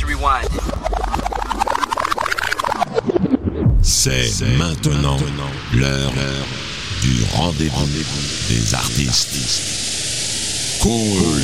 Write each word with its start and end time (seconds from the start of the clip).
you 0.00 0.06
rewind? 0.06 0.48
C'est 3.82 4.46
maintenant 4.56 5.18
l'heure 5.74 6.12
du 7.02 7.22
rendez-vous 7.34 7.86
des 8.48 8.74
artistes. 8.74 10.80
Cool. 10.80 11.42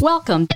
Welcome. 0.00 0.48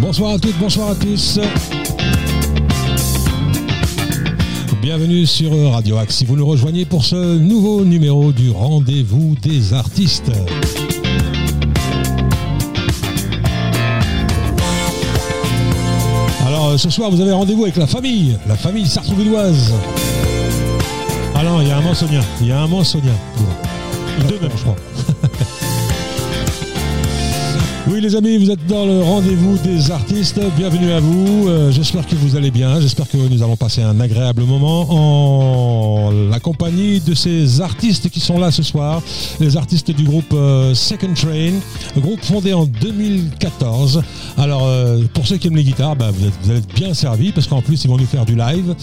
Bonsoir 0.00 0.32
à 0.32 0.38
toutes, 0.38 0.58
bonsoir 0.58 0.90
à 0.90 0.94
tous. 0.94 1.38
Bienvenue 4.82 5.24
sur 5.24 5.72
Radio 5.72 5.96
Axe 5.96 6.16
si 6.16 6.26
vous 6.26 6.36
nous 6.36 6.46
rejoignez 6.46 6.84
pour 6.84 7.04
ce 7.04 7.38
nouveau 7.38 7.84
numéro 7.84 8.32
du 8.32 8.50
Rendez-vous 8.50 9.34
des 9.40 9.72
artistes. 9.72 10.30
Alors 16.46 16.78
ce 16.78 16.90
soir 16.90 17.10
vous 17.10 17.20
avez 17.20 17.32
rendez-vous 17.32 17.62
avec 17.62 17.76
la 17.76 17.86
famille, 17.86 18.36
la 18.46 18.56
famille 18.56 18.86
sartrouvilloise. 18.86 19.72
Ah 21.34 21.42
non, 21.44 21.62
il 21.62 21.68
y 21.68 21.70
a 21.70 21.78
un 21.78 21.82
mensonien, 21.82 22.20
il 22.42 22.48
y 22.48 22.52
a 22.52 22.60
un 22.60 22.66
mensonien. 22.66 23.14
Deux 24.28 24.38
même 24.38 24.50
je 24.54 24.62
crois. 24.62 24.76
Oui 27.88 28.00
les 28.00 28.16
amis, 28.16 28.36
vous 28.36 28.50
êtes 28.50 28.66
dans 28.66 28.84
le 28.84 29.00
rendez-vous 29.00 29.58
des 29.58 29.92
artistes. 29.92 30.40
Bienvenue 30.56 30.90
à 30.90 30.98
vous. 30.98 31.46
Euh, 31.46 31.70
j'espère 31.70 32.04
que 32.04 32.16
vous 32.16 32.34
allez 32.34 32.50
bien. 32.50 32.80
J'espère 32.80 33.08
que 33.08 33.16
nous 33.16 33.44
allons 33.44 33.54
passer 33.54 33.80
un 33.80 34.00
agréable 34.00 34.42
moment 34.42 34.86
en 34.90 36.10
la 36.10 36.40
compagnie 36.40 36.98
de 36.98 37.14
ces 37.14 37.60
artistes 37.60 38.10
qui 38.10 38.18
sont 38.18 38.40
là 38.40 38.50
ce 38.50 38.64
soir. 38.64 39.02
Les 39.38 39.56
artistes 39.56 39.92
du 39.92 40.02
groupe 40.02 40.32
euh, 40.32 40.74
Second 40.74 41.14
Train, 41.14 41.52
groupe 41.96 42.24
fondé 42.24 42.52
en 42.54 42.64
2014. 42.64 44.02
Alors 44.36 44.62
euh, 44.64 45.02
pour 45.14 45.24
ceux 45.24 45.36
qui 45.36 45.46
aiment 45.46 45.56
les 45.56 45.62
guitares, 45.62 45.94
bah, 45.94 46.10
vous, 46.12 46.26
êtes, 46.26 46.34
vous 46.42 46.50
allez 46.50 46.58
être 46.58 46.74
bien 46.74 46.92
servis 46.92 47.30
parce 47.30 47.46
qu'en 47.46 47.62
plus 47.62 47.84
ils 47.84 47.88
vont 47.88 47.98
nous 47.98 48.06
faire 48.06 48.24
du 48.26 48.34
live. 48.34 48.74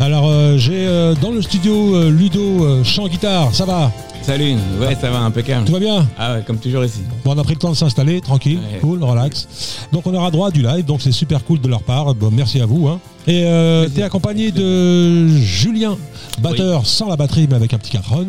Alors 0.00 0.28
j'ai 0.58 0.86
dans 1.22 1.30
le 1.30 1.40
studio 1.40 2.10
Ludo 2.10 2.82
chant 2.82 3.06
guitare. 3.06 3.54
Ça 3.54 3.64
va? 3.64 3.92
Salut, 4.22 4.54
ouais, 4.78 4.94
ça 5.00 5.10
va, 5.10 5.20
impeccable. 5.20 5.64
Tout 5.64 5.72
va 5.72 5.78
bien? 5.78 6.06
Ah 6.18 6.34
ouais, 6.34 6.42
comme 6.46 6.58
toujours 6.58 6.84
ici. 6.84 7.00
Bon, 7.24 7.32
on 7.34 7.38
a 7.38 7.42
pris 7.42 7.54
le 7.54 7.58
temps 7.58 7.70
de 7.70 7.74
s'installer, 7.74 8.20
tranquille, 8.20 8.39
Ouais. 8.48 8.78
cool, 8.80 9.02
relax. 9.02 9.48
Donc 9.92 10.06
on 10.06 10.14
aura 10.14 10.30
droit 10.30 10.48
à 10.48 10.50
du 10.50 10.62
live, 10.62 10.84
donc 10.84 11.00
c'est 11.02 11.12
super 11.12 11.44
cool 11.44 11.60
de 11.60 11.68
leur 11.68 11.82
part. 11.82 12.14
Bon, 12.14 12.30
merci 12.32 12.60
à 12.60 12.66
vous. 12.66 12.88
Hein. 12.88 13.00
Et 13.26 13.44
euh, 13.44 13.88
t'es 13.88 14.02
accompagné 14.02 14.50
de 14.52 15.28
Julien, 15.28 15.96
batteur 16.40 16.86
sans 16.86 17.08
la 17.08 17.16
batterie 17.16 17.46
mais 17.48 17.56
avec 17.56 17.74
un 17.74 17.78
petit 17.78 17.90
carron. 17.90 18.26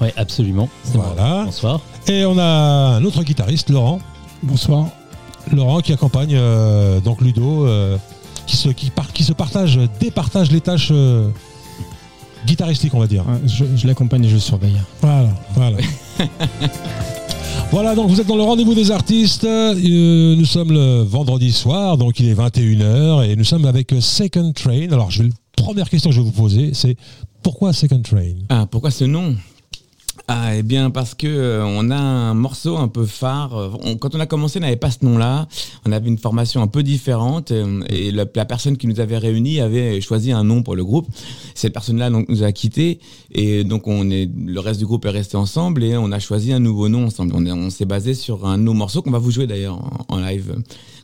Oui, 0.00 0.08
absolument. 0.16 0.68
Voilà. 0.86 1.44
Bonsoir. 1.44 1.80
Et 2.08 2.24
on 2.24 2.36
a 2.38 2.44
un 2.96 3.04
autre 3.04 3.22
guitariste, 3.22 3.70
Laurent. 3.70 4.00
Bonsoir. 4.42 4.88
Laurent 5.52 5.80
qui 5.80 5.92
accompagne 5.92 6.34
euh, 6.34 7.00
donc 7.00 7.20
Ludo, 7.20 7.66
euh, 7.66 7.96
qui, 8.46 8.56
se, 8.56 8.68
qui, 8.70 8.90
par- 8.90 9.12
qui 9.12 9.22
se 9.24 9.32
partage, 9.32 9.78
départage 10.00 10.50
les 10.50 10.60
tâches 10.60 10.88
euh, 10.90 11.28
guitaristiques, 12.46 12.94
on 12.94 12.98
va 13.00 13.06
dire. 13.06 13.24
Ouais, 13.28 13.38
je 13.46 13.64
je 13.76 13.86
l'accompagne 13.86 14.24
et 14.24 14.28
je 14.28 14.38
surveille. 14.38 14.80
Voilà, 15.00 15.28
voilà. 15.54 15.76
Voilà, 17.70 17.94
donc 17.96 18.08
vous 18.08 18.20
êtes 18.20 18.26
dans 18.26 18.36
le 18.36 18.42
rendez-vous 18.42 18.74
des 18.74 18.90
artistes. 18.90 19.44
Euh, 19.44 20.36
nous 20.36 20.44
sommes 20.44 20.72
le 20.72 21.02
vendredi 21.02 21.50
soir, 21.52 21.98
donc 21.98 22.20
il 22.20 22.28
est 22.28 22.34
21h 22.34 23.28
et 23.28 23.34
nous 23.34 23.44
sommes 23.44 23.64
avec 23.64 23.92
euh, 23.92 24.00
Second 24.00 24.52
Train. 24.52 24.92
Alors, 24.92 25.10
je 25.10 25.24
vais, 25.24 25.30
première 25.56 25.90
question 25.90 26.10
que 26.10 26.14
je 26.16 26.20
vais 26.20 26.26
vous 26.26 26.32
poser, 26.32 26.70
c'est 26.72 26.96
pourquoi 27.42 27.72
Second 27.72 28.00
Train? 28.00 28.34
Ah, 28.48 28.66
pourquoi 28.70 28.90
ce 28.92 29.04
nom? 29.04 29.34
Ah, 30.26 30.56
eh 30.56 30.62
bien, 30.62 30.88
parce 30.88 31.14
que 31.14 31.26
euh, 31.26 31.66
on 31.66 31.90
a 31.90 31.96
un 31.96 32.32
morceau 32.32 32.78
un 32.78 32.88
peu 32.88 33.04
phare. 33.04 33.78
Quand 34.00 34.14
on 34.14 34.20
a 34.20 34.24
commencé, 34.26 34.58
on 34.58 34.62
n'avait 34.62 34.76
pas 34.76 34.90
ce 34.90 35.04
nom-là. 35.04 35.46
On 35.84 35.92
avait 35.92 36.08
une 36.08 36.16
formation 36.16 36.62
un 36.62 36.66
peu 36.66 36.82
différente 36.82 37.50
euh, 37.50 37.82
et 37.90 38.10
la, 38.10 38.24
personne 38.24 38.78
qui 38.78 38.86
nous 38.86 39.00
avait 39.00 39.18
réunis 39.18 39.60
avait 39.60 40.00
choisi 40.00 40.32
un 40.32 40.42
nom 40.42 40.62
pour 40.62 40.76
le 40.76 40.84
groupe. 40.84 41.06
Cette 41.54 41.74
personne-là 41.74 42.08
donc 42.08 42.30
nous 42.30 42.42
a 42.42 42.52
quittés 42.52 43.00
et 43.32 43.64
donc 43.64 43.86
on 43.86 44.10
est 44.10 44.30
le 44.34 44.60
reste 44.60 44.80
du 44.80 44.86
groupe 44.86 45.04
est 45.04 45.10
resté 45.10 45.36
ensemble 45.36 45.84
et 45.84 45.94
on 45.98 46.10
a 46.10 46.18
choisi 46.18 46.54
un 46.54 46.60
nouveau 46.60 46.88
nom 46.88 47.04
ensemble. 47.04 47.34
On, 47.36 47.44
est- 47.44 47.52
on 47.52 47.68
s'est 47.68 47.84
basé 47.84 48.14
sur 48.14 48.46
un 48.46 48.56
nos 48.56 48.72
morceaux 48.72 49.02
qu'on 49.02 49.10
va 49.10 49.18
vous 49.18 49.30
jouer 49.30 49.46
d'ailleurs 49.46 49.78
en 50.08 50.20
live. 50.20 50.56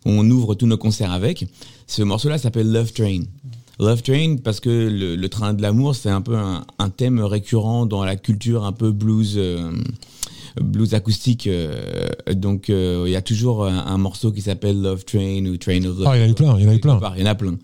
On 0.06 0.28
ouvre 0.30 0.54
tous 0.54 0.66
nos 0.66 0.78
concerts 0.78 1.12
avec. 1.12 1.44
Ce 1.86 2.02
morceau-là 2.02 2.38
s'appelle 2.38 2.72
Love 2.72 2.92
Train. 2.94 3.20
Love 3.80 4.02
Train 4.02 4.36
parce 4.36 4.60
que 4.60 4.68
le, 4.68 5.28
train 5.28 5.54
de 5.54 5.62
l'amour 5.62 5.96
c'est 5.96 6.10
un 6.10 6.20
peu 6.20 6.36
un, 6.36 6.64
un 6.78 6.90
thème 6.90 7.20
récurrent 7.20 7.86
dans 7.86 8.04
la 8.04 8.16
culture 8.16 8.64
un 8.64 8.72
peu 8.72 8.92
blues 8.92 9.34
euh, 9.36 9.72
blues 10.60 10.94
acoustique 10.94 11.46
euh, 11.46 12.08
donc 12.32 12.70
euh, 12.70 13.04
il 13.06 13.12
y 13.12 13.16
a 13.16 13.22
toujours 13.22 13.66
un, 13.66 13.86
un 13.86 13.98
morceau 13.98 14.32
qui 14.32 14.40
s'appelle 14.42 14.80
Love 14.80 15.04
Train 15.04 15.44
ou 15.46 15.56
Train 15.56 15.78
of 15.84 15.98
Love 15.98 16.04
Ah, 16.06 16.16
il 16.16 16.20
y 16.20 16.24
en 16.24 16.26
a 16.26 16.30
eu 16.30 16.34
plein, 16.34 16.56
il 16.58 16.64
y 16.64 16.66
en 16.66 16.70
a 16.70 16.74
eu 16.74 16.80
plein. 16.80 17.00
il 17.16 17.20
y 17.20 17.22
en 17.22 17.30
a 17.30 17.34
plein 17.34 17.58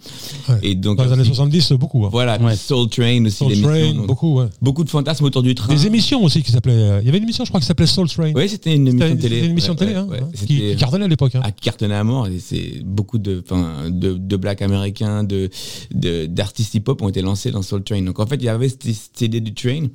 Ouais. 0.48 0.54
et 0.62 0.74
donc 0.74 0.98
Dans 0.98 1.04
les 1.04 1.12
années 1.12 1.22
aussi- 1.22 1.30
70, 1.30 1.72
beaucoup. 1.72 2.04
hein. 2.04 2.08
voilà 2.12 2.40
Ouais. 2.40 2.54
Soul 2.56 2.88
Train 2.88 3.24
aussi 3.24 3.36
Soul 3.36 3.60
Train, 3.62 3.92
donc 3.94 4.06
beaucoup, 4.06 4.38
ouais. 4.40 4.46
beaucoup 4.62 4.84
de 4.84 4.90
fantasmes 4.90 5.24
autour 5.24 5.42
du 5.42 5.54
train 5.54 5.72
Des 5.74 5.86
émissions 5.86 6.22
aussi 6.22 6.42
qui 6.42 6.52
s'appelaient. 6.52 6.72
euh, 6.74 6.98
Il 7.02 7.06
y 7.06 7.08
avait 7.08 7.18
une 7.18 7.24
émission, 7.24 7.44
je 7.44 7.50
crois, 7.50 7.60
qui 7.60 7.66
s'appelait 7.66 7.86
Soul 7.86 8.08
Train. 8.08 8.32
oui 8.34 8.48
c'était 8.48 8.74
une 8.74 8.86
émission 8.88 9.16
télé 9.16 9.20
c'était 9.22 9.44
une 9.46 9.50
émission 9.52 9.74
télé, 9.74 9.92
ouais, 9.92 9.98
hein, 9.98 10.08
ouais. 10.10 10.46
qui, 10.46 10.76
cartonnait 10.76 11.04
à 11.04 11.08
l'époque. 11.08 11.34
hein. 11.34 11.40
à 11.44 11.50
qui 11.50 11.62
cartonnait 11.62 11.94
à 11.94 12.04
mort. 12.04 12.26
Et 12.28 12.38
c'est 12.38 12.82
beaucoup 12.84 13.18
de, 13.18 13.42
enfin, 13.44 13.90
de, 13.90 14.12
de 14.14 14.36
blacks 14.36 14.62
américains, 14.62 15.24
de, 15.24 15.50
de- 15.94 16.26
d'artistes 16.26 16.74
hip-hop 16.74 17.02
ont 17.02 17.08
été 17.08 17.22
lancés 17.22 17.50
dans 17.50 17.62
Soul 17.62 17.82
Train. 17.82 18.02
Donc 18.02 18.20
en 18.20 18.26
fait, 18.26 18.36
il 18.36 18.44
y 18.44 18.48
avait 18.48 18.68
cette 18.68 19.20
idée 19.20 19.40
du 19.40 19.54
train. 19.54 19.86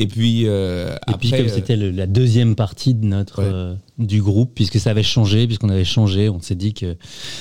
Et 0.00 0.06
puis 0.06 0.42
euh, 0.46 0.90
Et 0.90 0.98
après, 1.06 1.18
puis 1.18 1.30
comme 1.30 1.40
euh, 1.40 1.48
c'était 1.48 1.76
la 1.76 2.06
deuxième 2.06 2.54
partie 2.54 2.94
de 2.94 3.04
notre 3.04 3.42
Ouais. 3.42 3.50
euh, 3.52 3.74
du 3.98 4.22
groupe, 4.22 4.52
puisque 4.54 4.78
ça 4.78 4.90
avait 4.90 5.02
changé, 5.02 5.46
puisqu'on 5.46 5.70
avait 5.70 5.84
changé, 5.84 6.28
on 6.28 6.40
s'est 6.40 6.54
dit 6.54 6.72
que 6.72 6.96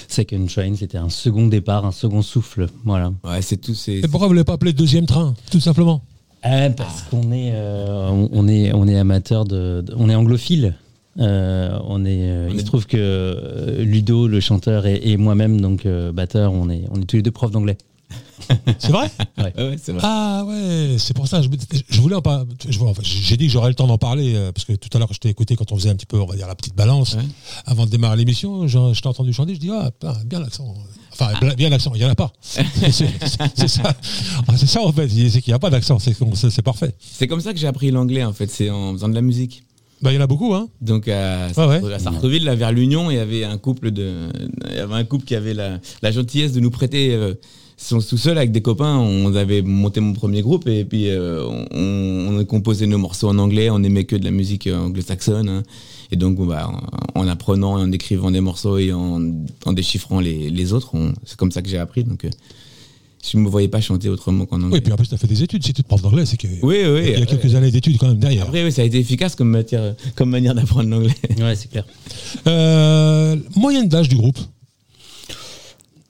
Second 0.08 0.46
Train 0.48 0.74
c'était 0.76 0.98
un 0.98 1.10
second 1.10 1.48
départ, 1.48 1.86
un 1.86 1.92
second 1.92 2.22
souffle. 2.22 2.68
Voilà. 2.84 3.12
ouais, 3.24 3.42
c'est 3.42 3.58
tout. 3.58 3.76
C'est, 3.76 3.98
Et 3.98 4.08
pourquoi 4.08 4.28
vous 4.28 4.34
ne 4.34 4.38
l'avez 4.38 4.46
pas 4.46 4.54
appelé 4.54 4.74
deuxième 4.74 5.06
train, 5.06 5.34
tout 5.52 5.60
simplement? 5.60 6.02
Ah, 6.44 6.70
parce 6.70 7.02
qu'on 7.04 7.32
est, 7.32 7.52
euh, 7.54 8.10
on, 8.10 8.30
on 8.32 8.48
est, 8.48 8.72
on 8.74 8.88
est 8.88 8.98
amateur 8.98 9.46
de, 9.46 9.82
de- 9.82 9.94
on 9.98 10.10
est 10.10 10.16
anglophile. 10.16 10.76
Euh, 11.20 11.78
on 11.86 12.06
est, 12.06 12.30
euh, 12.30 12.48
On 12.50 12.54
il 12.54 12.60
se 12.60 12.66
trouve 12.66 12.86
que 12.86 12.96
euh, 12.98 13.84
Ludo, 13.84 14.28
le 14.28 14.40
chanteur, 14.40 14.86
et, 14.86 15.02
et 15.04 15.18
moi-même, 15.18 15.60
donc 15.60 15.86
euh, 15.88 16.12
batteur, 16.12 16.54
on 16.54 16.70
est, 16.70 16.84
on 16.92 17.02
est 17.02 17.06
tous 17.06 17.16
les 17.16 17.24
deux 17.24 17.32
profs 17.32 17.50
d'anglais. 17.52 17.78
C'est 18.80 18.92
vrai 18.92 19.10
Ouais, 19.38 19.54
ouais, 19.58 19.76
c'est 19.82 19.92
vrai. 19.92 20.02
Ah 20.04 20.44
ouais, 20.48 20.96
c'est 21.00 21.14
pour 21.14 21.28
ça. 21.28 21.42
Je, 21.42 21.48
je 21.90 22.02
voulais 22.02 22.16
en 22.16 22.22
pas. 22.22 22.46
je- 22.70 22.80
enfin, 22.80 23.02
J'ai 23.04 23.36
dit 23.36 23.48
que 23.48 23.52
j'aurais 23.52 23.70
le 23.70 23.76
temps 23.76 23.88
d'en 23.88 23.98
parler 23.98 24.36
euh, 24.36 24.52
parce 24.52 24.64
que 24.66 24.74
tout 24.74 24.90
à 24.94 25.00
l'heure, 25.00 25.12
je 25.12 25.18
t'ai 25.20 25.30
écouté 25.30 25.56
quand 25.56 25.72
on 25.72 25.76
faisait 25.78 25.90
un 25.90 25.96
petit 25.96 26.06
peu, 26.06 26.20
on 26.20 26.26
va 26.26 26.36
dire, 26.36 26.48
la 26.48 26.56
petite 26.56 26.76
balance 26.76 27.18
avant 27.66 27.86
de 27.86 27.92
démarrer 27.92 28.16
l'émission. 28.18 28.68
Je, 28.68 28.78
je 28.94 29.02
t'ai 29.02 29.08
entendu 29.08 29.34
chanter. 29.34 29.56
Je 29.56 29.60
dis 29.60 29.70
ah 29.72 29.92
bien 30.26 30.40
l'accent. 30.40 30.74
Enfin 31.12 31.32
Ah. 31.42 31.56
bien 31.56 31.70
l'accent. 31.70 31.92
Il 31.96 32.02
y 32.02 32.06
en 32.06 32.10
a 32.10 32.16
pas. 32.16 32.32
C'est 32.42 33.68
ça. 33.68 33.96
Ah, 34.48 34.54
C'est 34.58 34.68
ça 34.68 34.82
en 34.82 34.92
fait. 34.94 35.10
C'est 35.10 35.42
qu'il 35.42 35.52
n'y 35.52 35.56
a 35.56 35.60
pas 35.60 35.70
d'accent. 35.70 36.00
C'est 36.00 36.62
parfait. 36.62 36.94
C'est 37.00 37.28
comme 37.28 37.42
ça 37.42 37.54
que 37.54 37.60
j'ai 37.60 37.68
appris 37.68 37.92
l'anglais 37.92 38.24
en 38.24 38.34
fait. 38.34 38.50
C'est 38.50 38.70
en 38.70 38.94
faisant 38.94 39.10
de 39.10 39.16
la 39.16 39.22
musique. 39.22 39.64
Bah 40.02 40.12
il 40.12 40.16
y 40.16 40.18
en 40.20 40.22
a 40.22 40.28
beaucoup 40.28 40.54
hein. 40.54 40.70
Donc 40.80 41.08
à, 41.08 41.48
Ouais, 41.48 41.54
Sartre- 41.54 41.92
à 41.92 41.98
Sartreville, 42.00 42.44
là, 42.44 42.54
vers 42.54 42.72
l'Union, 42.72 43.10
il 43.10 43.16
y 43.16 43.20
avait 43.20 43.44
un 43.44 43.58
couple 43.58 43.90
de, 43.90 44.30
il 44.70 44.76
y 44.76 44.80
avait 44.80 44.94
un 44.94 45.04
couple 45.04 45.26
qui 45.26 45.34
avait 45.34 45.56
la, 45.56 45.80
la 46.04 46.12
gentillesse 46.12 46.52
de 46.54 46.60
nous 46.60 46.70
prêter 46.70 47.16
euh, 47.16 47.34
son 47.80 48.00
sous-sol 48.00 48.38
avec 48.38 48.52
des 48.52 48.62
copains. 48.62 48.98
On 48.98 49.34
avait 49.36 49.62
monté 49.62 50.00
mon 50.02 50.14
premier 50.14 50.42
groupe 50.42 50.68
et 50.68 50.84
puis 50.84 51.10
euh, 51.10 51.46
on, 51.72 52.36
on 52.36 52.40
a 52.40 52.44
composé 52.44 52.88
nos 52.88 52.98
morceaux 52.98 53.30
en 53.30 53.38
anglais. 53.38 53.70
On 53.70 53.82
aimait 53.84 54.06
que 54.06 54.16
de 54.16 54.26
la 54.26 54.32
musique 54.32 54.68
euh, 54.68 54.78
anglo-saxonne. 54.80 55.48
hein. 55.48 55.64
Et 56.12 56.16
donc, 56.16 56.40
bah, 56.46 56.70
en, 57.16 57.22
en 57.22 57.28
apprenant, 57.28 57.74
en 57.74 57.92
écrivant 57.92 58.32
des 58.32 58.42
morceaux 58.42 58.78
et 58.78 58.92
en, 58.94 59.22
en 59.66 59.74
déchiffrant 59.74 60.20
les, 60.20 60.50
les 60.50 60.74
autres, 60.74 60.94
c'est 61.26 61.38
comme 61.38 61.52
ça 61.52 61.62
que 61.62 61.70
j'ai 61.70 61.78
appris. 61.78 62.04
Donc, 62.04 62.26
euh, 62.26 62.30
je 63.30 63.38
me 63.38 63.50
voyais 63.50 63.68
pas 63.68 63.82
chanter 63.82 64.08
autrement 64.08 64.46
qu'en 64.46 64.56
anglais. 64.62 64.76
Oui, 64.76 64.82
puis 64.82 64.94
en 64.94 64.96
plus 64.96 65.08
tu 65.10 65.14
as 65.16 65.18
fait 65.18 65.28
des 65.28 65.44
études. 65.44 65.64
Si 65.66 65.74
tu 65.74 65.84
te 65.84 65.88
prof 65.88 66.02
d'anglais, 66.02 66.26
c'est 66.26 66.38
que 66.38 66.48
oui, 66.48 66.60
oui. 66.64 67.02
il 67.04 67.10
y 67.12 67.16
a 67.16 67.20
euh, 67.20 67.26
quelques 67.26 67.54
années 67.56 67.72
d'études 67.72 67.98
quand 67.98 68.08
même 68.08 68.20
derrière. 68.20 68.44
Après, 68.44 68.64
oui, 68.64 68.72
ça 68.72 68.84
a 68.84 68.86
été 68.86 69.00
efficace 69.00 69.36
comme 69.36 69.50
matière, 69.50 69.96
comme 70.16 70.30
manière 70.30 70.56
d'apprendre 70.56 70.88
l'anglais. 70.90 71.14
Ouais, 71.38 71.56
c'est 71.56 71.70
clair. 71.70 71.86
Euh, 72.48 73.36
moyenne 73.56 73.90
d'âge 73.90 74.08
du 74.08 74.16
groupe. 74.16 74.40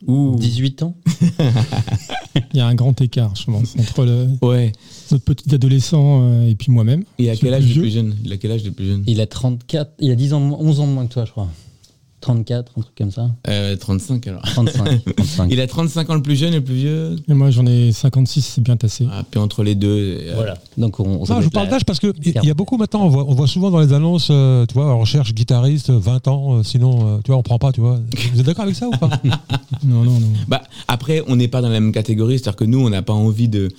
18 0.08 0.84
ans 0.84 0.96
Il 2.54 2.58
y 2.58 2.60
a 2.60 2.68
un 2.68 2.76
grand 2.76 3.00
écart, 3.02 3.36
je 3.36 3.46
pense, 3.46 3.76
entre 3.80 4.06
le, 4.06 4.28
Ouais. 4.42 4.72
notre 5.12 5.24
petit 5.24 5.54
adolescent 5.54 6.22
euh, 6.24 6.48
et 6.50 6.56
puis 6.56 6.72
moi-même. 6.72 7.04
Et 7.20 7.30
à 7.30 7.36
quel 7.36 7.54
âge 7.54 7.68
le 7.68 7.82
plus 7.82 7.92
jeune? 7.92 8.16
Il 8.24 8.32
a 8.32 8.38
quel 8.38 8.52
âge 8.52 8.64
le 8.64 8.72
plus 8.72 8.86
jeune? 8.88 9.04
Il 9.08 9.20
a 9.22 9.28
34, 9.28 9.92
il 10.00 10.12
a 10.12 10.16
10 10.16 10.34
ans, 10.34 10.40
de 10.42 10.46
moins- 10.46 10.58
11 10.60 10.80
ans 10.80 10.88
de 10.88 10.92
moins 10.94 11.06
que 11.08 11.14
toi, 11.14 11.26
je 11.26 11.32
crois. 11.32 11.48
34, 12.20 12.72
un 12.78 12.82
truc 12.82 12.96
comme 12.98 13.12
ça. 13.12 13.30
Euh, 13.48 13.76
35 13.76 14.26
alors. 14.28 14.42
35. 14.42 15.04
35. 15.16 15.48
Il 15.52 15.62
a 15.62 15.68
35 15.68 16.10
ans 16.10 16.16
le 16.16 16.22
plus 16.24 16.36
jeune 16.36 16.52
et 16.54 16.58
le 16.58 16.64
plus 16.64 16.74
vieux? 16.76 17.16
Et 17.30 17.34
moi, 17.34 17.52
j'en 17.52 17.66
ai 17.68 17.92
56, 17.92 18.42
c'est 18.42 18.62
bien 18.62 18.76
tassé. 18.76 19.08
Ah, 19.12 19.24
puis 19.30 19.40
entre 19.40 19.64
les 19.64 19.76
deux. 19.76 20.18
euh, 20.22 20.32
Voilà. 20.36 20.58
Donc 20.78 21.00
on, 21.00 21.04
on 21.04 21.18
Non, 21.20 21.26
ça 21.26 21.36
je 21.40 21.44
vous 21.46 21.50
doit 21.50 21.50
être 21.50 21.54
parle 21.54 21.70
d'âge 21.70 21.86
parce 21.86 22.00
que 22.00 22.12
il 22.26 22.44
y 22.44 22.50
a 22.50 22.54
beaucoup 22.56 22.78
maintenant, 22.78 23.06
on 23.06 23.10
voit, 23.10 23.24
on 23.28 23.34
voit 23.36 23.48
souvent 23.48 23.70
dans 23.70 23.80
les 23.80 23.94
annonces, 23.94 24.30
euh, 24.32 24.66
tu 24.66 24.74
vois, 24.74 24.94
on 24.96 25.00
recherche 25.00 25.34
guitariste, 25.36 25.92
20 25.92 26.28
ans, 26.28 26.56
euh, 26.58 26.64
sinon, 26.64 27.18
euh, 27.18 27.20
tu 27.24 27.32
vois, 27.32 27.38
on 27.38 27.44
prend 27.44 27.60
pas, 27.60 27.72
tu 27.72 27.82
vois. 27.82 28.00
Vous 28.34 28.40
êtes 28.40 28.46
d'accord 28.46 28.64
avec 28.64 28.76
ça 28.76 28.88
ou 28.88 28.92
pas? 28.98 29.10
Non, 29.84 30.04
non, 30.04 30.20
non. 30.20 30.28
Bah, 30.48 30.64
après, 30.88 31.22
on 31.28 31.36
n'est 31.36 31.48
pas 31.48 31.62
dans 31.62 31.70
la 31.70 31.80
même 31.80 31.92
catégorie, 31.92 32.40
c'est-à-dire 32.40 32.56
que 32.56 32.66
nous, 32.66 32.80
on 32.80 32.90
n'a 32.90 33.04
pas 33.04 33.14
envie 33.14 33.48
de. 33.48 33.70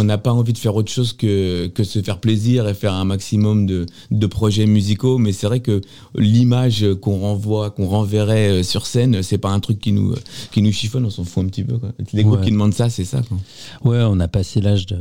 On 0.00 0.04
n'a 0.04 0.16
pas 0.16 0.32
envie 0.32 0.54
de 0.54 0.58
faire 0.58 0.74
autre 0.76 0.90
chose 0.90 1.12
que, 1.12 1.66
que 1.66 1.84
se 1.84 2.00
faire 2.00 2.20
plaisir 2.20 2.66
et 2.66 2.72
faire 2.72 2.94
un 2.94 3.04
maximum 3.04 3.66
de, 3.66 3.84
de 4.10 4.26
projets 4.26 4.64
musicaux, 4.64 5.18
mais 5.18 5.32
c'est 5.32 5.46
vrai 5.46 5.60
que 5.60 5.82
l'image 6.14 6.86
qu'on 7.02 7.20
renvoie, 7.20 7.70
qu'on 7.70 7.86
renverrait 7.86 8.48
euh, 8.48 8.62
sur 8.62 8.86
scène, 8.86 9.22
c'est 9.22 9.36
pas 9.36 9.50
un 9.50 9.60
truc 9.60 9.78
qui 9.78 9.92
nous, 9.92 10.14
qui 10.52 10.62
nous 10.62 10.72
chiffonne, 10.72 11.04
on 11.04 11.10
s'en 11.10 11.24
fout 11.24 11.44
un 11.44 11.48
petit 11.48 11.64
peu. 11.64 11.76
Quoi. 11.76 11.90
Les 12.14 12.24
groupes 12.24 12.40
qui 12.40 12.50
demandent 12.50 12.72
ça, 12.72 12.88
c'est 12.88 13.04
ça. 13.04 13.20
Quoi. 13.20 13.36
Ouais, 13.92 14.02
on 14.08 14.18
a 14.20 14.28
passé 14.28 14.62
l'âge 14.62 14.86
de. 14.86 14.96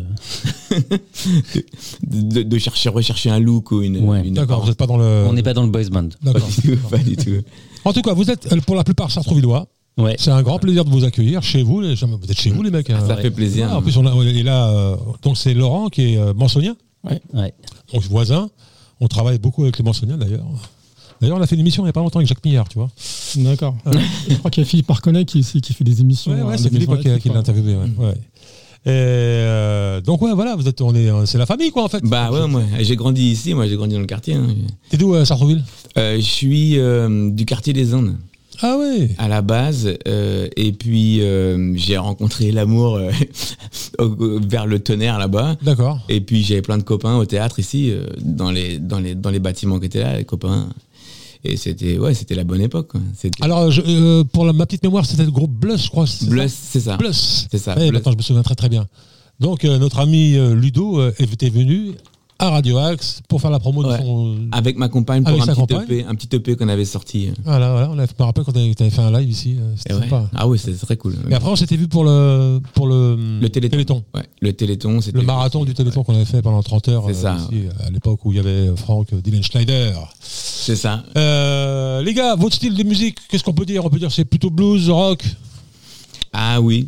De, 2.02 2.44
de 2.44 2.58
chercher, 2.58 2.90
rechercher 2.90 3.30
un 3.30 3.40
look 3.40 3.72
ou 3.72 3.82
une. 3.82 3.98
Ouais. 4.00 4.28
une 4.28 4.34
D'accord, 4.34 4.62
vous 4.62 4.68
n'êtes 4.68 4.78
pas 4.78 4.88
dans 4.88 4.98
le. 4.98 5.26
On 5.28 5.34
n'est 5.34 5.44
pas 5.44 5.54
dans 5.54 5.64
le 5.64 5.70
boys 5.70 5.90
band. 5.90 6.10
Pas 6.24 6.34
D'accord. 6.34 6.50
du 6.50 6.62
tout, 6.62 6.88
pas 6.90 6.98
du 6.98 7.16
tout. 7.16 7.42
En 7.86 7.94
tout 7.94 8.02
cas, 8.02 8.14
vous 8.14 8.30
êtes 8.30 8.62
pour 8.66 8.76
la 8.76 8.84
plupart 8.84 9.12
sartrouvillois. 9.12 9.68
Ouais. 9.98 10.16
C'est 10.18 10.32
un 10.32 10.42
grand 10.44 10.60
plaisir 10.60 10.86
de 10.86 10.90
vous 10.90 11.04
accueillir 11.04 11.44
chez 11.44 11.62
vous. 11.62 11.82
Les, 11.82 11.94
vous 11.96 12.32
êtes 12.32 12.40
chez 12.40 12.52
vous, 12.52 12.64
les 12.64 12.72
mecs. 12.72 12.90
hein. 12.90 13.00
Ça 13.06 13.18
fait 13.18 13.32
plaisir. 13.32 13.68
Ah, 13.72 13.78
en 13.78 13.82
plus, 13.82 13.98
on 13.98 14.06
a, 14.06 14.26
et 14.26 14.44
là, 14.44 14.70
euh, 14.70 14.96
donc 15.24 15.38
c'est 15.38 15.54
Laurent 15.54 15.90
qui 15.90 16.14
est 16.14 16.18
euh, 16.18 16.34
mansonien, 16.34 16.76
Ouais. 17.04 17.54
donc 17.94 18.04
voisin. 18.04 18.50
On 19.02 19.08
travaille 19.08 19.40
beaucoup 19.40 19.64
avec 19.64 19.78
les 19.78 19.84
mansoniens 19.84 20.18
d'ailleurs. 20.18 20.46
D'ailleurs, 21.22 21.38
on 21.38 21.42
a 21.42 21.48
fait 21.48 21.56
une 21.56 21.62
émission 21.62 21.84
il 21.84 21.88
n'y 21.88 21.90
a 21.90 21.94
pas 21.94 22.00
longtemps 22.02 22.20
avec 22.20 22.28
Jacques 22.30 22.44
Millard, 22.46 22.68
tu 22.70 22.78
vois. 22.78 22.90
D'accord. 23.38 23.76
Je 24.30 24.36
crois 24.36 24.50
qu'il 24.52 24.64
y 24.64 24.66
a 24.66 24.70
Philippe 24.70 24.90
Arconnet 24.90 25.26
qui, 25.26 25.42
qui 25.42 25.74
fait 25.74 25.84
des 25.84 26.00
émissions. 26.02 26.32
Ouais, 26.32 26.42
ouais, 26.42 26.54
euh, 26.54 26.58
c'est 26.58 26.70
Philippe 26.70 26.98
qui, 27.20 27.30
l'a 27.30 27.38
interviewé. 27.40 27.76
ouais, 27.76 27.90
ouais. 27.98 28.14
Et 28.86 28.90
euh, 28.92 30.00
donc 30.00 30.22
ouais, 30.22 30.34
voilà, 30.34 30.56
vous 30.56 30.68
êtes, 30.70 30.80
on 30.80 30.96
est, 30.96 31.10
euh, 31.10 31.26
c'est 31.26 31.38
la 31.38 31.46
famille 31.46 31.70
quoi 31.72 31.84
en 31.84 31.90
fait. 31.90 32.02
Bah 32.04 32.32
ouais, 32.32 32.48
moi, 32.48 32.64
j'ai 32.80 32.96
grandi 32.96 33.24
ici, 33.32 33.54
moi 33.54 33.68
j'ai 33.68 33.76
grandi 33.76 33.94
dans 33.96 34.00
le 34.00 34.06
quartier. 34.06 34.36
hein. 34.36 34.48
T'es 34.90 34.96
d'où 34.96 35.14
à 35.16 35.24
Euh, 35.98 36.16
je 36.16 36.22
suis 36.22 36.80
euh, 36.80 37.30
du 37.30 37.44
quartier 37.46 37.74
des 37.74 37.94
Indes. 37.94 38.16
Ah 38.62 38.78
ouais. 38.78 39.10
à 39.18 39.28
la 39.28 39.42
base 39.42 39.90
euh, 40.08 40.48
et 40.58 40.72
puis 40.74 41.22
euh, 41.22 41.74
j'ai 41.76 41.98
rencontré 41.98 42.52
l'amour 42.52 42.96
euh, 42.98 43.10
vers 44.48 44.66
le 44.66 44.80
tonnerre 44.80 45.18
là-bas 45.18 45.56
D'accord. 45.62 46.00
et 46.10 46.22
puis 46.22 46.44
j'avais 46.44 46.62
plein 46.62 46.78
de 46.78 46.84
copains 46.84 47.16
au 47.18 47.26
théâtre 47.26 47.60
ici 47.60 47.94
dans 48.22 48.52
les 48.52 48.78
dans 48.80 49.00
les 49.00 49.16
dans 49.16 49.30
les 49.30 49.40
bâtiments 49.40 49.80
qui 49.80 49.86
étaient 49.86 50.02
là 50.04 50.18
les 50.18 50.26
copains 50.26 50.70
et 51.44 51.56
c'était 51.58 51.98
ouais 51.98 52.14
c'était 52.14 52.36
la 52.36 52.44
bonne 52.44 52.62
époque 52.62 52.90
quoi. 52.90 53.02
Alors 53.42 53.72
je- 53.72 54.24
pour 54.24 54.46
la- 54.46 54.54
ma 54.54 54.66
petite 54.66 54.84
mémoire, 54.84 55.06
c'était 55.06 55.24
le 55.24 55.32
groupe 55.32 55.52
Bluss, 55.52 55.86
je 55.86 55.90
crois. 55.90 56.06
c'est 56.08 56.26
ça 56.26 56.30
Bluss 56.30 56.54
c'est 56.54 56.80
ça 56.82 56.98
Bluss. 56.98 57.48
c'est 57.50 57.58
ça 57.58 57.78
Ouais, 57.78 57.92
maintenant 57.92 58.12
je 58.12 58.18
me 58.18 58.22
souviens 58.22 58.44
très 58.44 58.56
très 58.56 58.70
bien. 58.70 58.88
Donc 59.40 59.64
notre 59.64 60.00
ami 60.00 60.36
Ludo 60.54 61.00
était 61.18 61.50
venu 61.50 61.92
à 62.40 62.50
Radio 62.52 62.78
Axe 62.78 63.22
pour 63.28 63.42
faire 63.42 63.52
la 63.52 63.60
promo 63.60 63.84
de 63.84 63.96
son. 63.98 64.36
avec 64.54 64.78
ma 64.78 64.88
compagne 64.88 65.24
pour 65.24 65.34
Avec 65.34 65.42
un 65.44 65.46
petit 65.54 65.60
compagne 65.60 65.84
EP 65.84 66.06
un 66.06 66.16
petit 66.16 66.34
EP 66.36 66.56
qu'on 66.56 66.70
avait 66.70 66.86
sorti 66.86 67.32
Voilà, 67.44 67.72
voilà. 67.72 67.90
On 67.92 67.98
avait, 68.00 68.08
je 68.08 68.14
me 68.18 68.26
rappelle 68.26 68.44
quand 68.46 68.54
tu 68.54 68.60
avais 68.60 68.90
fait 68.90 69.02
un 69.02 69.12
live 69.20 69.30
ici. 69.30 69.58
euh, 69.60 69.74
C'était 69.76 69.94
ouais. 69.96 70.02
sympa. 70.02 70.30
ah 70.36 70.48
oui 70.48 70.58
c'est 70.58 70.74
très 70.78 70.96
cool 70.98 71.16
Et 71.30 71.34
après, 71.34 71.50
on 71.50 71.56
s'était 71.58 71.76
vu 71.76 71.88
pour 71.90 72.04
le 72.06 72.62
pour 72.74 72.88
le, 72.88 73.18
le 73.42 73.50
téléthon, 73.50 74.04
Ouais, 74.16 74.24
le 74.42 74.54
téléthon 74.54 75.02
c'était 75.02 75.18
Le 75.18 75.24
marathon 75.26 75.66
du 75.66 75.74
Téléthon 75.74 76.04
qu'on 76.04 76.16
avait 76.16 76.26
fait 76.26 76.42
pendant 76.42 76.64
30 76.64 76.88
heures. 76.90 77.04
C'est 77.08 77.14
ça. 77.14 77.36
aussi, 77.36 77.64
à 77.86 77.90
l'époque 77.90 78.24
où 78.26 78.32
il 78.32 78.38
y 78.38 78.40
avait 78.40 78.76
Franck 78.78 79.14
Dylan 79.14 79.44
Schneider. 79.44 80.10
c'est 80.22 80.76
ça 80.78 81.04
Euh, 81.18 82.02
les 82.02 82.14
gars, 82.14 82.36
votre 82.36 82.56
style 82.56 82.74
de 82.76 82.84
musique, 82.84 83.18
qu'est-ce 83.30 83.44
qu'on 83.44 83.54
peut 83.54 83.66
dire? 83.66 83.86
On 83.86 83.90
peut 83.90 84.00
dire 84.00 84.12
c'est 84.12 84.24
plutôt 84.26 84.50
blues, 84.50 84.90
rock, 84.90 85.24
ah 86.32 86.62
oui 86.62 86.88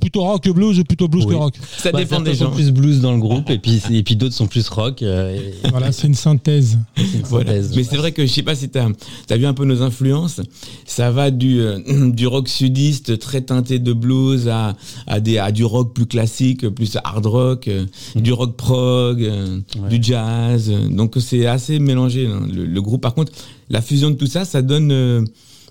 plutôt 0.00 0.22
rock 0.22 0.42
que 0.44 0.50
blues 0.50 0.78
ou 0.80 0.84
plutôt 0.84 1.08
blues 1.08 1.24
Oui. 1.26 1.32
que 1.34 1.38
rock 1.38 1.54
ça 1.78 1.92
Bah, 1.92 2.00
dépend 2.00 2.20
des 2.20 2.34
sont 2.34 2.46
gens 2.46 2.50
plus 2.50 2.70
blues 2.72 3.00
dans 3.00 3.12
le 3.12 3.18
groupe 3.20 3.48
et 3.50 3.58
puis, 3.58 3.80
et 3.90 4.02
puis 4.02 4.16
d'autres 4.16 4.34
sont 4.34 4.46
plus 4.46 4.68
rock. 4.68 5.02
euh, 5.02 5.36
et- 5.36 5.68
Voilà, 5.70 5.92
c'est 5.92 6.06
une 6.06 6.14
synthèse. 6.14 6.78
Voilà. 7.24 7.52
Mais 7.76 7.84
c'est 7.84 7.96
vrai 7.96 8.12
que 8.12 8.26
je 8.26 8.32
sais 8.32 8.42
pas 8.42 8.54
si 8.54 8.68
tu 8.68 8.78
as, 8.78 9.36
vu 9.36 9.46
un 9.46 9.54
peu 9.54 9.64
nos 9.64 9.82
influences. 9.82 10.40
Ça 10.86 11.10
va 11.10 11.30
du, 11.30 11.60
euh, 11.60 12.10
du 12.10 12.26
rock 12.26 12.48
sudiste 12.48 13.18
très 13.18 13.40
teinté 13.42 13.78
de 13.78 13.92
blues 13.92 14.48
à, 14.48 14.76
à, 15.06 15.20
des, 15.20 15.38
à 15.38 15.52
du 15.52 15.64
rock 15.64 15.94
plus 15.94 16.06
classique, 16.06 16.68
plus 16.68 16.96
hard 17.02 17.26
rock, 17.26 17.68
euh, 17.68 17.86
du 18.16 18.32
rock 18.32 18.56
prog, 18.56 19.22
euh, 19.22 19.60
Ouais. 19.80 19.88
du 19.88 20.02
jazz. 20.02 20.70
Donc 20.90 21.14
c'est 21.20 21.46
assez 21.46 21.78
mélangé. 21.78 22.26
hein, 22.26 22.46
le, 22.52 22.64
le 22.66 22.82
groupe, 22.82 23.00
par 23.02 23.14
contre, 23.14 23.32
la 23.68 23.80
fusion 23.80 24.10
de 24.10 24.16
tout 24.16 24.26
ça, 24.26 24.44
ça 24.44 24.62
donne, 24.62 24.90
euh, 24.92 25.22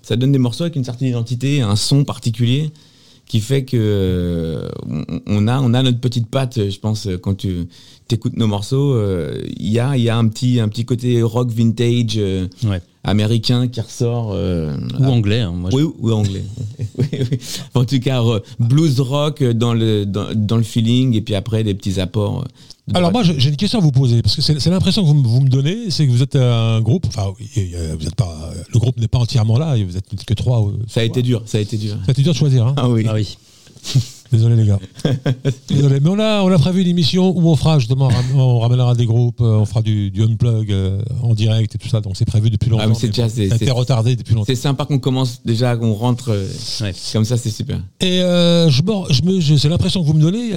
ça 0.02 0.16
donne 0.16 0.32
des 0.32 0.38
morceaux 0.38 0.64
avec 0.64 0.76
une 0.76 0.84
certaine 0.84 1.08
identité, 1.08 1.60
un 1.60 1.76
son 1.76 2.04
particulier 2.04 2.70
qui 3.30 3.38
fait 3.40 3.64
que 3.64 3.76
euh, 3.78 4.68
on- 5.28 5.46
a 5.46 5.60
on 5.60 5.72
a 5.72 5.82
notre 5.84 6.00
petite 6.00 6.26
patte 6.28 6.68
je 6.68 6.78
pense 6.80 7.06
quand 7.22 7.36
tu 7.36 7.68
écoutes 8.10 8.36
nos 8.36 8.48
morceaux 8.48 8.92
euh, 8.94 9.40
il 9.56 9.70
y 9.70 9.78
a 9.78 10.16
un 10.18 10.26
petit 10.26 10.58
un 10.58 10.66
petit 10.68 10.84
côté 10.84 11.22
rock 11.22 11.48
vintage 11.52 12.14
euh. 12.18 12.48
Américain 13.04 13.66
qui 13.68 13.80
ressort 13.80 14.32
euh, 14.34 14.74
Ou 14.98 15.04
ah, 15.04 15.08
anglais. 15.10 15.40
hein, 15.40 15.52
moi, 15.52 15.70
je- 15.70 15.76
oui 15.76 15.82
ou 15.98 16.12
anglais 16.12 16.44
Oui, 16.98 17.06
oui. 17.12 17.38
en 17.74 17.84
tout 17.84 17.98
cas 18.00 18.22
euh, 18.22 18.40
blues 18.58 19.00
rock 19.00 19.42
dans 19.42 19.72
le 19.74 20.04
dans, 20.04 20.28
dans 20.34 20.56
le 20.56 20.62
feeling 20.62 21.14
et 21.14 21.20
puis 21.22 21.34
après 21.34 21.64
des 21.64 21.74
petits 21.74 21.98
apports 22.00 22.40
euh, 22.40 22.44
de 22.88 22.96
Alors 22.96 23.12
moi, 23.12 23.22
j'ai 23.22 23.48
une 23.48 23.56
question 23.56 23.78
à 23.78 23.82
vous 23.82 23.92
poser 23.92 24.20
parce 24.20 24.34
que 24.36 24.42
c'est 24.42 24.58
c'est 24.60 24.70
l'impression 24.70 25.02
que 25.02 25.06
vous, 25.06 25.14
me- 25.14 25.26
vous 25.26 25.40
me 25.40 25.48
donnez, 25.48 25.90
c'est 25.90 26.06
que 26.06 26.10
vous 26.12 26.22
êtes 26.22 26.34
un 26.36 26.80
groupe. 26.80 27.06
Enfin, 27.08 27.32
vous 27.38 28.06
êtes 28.06 28.14
pas. 28.16 28.50
Le 28.72 28.78
groupe 28.80 28.98
n'est 28.98 29.06
pas 29.08 29.18
entièrement 29.18 29.58
là. 29.58 29.76
Vous 29.76 29.96
êtes 29.96 30.24
que 30.26 30.34
trois. 30.34 30.60
euh, 30.66 30.72
ça 30.88 31.00
a 31.00 31.04
été 31.04 31.22
dur 31.22 31.42
ça 31.46 31.58
a 31.58 31.60
été 31.60 31.76
dur 31.78 31.94
Ça 32.04 32.08
a 32.08 32.10
été 32.12 32.22
dur 32.22 32.32
de 32.32 32.38
choisir. 32.38 32.66
Hein 32.66 32.74
ah 32.76 32.88
oui 32.90 33.06
Ah 33.08 33.14
oui. 33.14 33.36
Désolé 34.32 34.56
les 34.56 34.66
gars. 34.66 34.78
Désolé. 35.68 35.98
Mais 36.00 36.08
on 36.08 36.18
a, 36.18 36.42
on 36.42 36.48
a 36.52 36.58
prévu 36.58 36.82
une 36.82 36.88
émission 36.88 37.36
où 37.36 37.48
on 37.48 37.56
fera 37.56 37.78
justement, 37.78 38.08
on 38.36 38.58
ramènera 38.60 38.94
des 38.94 39.06
groupes, 39.06 39.40
euh, 39.40 39.58
on 39.58 39.64
fera 39.64 39.82
du, 39.82 40.10
du 40.10 40.22
unplug 40.22 40.70
euh, 40.70 41.02
en 41.22 41.34
direct 41.34 41.74
et 41.74 41.78
tout 41.78 41.88
ça. 41.88 42.00
Donc 42.00 42.16
c'est 42.16 42.24
prévu 42.24 42.48
depuis 42.50 42.70
longtemps. 42.70 42.84
Ah, 42.90 42.94
c'est 42.94 43.08
déjà- 43.08 43.28
c'est- 43.28 43.48
ça 43.48 43.54
a 43.54 43.56
été 43.56 43.64
c'est- 43.66 43.70
retardé 43.72 44.14
depuis 44.16 44.34
longtemps. 44.34 44.44
c'est 44.46 44.54
sympa 44.54 44.84
qu'on 44.84 44.98
commence 45.00 45.40
déjà 45.44 45.76
qu'on 45.76 45.94
rentre 45.94 46.30
euh, 46.30 46.46
Ouais. 46.82 46.92
comme 47.12 47.24
ça 47.24 47.36
c'est 47.36 47.50
super 47.50 47.80
Et 48.00 48.20
euh, 48.22 48.70
je 48.70 48.82
me, 48.82 49.12
je 49.12 49.22
me, 49.22 49.40
je- 49.40 49.56
c'est 49.56 49.68
l'impression 49.68 50.00
que 50.02 50.06
vous 50.06 50.14
me 50.14 50.22
donnez. 50.22 50.50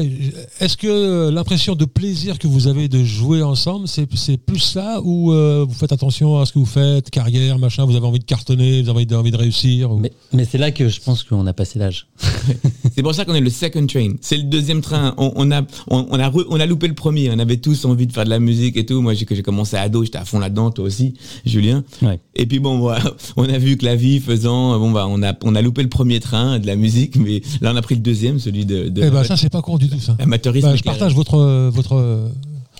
Est-ce 0.60 0.78
que 0.78 1.30
l'impression 1.30 1.76
de 1.76 1.86
plaisir 1.86 2.38
que 2.40 2.48
vous 2.48 2.68
avez 2.68 2.88
de 2.88 3.04
jouer 3.04 3.42
ensemble, 3.42 3.88
c'est, 3.88 4.08
c'est 4.16 4.38
plus 4.38 4.60
ça 4.60 5.02
ou 5.04 5.32
euh, 5.34 5.66
vous 5.68 5.74
faites 5.74 5.92
attention 5.92 6.40
à 6.40 6.46
ce 6.46 6.54
que 6.54 6.60
vous 6.60 6.66
faites, 6.66 7.10
carrière, 7.10 7.58
machin, 7.58 7.86
vous 7.86 7.96
avez 7.96 8.06
envie 8.06 8.20
de 8.20 8.24
cartonner, 8.26 8.82
vous 8.84 8.90
avez 8.90 8.98
envie 8.98 9.06
de, 9.08 9.16
envie 9.16 9.32
de 9.32 9.38
réussir 9.38 9.92
ou- 9.92 9.98
Mais, 9.98 10.12
mais 10.32 10.46
c'est 10.46 10.58
là 10.60 10.72
que 10.72 10.88
je 10.90 11.02
pense 11.02 11.24
qu'on 11.24 11.48
a 11.48 11.54
passé 11.54 11.80
l'âge. 11.80 12.06
C'est 12.96 13.02
pour 13.02 13.16
ça 13.16 13.26
qu'on 13.26 13.34
est 13.34 13.42
le 13.42 13.50
second 13.64 13.88
train. 13.88 14.14
C'est 14.22 14.38
le 14.38 14.44
deuxième 14.44 14.82
train. 14.82 15.14
On, 15.18 15.32
on 15.36 15.52
a, 15.52 15.62
on, 15.90 16.06
on 16.10 16.20
a, 16.20 16.30
re- 16.30 16.46
on 16.50 16.60
a 16.60 16.66
loupé 16.66 16.88
le 16.88 16.94
premier. 16.94 17.30
On 17.32 17.40
avait 17.40 17.58
tous 17.58 17.86
envie 17.86 18.08
de 18.08 18.12
faire 18.14 18.26
de 18.26 18.30
la 18.30 18.40
musique 18.40 18.78
et 18.78 18.86
tout. 18.86 19.02
Moi, 19.02 19.14
j'ai, 19.14 19.26
commencé 19.44 19.76
ado, 19.78 20.04
j'étais 20.04 20.18
à 20.18 20.26
fond 20.26 20.40
là-dedans, 20.40 20.72
toi 20.72 20.86
aussi, 20.86 21.14
Julien. 21.46 21.84
Ouais. 22.02 22.20
Et 22.36 22.46
puis 22.46 22.60
bon, 22.60 22.78
voilà, 22.80 23.04
on 23.38 23.48
a 23.50 23.58
vu 23.58 23.78
que 23.78 23.86
la 23.86 23.96
vie 23.96 24.20
faisant, 24.20 24.78
bon 24.80 24.92
bah, 24.92 25.06
on 25.10 25.22
a, 25.24 25.34
on 25.44 25.56
a 25.56 25.62
loupé 25.62 25.82
le 25.84 25.90
premier 25.90 26.20
train 26.20 26.60
de 26.60 26.68
la 26.68 26.76
musique, 26.76 27.16
mais 27.16 27.42
là, 27.62 27.72
on 27.74 27.76
a 27.76 27.82
pris 27.82 27.96
le 27.96 28.02
deuxième, 28.02 28.40
celui 28.40 28.66
de, 28.66 28.90
de 28.90 29.04
Eh 29.04 29.10
ben 29.10 29.24
ça 29.24 29.38
c'est 29.38 29.50
pas 29.52 29.62
con 29.62 29.78
du 29.78 29.90
tout 29.90 30.00
ça. 30.00 30.16
amateurisme. 30.20 30.68
Bah, 30.70 30.76
je 30.76 30.84
partage 30.84 31.14
votre, 31.16 31.70
votre, 31.70 32.30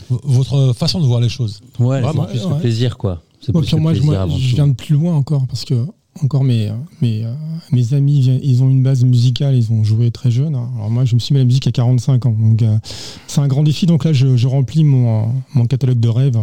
votre 0.10 0.74
façon 0.74 1.00
de 1.00 1.06
voir 1.06 1.20
les 1.22 1.30
choses. 1.30 1.62
Ouais, 1.80 2.02
Vraiment. 2.02 2.24
c'est 2.32 2.38
plus 2.40 2.46
Ouais. 2.48 2.54
le 2.56 2.60
plaisir, 2.62 2.98
quoi. 2.98 3.22
C'est 3.42 3.52
Moi, 3.54 3.62
plus 3.62 3.68
puis 3.68 3.76
le 3.78 3.82
moi, 3.82 3.94
je, 3.94 4.00
plaisir 4.00 4.14
moi, 4.14 4.22
avant 4.24 4.38
je 4.38 4.50
tout. 4.50 4.56
viens 4.56 4.68
de 4.68 4.74
plus 4.74 4.96
loin 4.96 5.16
encore 5.16 5.46
parce 5.48 5.66
que 5.66 5.86
encore 6.22 6.44
mes, 6.44 6.72
mes, 7.02 7.24
euh, 7.26 7.96
amis, 7.98 8.40
ils 8.44 8.64
ont 8.64 8.70
une 8.70 8.84
base 8.84 9.04
musicale, 9.04 9.56
ils 9.56 9.72
ont 9.72 9.84
joué 9.84 10.12
très 10.12 10.30
jeune. 10.30 10.56
hein. 10.56 10.70
Alors 10.76 10.90
moi, 10.90 11.06
je 11.06 11.16
me 11.16 11.20
suis 11.20 11.34
mis 11.34 11.40
à 11.40 11.44
la 11.44 11.46
musique 11.46 11.68
à 11.68 11.72
45 11.72 12.26
ans. 12.26 12.36
Donc, 12.38 12.62
euh, 12.62 12.78
c'est 13.28 13.42
un 13.42 13.48
grand 13.48 13.64
défi. 13.64 13.86
Donc 13.86 14.06
là, 14.06 14.14
je, 14.14 14.48
remplis 14.48 14.84
mon, 14.84 15.32
catalogue 15.68 16.00
de 16.00 16.10
rêves. 16.10 16.40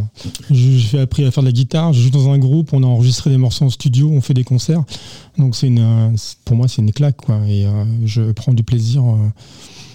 J'ai 0.50 0.98
appris 0.98 1.24
à 1.24 1.30
faire 1.30 1.42
de 1.42 1.48
la 1.48 1.52
guitare. 1.52 1.92
Je 1.92 2.02
joue 2.02 2.10
dans 2.10 2.30
un 2.30 2.38
groupe. 2.38 2.72
On 2.72 2.82
a 2.82 2.86
enregistré 2.86 3.30
des 3.30 3.38
morceaux 3.38 3.64
en 3.64 3.70
studio. 3.70 4.10
On 4.10 4.20
fait 4.20 4.34
des 4.34 4.44
concerts. 4.44 4.82
Donc, 5.38 5.56
euh, 5.62 6.10
pour 6.44 6.56
moi, 6.56 6.66
c'est 6.66 6.82
une 6.82 6.92
claque. 6.92 7.18
Et 7.48 7.66
je 8.04 8.32
prends 8.32 8.52
du 8.52 8.62
plaisir. 8.62 9.04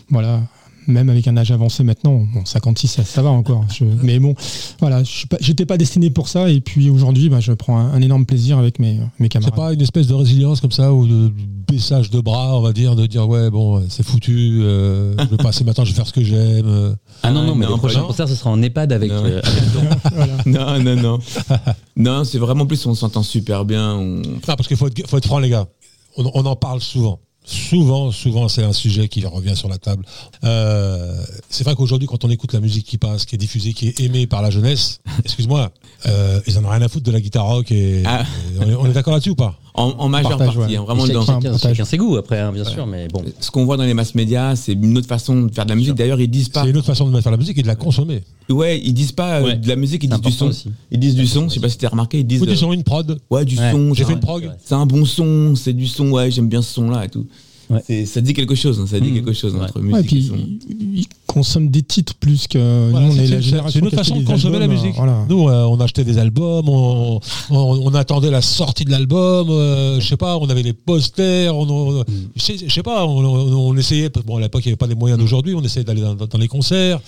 voilà. 0.10 0.42
Même 0.88 1.10
avec 1.10 1.28
un 1.28 1.36
âge 1.38 1.52
avancé 1.52 1.84
maintenant, 1.84 2.24
bon, 2.34 2.46
56, 2.46 2.88
ça, 2.88 3.04
ça 3.04 3.22
va 3.22 3.30
encore. 3.30 3.66
Je- 3.74 3.86
mais 4.04 4.20
bon, 4.20 4.36
voilà, 4.80 5.04
je 5.04 5.10
suis 5.10 5.28
pas- 5.28 5.38
j'étais 5.40 5.66
pas 5.66 5.78
destiné 5.78 6.10
pour 6.10 6.28
ça. 6.28 6.50
Et 6.50 6.62
puis 6.62 6.90
aujourd'hui, 6.90 7.30
bah, 7.30 7.40
je 7.40 7.52
prends 7.54 7.78
un, 7.80 7.92
un 7.94 8.02
énorme 8.02 8.26
plaisir 8.26 8.58
avec 8.60 8.78
mes, 8.80 8.94
mes 8.94 9.02
C'est 9.22 9.30
camarades. 9.30 9.56
pas 9.56 9.74
une 9.74 9.82
espèce 9.82 10.08
de 10.08 10.14
résilience 10.14 10.62
comme 10.62 10.72
ça 10.72 10.94
ou 10.94 11.08
de 11.08 11.32
baissage 11.72 12.12
de 12.12 12.20
bras, 12.20 12.56
on 12.58 12.62
va 12.62 12.72
dire, 12.74 12.96
de 12.96 13.08
dire 13.08 13.28
ouais 13.28 13.50
bon 13.50 13.84
c'est 13.90 14.04
foutu, 14.06 14.60
euh, 14.62 15.16
je 15.18 15.26
vais 15.26 15.38
passer 15.38 15.64
maintenant, 15.64 15.84
je 15.84 15.90
vais 15.90 15.96
faire 15.96 16.06
ce 16.08 16.14
que 16.14 16.24
j'aime. 16.24 16.66
euh. 16.68 16.94
Ah 17.24 17.32
non, 17.32 17.42
non, 17.44 17.56
mais 17.56 17.66
Non, 17.66 17.72
le 17.74 17.78
prochain 17.78 18.02
concert, 18.04 18.28
ce 18.30 18.36
sera 18.36 18.52
en 18.52 18.62
EHPAD 18.62 18.92
avec. 18.94 19.12
Non. 19.12 19.26
euh, 19.26 19.42
avec 19.44 19.74
Don. 19.74 19.82
Voilà. 20.14 20.38
Non, 20.46 20.84
non, 20.84 21.02
non. 21.02 21.20
non, 21.96 22.24
c'est 22.24 22.38
vraiment 22.38 22.66
plus, 22.68 22.86
on 22.86 22.94
s'entend 22.94 23.24
super 23.24 23.66
bien. 23.66 23.96
On... 23.96 24.18
Non, 24.18 24.40
parce 24.46 24.68
qu'il 24.68 24.78
faut 24.78 24.88
être, 24.88 25.08
faut 25.08 25.18
être 25.18 25.26
franc, 25.26 25.40
les 25.40 25.50
gars. 25.50 25.68
On, 26.18 26.30
on 26.36 26.46
en 26.46 26.56
parle 26.56 26.82
souvent. 26.82 27.20
Souvent, 27.46 28.12
souvent, 28.12 28.48
c'est 28.48 28.64
un 28.64 28.74
sujet 28.74 29.08
qui 29.08 29.24
revient 29.26 29.56
sur 29.56 29.70
la 29.70 29.78
table. 29.78 30.04
Euh, 30.44 31.16
c'est 31.50 31.64
vrai 31.64 31.76
qu'aujourd'hui, 31.76 32.08
quand 32.08 32.24
on 32.26 32.30
écoute 32.30 32.54
la 32.54 32.60
musique 32.60 32.86
qui 32.86 32.98
passe, 32.98 33.26
qui 33.26 33.36
est 33.36 33.38
diffusée, 33.38 33.74
qui 33.74 33.88
est 33.90 34.00
aimée 34.00 34.26
par 34.28 34.42
la 34.42 34.50
jeunesse, 34.50 35.00
excuse-moi, 35.24 35.72
euh, 36.08 36.42
ils 36.48 36.58
en 36.58 36.66
ont 36.66 36.70
rien 36.70 36.82
à 36.82 36.88
foutre 36.88 37.06
de 37.06 37.12
la 37.12 37.22
guitare 37.22 37.46
rock 37.46 37.72
et, 37.72 38.04
Ah. 38.06 38.24
et 38.56 38.60
on 38.60 38.70
est, 38.70 38.76
on 38.76 38.86
est 38.88 38.94
d'accord 38.94 39.14
là-dessus 39.14 39.32
ou 39.32 39.36
pas? 39.36 39.58
En, 39.78 39.90
en 39.98 40.08
majeure 40.08 40.38
Partage, 40.38 40.56
partie, 40.56 40.72
ouais. 40.72 40.78
hein, 40.78 40.84
vraiment 40.84 41.06
Chacun, 41.06 41.40
dans. 41.52 41.58
chacun, 41.58 41.84
ses 41.86 41.98
goûts 41.98 42.16
après, 42.16 42.40
hein, 42.40 42.52
bien 42.54 42.64
sûr, 42.64 42.88
mais 42.88 43.08
bon. 43.10 43.24
Ce 43.42 43.52
qu'on 43.52 43.66
voit 43.66 43.76
dans 43.76 43.84
les 43.84 43.94
masses 43.94 44.16
médias, 44.16 44.56
c'est 44.56 44.72
une 44.74 44.98
autre 44.98 45.08
façon 45.08 45.44
de 45.44 45.54
faire 45.54 45.66
de 45.66 45.70
la 45.70 45.76
musique. 45.76 45.96
D'ailleurs, 45.96 46.20
ils 46.22 46.30
disent 46.30 46.48
pas. 46.50 46.64
C'est 46.64 46.70
une 46.70 46.78
autre 46.78 46.86
façon 46.88 47.06
de 47.08 47.12
mettre 47.14 47.30
la 47.30 47.36
musique 47.38 47.58
et 47.58 47.62
de 47.62 47.68
la 47.68 47.76
consommer. 47.76 48.24
Ouais, 48.50 48.80
ils 48.80 48.94
disent 48.94 49.12
pas 49.12 49.40
euh, 49.40 49.44
Ouais. 49.44 49.56
de 49.58 49.68
la 49.68 49.76
musique, 49.76 50.04
ils 50.04 50.10
disent 50.10 50.22
du 50.22 50.32
son. 50.32 50.48
aussi. 50.48 50.72
Ils 50.92 51.00
disent 51.00 51.16
du 51.16 51.28
son. 51.28 51.50
Je 51.50 51.56
sais 51.56 51.60
pas 51.60 51.68
si 51.70 51.78
t'as 51.78 51.90
remarqué, 51.90 52.20
ils 52.20 52.26
disent. 52.28 52.40
Faut 52.40 52.46
du 52.46 52.54
euh, 52.54 52.56
son, 52.56 52.72
une 52.72 52.84
prod. 52.84 53.20
Ouais, 53.30 53.44
du 53.44 53.58
Ouais. 53.58 53.72
son. 53.72 53.94
J'ai 53.94 54.06
fait 54.06 54.14
une 54.14 54.20
prog. 54.22 54.50
C'est 54.64 54.76
un 54.76 54.86
bon 54.86 55.04
son, 55.04 55.56
c'est 55.56 55.74
du 55.74 55.88
son. 55.88 56.10
Ouais, 56.12 56.32
j'aime 56.32 56.48
bien 56.48 56.62
ce 56.62 56.74
son-là 56.74 57.04
et 57.06 57.10
tout. 57.10 57.26
Ouais. 57.70 58.06
Ça 58.06 58.22
dit 58.22 58.34
quelque 58.34 58.56
chose. 58.56 58.80
hein, 58.80 58.86
ça 58.88 59.00
dit 59.00 59.10
Mhm. 59.10 59.16
quelque 59.16 59.34
chose 59.34 59.54
Ouais. 59.56 59.62
entre 59.62 59.80
Ouais, 59.80 60.02
musique 60.04 60.14
et 60.14 60.18
ils, 60.18 61.00
ils 61.00 61.06
consomment 61.26 61.70
des 61.70 61.82
titres 61.82 62.14
plus 62.16 62.48
que 62.48 62.90
Voilà, 62.92 63.08
nous. 63.08 63.12
On 63.12 63.16
c'est- 63.16 63.24
est 63.24 63.28
c'est- 63.28 63.32
la 63.36 63.38
c'est- 63.42 63.48
génération 63.50 63.72
c'est 63.74 63.80
une 63.80 63.88
autre 63.88 63.96
façon 63.98 64.16
de 64.20 64.24
consommer 64.26 64.60
la 64.60 64.68
musique. 64.68 64.94
Voilà. 64.96 65.26
Nous, 65.28 65.50
euh, 65.50 65.64
on 65.66 65.80
achetait 65.80 66.04
des 66.04 66.18
albums, 66.18 66.70
on, 66.70 67.20
on, 67.50 67.56
on 67.58 67.94
attendait 67.96 68.30
la 68.32 68.42
sortie 68.42 68.86
de 68.86 68.92
l'album, 68.92 69.50
euh, 69.50 70.00
je 70.00 70.08
sais 70.08 70.16
pas, 70.18 70.38
on 70.38 70.48
avait 70.50 70.64
les 70.64 70.74
posters, 70.74 71.56
on, 71.58 71.68
on- 71.70 72.04
je, 72.36 72.42
sais, 72.42 72.56
je 72.66 72.74
sais 72.74 72.84
pas, 72.84 73.06
on, 73.06 73.18
on- 73.26 73.70
on 73.72 73.78
essayait, 73.78 74.10
parce 74.10 74.24
que 74.24 74.28
bon, 74.30 74.38
à 74.38 74.42
l'époque 74.42 74.62
il 74.66 74.70
n'y 74.70 74.72
avait 74.74 74.78
pas 74.78 74.88
les 74.88 74.96
moyens 74.96 75.20
d'aujourd'hui, 75.20 75.56
on 75.56 75.62
essayait 75.64 75.84
d'aller 75.84 76.02
dans, 76.02 76.16
dans 76.16 76.38
les 76.38 76.48
concerts, 76.48 77.00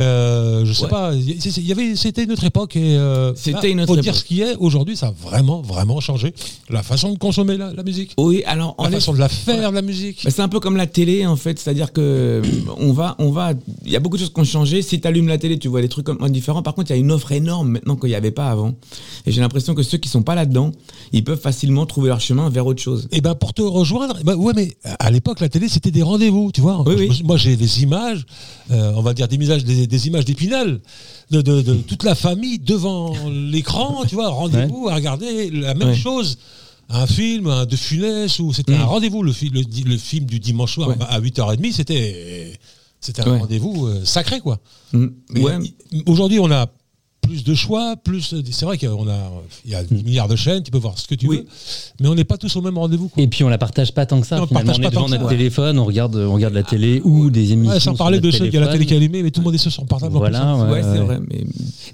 euh, 0.00 0.64
je 0.64 0.72
sais 0.72 0.84
Ouais. 0.84 0.88
pas, 0.90 1.14
il 1.14 1.66
y- 1.66 1.72
avait, 1.72 1.96
c'était 1.96 2.24
une 2.24 2.32
autre 2.32 2.44
époque 2.44 2.76
et 2.76 2.96
euh, 2.96 3.32
C'était 3.34 3.68
là, 3.68 3.68
une 3.68 3.80
autre 3.82 3.94
faut 3.94 4.00
dire 4.00 4.14
ce 4.14 4.24
qui 4.24 4.40
est, 4.42 4.56
aujourd'hui 4.56 4.96
ça 4.96 5.08
a 5.08 5.12
vraiment, 5.22 5.62
vraiment 5.62 6.00
changé 6.00 6.34
la 6.68 6.82
façon 6.82 7.12
de 7.12 7.18
consommer 7.18 7.56
la, 7.56 7.72
la 7.72 7.82
musique, 7.82 8.12
Oui, 8.18 8.42
alors 8.46 8.74
en 8.78 8.84
la 8.84 8.90
façon 8.90 9.12
de 9.14 9.18
la 9.18 9.28
faire, 9.28 9.70
la 9.72 9.82
musique. 9.82 9.99
Bah, 10.24 10.30
c'est 10.30 10.42
un 10.42 10.48
peu 10.48 10.60
comme 10.60 10.76
la 10.76 10.86
télé 10.86 11.26
en 11.26 11.36
fait, 11.36 11.58
c'est-à-dire 11.58 11.92
que 11.92 12.42
on 12.78 12.92
va, 12.92 13.16
on 13.18 13.30
va, 13.30 13.52
il 13.84 13.90
y 13.90 13.96
a 13.96 14.00
beaucoup 14.00 14.16
de 14.16 14.22
choses 14.22 14.32
qui 14.32 14.40
ont 14.40 14.44
changé. 14.44 14.82
Si 14.82 15.00
tu 15.00 15.06
allumes 15.08 15.28
la 15.28 15.38
télé, 15.38 15.58
tu 15.58 15.68
vois 15.68 15.80
des 15.82 15.88
trucs 15.88 16.06
comme 16.06 16.28
différents. 16.30 16.62
Par 16.62 16.74
contre, 16.74 16.90
il 16.90 16.94
y 16.94 16.96
a 16.96 17.00
une 17.00 17.12
offre 17.12 17.32
énorme 17.32 17.70
maintenant 17.70 17.96
qu'il 17.96 18.08
n'y 18.10 18.14
avait 18.14 18.30
pas 18.30 18.50
avant. 18.50 18.74
Et 19.26 19.32
j'ai 19.32 19.40
l'impression 19.40 19.74
que 19.74 19.82
ceux 19.82 19.98
qui 19.98 20.08
sont 20.08 20.22
pas 20.22 20.34
là-dedans, 20.34 20.72
ils 21.12 21.24
peuvent 21.24 21.40
facilement 21.40 21.86
trouver 21.86 22.08
leur 22.08 22.20
chemin 22.20 22.48
vers 22.50 22.66
autre 22.66 22.82
chose. 22.82 23.08
Et 23.12 23.20
ben 23.20 23.34
pour 23.34 23.52
te 23.54 23.62
rejoindre, 23.62 24.18
bah 24.24 24.34
ouais 24.36 24.52
mais 24.56 24.76
à 24.98 25.10
l'époque 25.10 25.40
la 25.40 25.48
télé 25.48 25.68
c'était 25.68 25.90
des 25.90 26.02
rendez-vous, 26.02 26.50
tu 26.52 26.60
vois. 26.60 26.82
Oui, 26.86 26.94
Je 26.96 27.02
oui. 27.04 27.20
me- 27.22 27.26
Moi 27.26 27.36
j'ai 27.36 27.56
des 27.56 27.82
images, 27.82 28.24
euh, 28.70 28.92
on 28.96 29.02
va 29.02 29.14
dire 29.14 29.28
des 29.28 29.36
images, 29.36 29.64
des, 29.64 29.86
des 29.86 30.06
images 30.06 30.24
d'épinal 30.24 30.80
de, 31.30 31.40
de, 31.42 31.62
de 31.62 31.74
toute 31.74 32.02
la 32.04 32.14
famille 32.14 32.58
devant 32.58 33.14
l'écran, 33.30 34.02
tu 34.08 34.14
vois, 34.16 34.28
rendez-vous 34.28 34.88
à 34.88 34.94
regarder 34.96 35.50
la 35.50 35.74
même 35.74 35.88
Ouais. 35.90 35.94
chose. 35.96 36.38
Un 36.92 37.06
film, 37.06 37.46
un 37.46 37.66
de 37.66 37.76
Funès, 37.76 38.38
ou 38.40 38.52
c'était 38.52 38.72
Mm. 38.76 38.80
un 38.80 38.84
rendez-vous, 38.84 39.22
le, 39.22 39.32
film 39.32 40.26
du 40.26 40.40
dimanche 40.40 40.74
soir 40.74 40.88
Ouais. 40.88 40.96
à 41.08 41.20
8h30, 41.20 41.72
c'était 41.72 42.52
c'était 43.00 43.22
un 43.22 43.32
Ouais. 43.32 43.38
rendez-vous 43.38 43.86
euh, 43.86 44.04
sacré 44.04 44.40
quoi. 44.40 44.58
Mm. 44.92 45.06
Ouais. 45.36 45.58
Aujourd'hui, 46.06 46.38
on 46.40 46.50
a 46.50 46.66
plus 47.30 47.44
de 47.44 47.54
choix, 47.54 47.94
plus. 47.96 48.34
C'est 48.50 48.64
vrai 48.64 48.76
qu'on 48.78 49.08
a, 49.08 49.30
il 49.64 49.70
y 49.70 49.74
a 49.74 49.82
des 49.84 50.02
milliards 50.02 50.28
de 50.28 50.36
chaînes, 50.36 50.62
tu 50.62 50.70
peux 50.70 50.78
voir 50.78 50.98
ce 50.98 51.06
que 51.06 51.14
tu 51.14 51.28
Oui. 51.28 51.36
veux, 51.38 51.46
mais 52.00 52.08
on 52.08 52.14
n'est 52.14 52.24
pas 52.24 52.36
tous 52.36 52.54
au 52.56 52.60
même 52.62 52.76
rendez-vous. 52.76 53.10
Et 53.16 53.26
puis 53.28 53.44
on 53.44 53.48
la 53.48 53.58
partage 53.58 53.92
pas 53.92 54.04
tant 54.06 54.20
que 54.20 54.26
ça. 54.26 54.36
Non, 54.36 54.42
on 54.42 54.46
finalement, 54.48 54.72
partage 54.72 54.80
on 54.80 54.82
est 54.82 54.90
pas 54.90 54.90
tant 54.90 54.96
devant 55.02 55.06
que 55.06 55.10
notre 55.12 55.22
ça, 55.24 55.30
ouais. 55.30 55.36
téléphone, 55.38 55.78
on 55.78 55.84
regarde, 55.84 56.16
on 56.16 56.34
regarde 56.34 56.54
la 56.54 56.62
télé 56.62 57.00
ou 57.04 57.30
des 57.30 57.52
émissions. 57.52 57.72
Ouais, 57.74 57.80
sans 57.80 57.92
sur 57.92 57.98
parler 57.98 58.20
de 58.20 58.30
ceux 58.30 58.48
qui 58.48 58.56
a 58.56 58.60
la 58.60 58.68
télé 58.68 58.84
qui 58.86 58.94
est 58.94 58.96
allumée, 58.96 59.22
mais 59.22 59.30
tout 59.30 59.40
le 59.40 59.44
monde 59.44 59.54
est 59.54 59.58
sur 59.58 59.70
son 59.72 59.84
portable. 59.86 60.16
en 60.16 60.20
plus, 60.20 60.28
Voilà, 60.30 60.44
hein. 60.46 60.64
ouais, 60.66 60.72
Ouais, 60.72 60.82
c'est 60.82 60.98
vrai. 61.00 61.18
Mais 61.28 61.44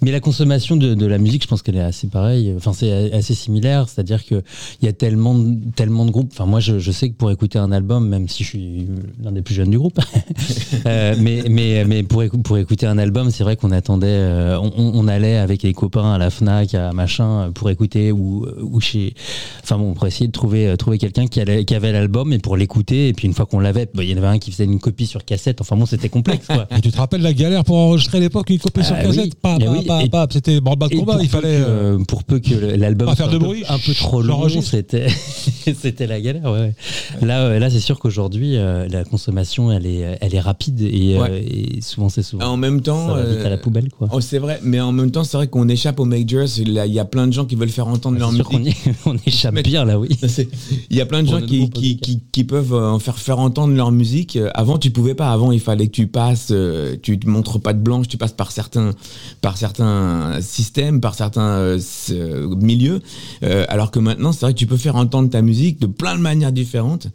Mais 0.03 0.11
la 0.13 0.21
consommation 0.21 0.77
de, 0.77 0.95
de 0.95 1.07
la 1.07 1.19
musique, 1.19 1.43
je 1.43 1.49
pense 1.49 1.63
qu'elle 1.63 1.77
est 1.77 1.81
assez 1.81 2.07
pareille. 2.09 2.53
Enfin, 2.57 2.73
c'est 2.73 3.13
assez 3.13 3.35
similaire. 3.35 3.89
C'est-à-dire 3.89 4.25
que 4.25 4.43
il 4.83 4.87
y 4.87 4.89
a 4.89 4.93
tellement, 4.93 5.35
de- 5.35 5.57
tellement 5.75 6.05
de 6.07 6.11
groupes. 6.11 6.31
Enfin, 6.33 6.47
moi, 6.47 6.61
je, 6.61 6.79
je 6.79 6.91
sais 6.93 7.11
que 7.11 7.15
pour 7.15 7.31
écouter 7.31 7.59
un 7.59 7.73
album, 7.73 8.09
même 8.09 8.29
si 8.29 8.43
je 8.45 8.49
suis 8.49 8.87
l'un 9.23 9.33
des 9.33 9.43
plus 9.43 9.55
jeunes 9.55 9.71
du 9.71 9.79
groupe, 9.79 9.99
euh, 10.87 11.15
mais, 11.21 11.45
mais, 11.51 11.85
mais 11.85 12.03
pour, 12.03 12.23
écou- 12.23 12.43
pour 12.43 12.59
écouter 12.59 12.87
un 12.87 12.99
album, 12.99 13.31
c'est 13.31 13.45
vrai 13.45 13.57
qu'on 13.57 13.71
attendait, 13.71 14.07
euh, 14.09 14.59
on, 14.61 14.73
on- 14.77 14.93
on 15.01 15.09
allait 15.27 15.37
avec 15.39 15.63
les 15.63 15.73
copains 15.73 16.13
à 16.13 16.19
la 16.19 16.31
Fnac, 16.31 16.75
à 16.75 16.93
machin, 16.93 17.51
pour 17.55 17.71
écouter 17.71 18.13
ou, 18.13 18.47
ou 18.61 18.81
chez. 18.81 19.15
Enfin 19.63 19.79
bon, 19.79 19.95
pour 19.95 20.07
essayer 20.07 20.27
de 20.27 20.33
trouver, 20.33 20.69
euh, 20.69 20.77
trouver 20.77 20.99
quelqu'un 20.99 21.27
qui, 21.27 21.41
allait- 21.41 21.65
qui 21.65 21.75
avait 21.75 21.93
l'album 21.93 22.33
et 22.33 22.39
pour 22.39 22.57
l'écouter. 22.57 23.09
Et 23.09 23.13
puis 23.13 23.27
une 23.27 23.35
fois 23.35 23.47
qu'on 23.47 23.61
l'avait, 23.61 23.89
bah, 23.95 24.03
il 24.05 24.11
y 24.11 24.15
en 24.15 24.19
avait 24.19 24.27
un 24.29 24.39
qui 24.39 24.51
faisait 24.53 24.65
une 24.65 24.79
copie 24.81 25.07
sur 25.07 25.25
cassette. 25.25 25.61
Enfin 25.61 25.77
bon, 25.77 25.87
c'était 25.87 26.09
complexe, 26.09 26.47
quoi. 26.47 26.67
Et 26.77 26.81
tu 26.81 26.91
te 26.91 26.97
rappelles 26.97 27.23
la 27.23 27.33
galère 27.33 27.65
pour 27.65 27.77
enregistrer 27.77 28.19
à 28.19 28.21
l'époque 28.21 28.51
une 28.51 28.59
copie 28.59 28.85
sur 28.85 28.97
Ah 28.99 29.03
cassette? 29.03 29.25
Oui. 29.25 29.33
Pas, 29.41 29.59
pas, 29.59 29.99
oui. 30.03 30.09
pas, 30.09 30.27
C'était 30.31 30.61
branle-bas 30.61 30.89
de 30.89 30.95
Et 30.95 30.99
combat, 30.99 31.13
pour 31.15 31.23
il 31.23 31.29
peu 31.29 31.41
fallait. 31.41 31.59
que, 31.59 31.63
euh, 31.65 31.99
euh, 31.99 32.05
pour 32.05 32.25
peu 32.25 32.39
que 32.39 32.55
l'album 32.55 33.09
soit 33.09 33.17
faire 33.17 33.29
de 33.29 33.37
un 33.37 33.39
peu- 33.39 33.45
bruit, 33.45 33.65
un 33.69 33.79
peu 33.79 33.95
trop 33.95 34.23
long, 34.23 34.49
c'était 34.61 35.07
c'était 35.81 36.07
la 36.07 36.21
galère. 36.21 36.45
Ouais. 36.45 36.51
ouais. 36.61 36.75
Là, 37.23 37.41
euh, 37.45 37.59
là, 37.59 37.71
c'est 37.71 37.81
sûr 37.81 37.99
qu'aujourd'hui, 37.99 38.57
euh, 38.57 38.87
la 38.89 39.05
consommation, 39.05 39.73
elle 39.73 39.87
est, 39.87 40.19
elle 40.21 40.35
est 40.35 40.41
rapide 40.41 40.81
et, 40.83 41.17
euh, 41.17 41.21
Ouais. 41.23 41.45
et 41.45 41.81
souvent 41.81 42.09
c'est 42.09 42.23
souvent. 42.23 42.45
en 42.47 42.57
même 42.57 42.81
temps, 42.83 43.09
ça 43.09 43.15
va 43.15 43.23
vite 43.25 43.41
à 43.45 43.49
la 43.49 43.57
euh, 43.57 43.59
poubelle, 43.59 43.89
quoi. 43.91 44.09
oh, 44.13 44.21
c'est 44.21 44.39
vrai. 44.39 44.61
Mais 44.63 44.81
en 44.81 44.93
même 44.93 45.11
temps, 45.11 45.16
c'est 45.25 45.37
vrai 45.37 45.49
qu'on 45.49 45.69
échappe 45.69 46.01
aux 46.01 46.05
majors. 46.05 46.47
Il 46.59 46.69
y 46.73 46.99
a- 46.99 47.05
plein 47.05 47.27
de 47.27 47.33
gens 47.33 47.45
qui 47.45 47.55
veulent 47.55 47.69
faire 47.69 47.89
entendre 47.89 48.19
leur 48.19 48.33
musique. 48.33 48.53
y- 48.53 48.91
on 49.07 49.17
échappe 49.27 49.55
Mais- 49.55 49.63
bien 49.63 49.85
là, 49.85 49.99
oui. 49.99 50.09
Il 50.91 50.97
y 50.97 51.01
a 51.01 51.07
plein 51.07 51.23
de 51.23 51.29
gens 51.29 51.41
qui, 51.41 52.45
peuvent 52.45 52.75
euh, 52.75 52.91
en 52.91 52.99
faire 52.99 53.19
faire 53.19 53.39
entendre 53.39 53.75
leur 53.75 53.93
musique. 53.93 54.37
Euh, 54.37 54.51
Avant, 54.55 54.79
tu 54.79 54.91
pouvais 54.91 55.15
pas. 55.15 55.31
Avant, 55.33 55.53
il 55.53 55.61
fallait 55.61 55.87
que 55.87 55.93
tu 55.93 56.07
passes, 56.07 56.49
euh, 56.51 56.97
tu 57.03 57.19
te 57.19 57.29
montres 57.29 57.61
pas 57.61 57.73
de 57.73 57.81
blanche, 57.81 58.09
tu 58.09 58.17
passes 58.17 58.33
par 58.33 58.51
certains, 58.53 58.93
par 59.41 59.57
certains 59.57 60.39
systèmes, 60.41 61.01
par 61.01 61.15
certains 61.15 61.77
euh, 62.11 62.57
milieux. 62.61 63.01
Euh, 63.43 63.65
alors 63.69 63.91
que 63.91 63.99
maintenant, 63.99 64.33
c'est 64.33 64.41
vrai 64.47 64.53
que 64.55 64.59
tu 64.59 64.67
peux 64.67 64.77
faire 64.77 64.97
entendre 64.97 65.31
ta 65.31 65.43
musique 65.43 65.81
de 65.81 65.87
plein 65.87 66.17
de 66.17 66.21
manières 66.21 66.53
différentes. 66.53 67.09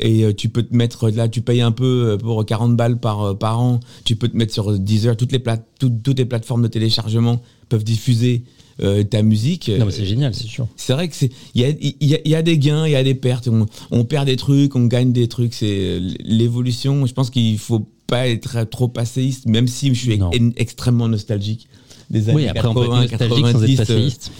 Et 0.00 0.24
euh, 0.24 0.32
tu 0.34 0.48
peux 0.48 0.62
te 0.62 0.74
mettre 0.76 1.10
là, 1.10 1.28
tu 1.28 1.40
payes 1.40 1.60
un 1.60 1.72
peu 1.72 2.10
euh, 2.12 2.16
pour 2.18 2.44
40 2.46 2.76
balles 2.76 2.98
par, 3.00 3.22
euh, 3.22 3.34
par 3.34 3.60
an. 3.60 3.80
Tu 4.04 4.14
peux 4.16 4.28
te 4.28 4.36
mettre 4.36 4.52
sur 4.52 4.78
Deezer, 4.78 5.16
toutes 5.16 5.32
les, 5.32 5.38
plate- 5.40 5.66
toutes, 5.80 6.02
toutes 6.02 6.18
les 6.18 6.24
plateformes 6.24 6.62
de 6.62 6.68
téléchargement 6.68 7.42
peuvent 7.68 7.84
diffuser 7.84 8.44
euh, 8.80 9.02
ta 9.02 9.22
musique. 9.22 9.68
Non, 9.76 9.86
mais 9.86 9.90
c'est 9.92 10.06
génial, 10.06 10.34
c'est 10.34 10.46
sûr. 10.46 10.68
C'est 10.76 10.92
vrai 10.92 11.08
que 11.08 11.16
c'est 11.16 11.30
il 11.54 11.62
y 11.62 11.64
a, 11.64 11.68
il 11.80 11.96
y, 12.08 12.14
a, 12.14 12.18
y 12.28 12.34
a 12.36 12.42
des 12.42 12.58
gains, 12.58 12.86
il 12.86 12.92
y 12.92 12.96
a 12.96 13.02
des 13.02 13.14
pertes. 13.16 13.48
On, 13.48 13.66
on 13.90 14.04
perd 14.04 14.26
des 14.26 14.36
trucs, 14.36 14.76
on 14.76 14.86
gagne 14.86 15.12
des 15.12 15.26
trucs. 15.26 15.52
C'est 15.54 15.98
l'évolution. 16.24 17.04
Je 17.06 17.12
pense 17.12 17.30
qu'il 17.30 17.58
faut 17.58 17.88
pas 18.06 18.28
être 18.28 18.64
trop 18.70 18.86
passéiste, 18.88 19.46
même 19.46 19.66
si 19.66 19.88
je 19.94 20.00
suis 20.00 20.20
extrêmement 20.56 21.08
nostalgique 21.08 21.68
des 22.10 22.28
années 22.30 22.36
Oui, 22.36 22.46
après, 22.46 22.66
on 22.68 22.74
peut 22.74 22.84
être 22.84 23.10
80, 23.10 23.40
nostalgique 23.40 23.46
sans 23.46 23.52
90, 23.60 23.72
être 23.74 23.90
euh, 23.90 23.94
passéiste. 23.96 24.32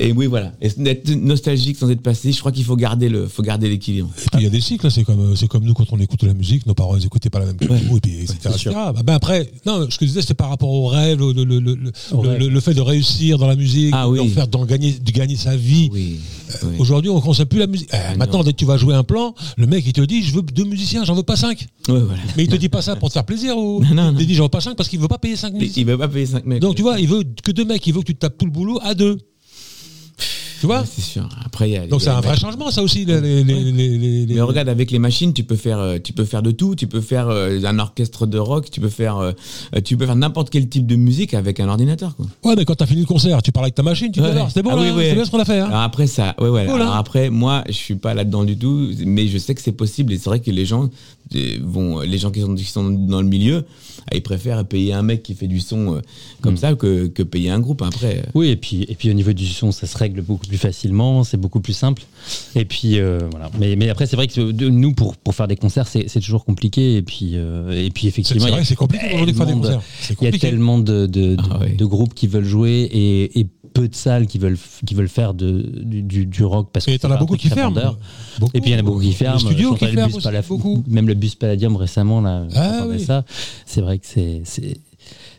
Et 0.00 0.12
oui, 0.12 0.26
voilà. 0.26 0.52
Et 0.60 0.68
d'être 0.76 1.10
nostalgique 1.10 1.76
sans 1.76 1.90
être 1.90 2.00
passéiste, 2.02 2.36
je 2.36 2.40
crois 2.42 2.52
qu'il 2.52 2.64
faut 2.64 2.76
garder 2.76 3.08
le, 3.08 3.26
faut 3.26 3.42
garder 3.42 3.68
l'équilibre. 3.68 4.08
Et 4.16 4.28
puis 4.30 4.40
il 4.40 4.44
y 4.44 4.46
a 4.46 4.50
des 4.50 4.60
cycles, 4.60 4.86
hein, 4.86 4.90
c'est 4.90 5.02
comme, 5.02 5.34
c'est 5.34 5.48
comme 5.48 5.64
nous 5.64 5.74
quand 5.74 5.86
on 5.92 5.98
écoute 5.98 6.20
de 6.20 6.26
la 6.28 6.34
musique, 6.34 6.66
nos 6.66 6.74
parents 6.74 6.96
ils 6.96 7.04
écoutaient 7.04 7.30
pas 7.30 7.40
la 7.40 7.46
même 7.46 7.56
que 7.56 7.64
nous, 7.64 7.96
et 7.96 8.00
puis 8.00 8.14
etc. 8.20 8.36
c'est 8.42 8.48
etc. 8.50 8.70
Bah, 8.74 8.92
ben 9.04 9.14
après, 9.14 9.50
non, 9.66 9.90
ce 9.90 9.98
que 9.98 10.04
je 10.04 10.10
disais 10.10 10.20
c'était 10.20 10.34
par 10.34 10.50
rapport 10.50 10.70
au 10.70 10.86
rêve, 10.86 11.18
le, 11.18 11.32
le, 11.32 11.58
le, 11.58 12.48
le, 12.48 12.60
fait 12.60 12.74
de 12.74 12.80
réussir 12.80 13.38
dans 13.38 13.48
la 13.48 13.56
musique, 13.56 13.90
Ah 13.92 14.08
oui. 14.08 14.28
faire, 14.28 14.46
d'en 14.46 14.64
gagner, 14.64 14.92
de 14.92 15.10
gagner 15.10 15.36
sa 15.36 15.56
vie. 15.56 15.90
Oui. 15.92 16.20
oui. 16.62 16.76
Aujourd'hui, 16.78 17.10
on 17.10 17.16
ne 17.16 17.20
consomme 17.20 17.46
plus 17.46 17.58
la 17.58 17.66
musique. 17.66 17.88
Ah, 17.92 18.14
maintenant, 18.16 18.38
non. 18.38 18.44
dès 18.44 18.52
que 18.52 18.58
tu 18.58 18.64
vas 18.66 18.76
jouer 18.76 18.94
un 18.94 19.02
plan, 19.04 19.34
le 19.56 19.66
mec 19.66 19.84
il 19.84 19.92
te 19.92 20.00
dit 20.00 20.22
je 20.22 20.32
veux 20.32 20.42
deux 20.42 20.64
musiciens, 20.64 21.04
j'en 21.04 21.14
veux 21.14 21.24
pas 21.24 21.36
cinq. 21.36 21.66
Ouais, 21.88 22.00
voilà. 22.00 22.22
Mais 22.36 22.44
il 22.44 22.48
te 22.48 22.54
dit 22.56 22.68
pas 22.68 22.82
ça 22.82 22.94
pour 22.94 23.08
te 23.08 23.14
faire 23.14 23.24
plaisir 23.24 23.58
ou 23.58 23.82
Non, 23.82 23.94
non, 23.94 24.12
il 24.12 24.18
te 24.18 24.22
dit 24.22 24.34
j'en 24.34 24.44
veux 24.44 24.48
pas 24.48 24.60
cinq 24.60 24.76
parce 24.76 24.88
qu'il 24.88 25.00
veut 25.00 25.08
pas 25.08 25.18
payer 25.18 25.34
cinq 25.34 25.54
musiciens. 25.54 25.82
il 25.82 25.86
veut 25.86 25.98
pas 25.98 26.06
payer 26.08 26.26
5 26.26 26.46
mecs. 26.46 26.60
Donc 26.62 26.76
tu 26.76 26.82
vois, 26.82 27.00
il 27.00 27.08
veut 27.08 27.24
que 27.42 27.50
deux 27.50 27.64
mecs, 27.64 27.84
il 27.86 27.92
veut 27.94 28.00
que 28.00 28.06
tu 28.06 28.14
te 28.14 28.20
tapes 28.20 28.38
tout 28.38 28.46
le 28.46 28.52
boulot 28.52 28.78
à 28.82 28.94
deux. 28.94 29.18
Tu 30.60 30.66
vois 30.66 30.80
Ouais, 30.80 30.84
c'est 30.90 31.02
sûr. 31.02 31.28
Après, 31.44 31.70
il 31.70 31.72
y 31.72 31.76
a. 31.76 31.86
Donc 31.86 32.02
c'est 32.02 32.08
un 32.08 32.20
vrai 32.20 32.36
changement 32.36 32.70
ça 32.70 32.82
aussi. 32.82 33.04
Les, 33.04 34.24
Mais 34.28 34.40
regarde, 34.40 34.68
avec 34.68 34.90
les 34.90 34.98
machines, 34.98 35.32
tu 35.32 35.44
peux 35.44 35.56
faire, 35.56 35.78
euh, 35.78 35.98
tu 36.02 36.12
peux 36.12 36.24
faire 36.24 36.42
de 36.42 36.50
tout. 36.50 36.74
Tu 36.74 36.86
peux 36.86 37.00
faire 37.00 37.28
euh, 37.28 37.60
un 37.64 37.78
orchestre 37.78 38.26
de 38.26 38.38
rock. 38.38 38.70
Tu 38.70 38.80
peux 38.80 38.88
faire, 38.88 39.18
euh, 39.18 39.32
tu 39.84 39.96
peux 39.96 40.06
faire 40.06 40.16
n'importe 40.16 40.50
quel 40.50 40.68
type 40.68 40.86
de 40.86 40.96
musique 40.96 41.34
avec 41.34 41.60
un 41.60 41.68
ordinateur. 41.68 42.16
Quoi. 42.16 42.26
Ouais, 42.44 42.56
mais 42.56 42.64
quand 42.64 42.74
t'as 42.74 42.86
fini 42.86 43.00
le 43.02 43.06
concert, 43.06 43.42
tu 43.42 43.52
parles 43.52 43.66
avec 43.66 43.74
ta 43.74 43.82
machine, 43.82 44.10
tu 44.10 44.20
Ouais. 44.20 44.34
c'était 44.48 44.62
bon, 44.62 44.70
Ah 44.72 44.76
oui, 44.80 44.88
hein, 44.88 44.94
oui. 44.96 45.04
c'est 45.08 45.14
bien 45.14 45.24
ce 45.24 45.30
qu'on 45.30 45.40
a 45.40 45.44
fait. 45.44 45.60
Hein. 45.60 45.66
Alors 45.68 45.82
après 45.82 46.06
ça, 46.06 46.34
ouais, 46.40 46.48
ouais. 46.48 46.66
Voilà. 46.66 46.84
Alors 46.84 46.96
après, 46.96 47.30
moi, 47.30 47.62
je 47.68 47.72
suis 47.72 47.94
pas 47.94 48.14
là-dedans 48.14 48.44
du 48.44 48.56
tout, 48.58 48.88
mais 49.06 49.28
je 49.28 49.38
sais 49.38 49.54
que 49.54 49.60
c'est 49.62 49.72
possible. 49.72 50.12
Et 50.12 50.18
c'est 50.18 50.28
vrai 50.28 50.40
que 50.40 50.50
les 50.50 50.66
gens 50.66 50.88
vont, 51.62 52.00
les 52.00 52.18
gens 52.18 52.30
qui 52.30 52.40
sont, 52.40 52.54
qui 52.54 52.64
sont 52.64 52.90
dans 52.90 53.20
le 53.22 53.28
milieu, 53.28 53.64
ah, 54.10 54.16
ils 54.16 54.22
préfèrent 54.22 54.64
payer 54.64 54.92
un 54.92 55.02
mec 55.02 55.22
qui 55.22 55.34
fait 55.34 55.46
du 55.48 55.60
son 55.60 55.96
euh, 55.96 56.00
comme 56.40 56.56
ça 56.56 56.74
que, 56.74 57.08
que 57.08 57.22
payer 57.22 57.50
un 57.50 57.60
groupe. 57.60 57.82
Après, 57.82 58.18
euh, 58.18 58.30
Oui, 58.34 58.48
et 58.48 58.56
puis, 58.56 58.84
et 58.88 58.94
puis 58.94 59.10
au 59.10 59.14
niveau 59.14 59.32
du 59.32 59.46
son, 59.46 59.70
ça 59.72 59.86
se 59.86 59.96
règle 59.98 60.22
beaucoup 60.22 60.46
plus 60.46 60.56
facilement, 60.58 61.24
c'est 61.24 61.36
beaucoup 61.36 61.60
plus 61.60 61.72
simple. 61.74 62.02
Et 62.54 62.64
puis 62.64 62.98
euh, 62.98 63.18
voilà. 63.30 63.50
Mais, 63.58 63.76
mais 63.76 63.90
après, 63.90 64.06
c'est 64.06 64.16
vrai 64.16 64.26
que 64.26 64.52
de, 64.52 64.68
nous, 64.68 64.92
pour, 64.92 65.16
pour 65.16 65.34
faire 65.34 65.48
des 65.48 65.56
concerts, 65.56 65.86
c'est 65.86 66.08
c'est 66.08 66.20
toujours 66.20 66.44
compliqué. 66.44 66.96
Et 66.96 67.02
puis, 67.02 67.32
euh, 67.34 67.70
et 67.70 67.90
puis 67.90 68.02
C'est 68.04 68.08
effectivement, 68.08 68.46
c'est 68.64 68.74
compliqué 68.76 69.06
Il 70.20 70.24
y 70.24 70.26
a 70.28 70.32
tellement 70.38 70.78
de, 70.78 71.06
de, 71.06 71.36
de, 71.36 71.36
Ah 71.50 71.60
oui. 71.62 71.76
de 71.76 71.84
groupes 71.84 72.14
qui 72.14 72.26
veulent 72.26 72.44
jouer 72.44 72.88
et, 72.90 73.40
et 73.40 73.46
peu 73.78 73.88
de 73.88 73.94
salles 73.94 74.26
qui 74.26 74.38
veulent, 74.38 74.58
qui 74.86 74.94
veulent 74.94 75.08
faire 75.08 75.34
de, 75.34 75.62
du, 75.62 76.26
du, 76.26 76.44
rock 76.44 76.70
parce 76.72 76.86
que 76.86 76.90
Et 76.90 76.98
t'en 76.98 77.08
pas 77.08 77.14
as 77.14 77.18
beaucoup 77.18 77.36
qui 77.36 77.48
ferment. 77.48 77.96
Beaucoup. 78.38 78.56
Et 78.56 78.60
puis 78.60 78.70
il 78.70 78.72
y 78.72 78.76
en 78.76 78.80
a 78.80 78.82
beaucoup 78.82 79.00
qui 79.00 79.12
ferment. 79.12 79.38
Studios 79.38 79.74
qui 79.74 79.86
ferment 79.86 80.16
aussi, 80.16 80.28
beaucoup. 80.48 80.82
Même 80.88 81.06
le 81.06 81.14
bus 81.14 81.34
Palladium 81.34 81.76
récemment, 81.76 82.20
là, 82.20 82.46
Ah 82.56 82.84
oui. 82.88 83.00
ça. 83.00 83.24
C'est 83.66 83.80
vrai 83.80 83.98
que 83.98 84.06
c'est. 84.06 84.42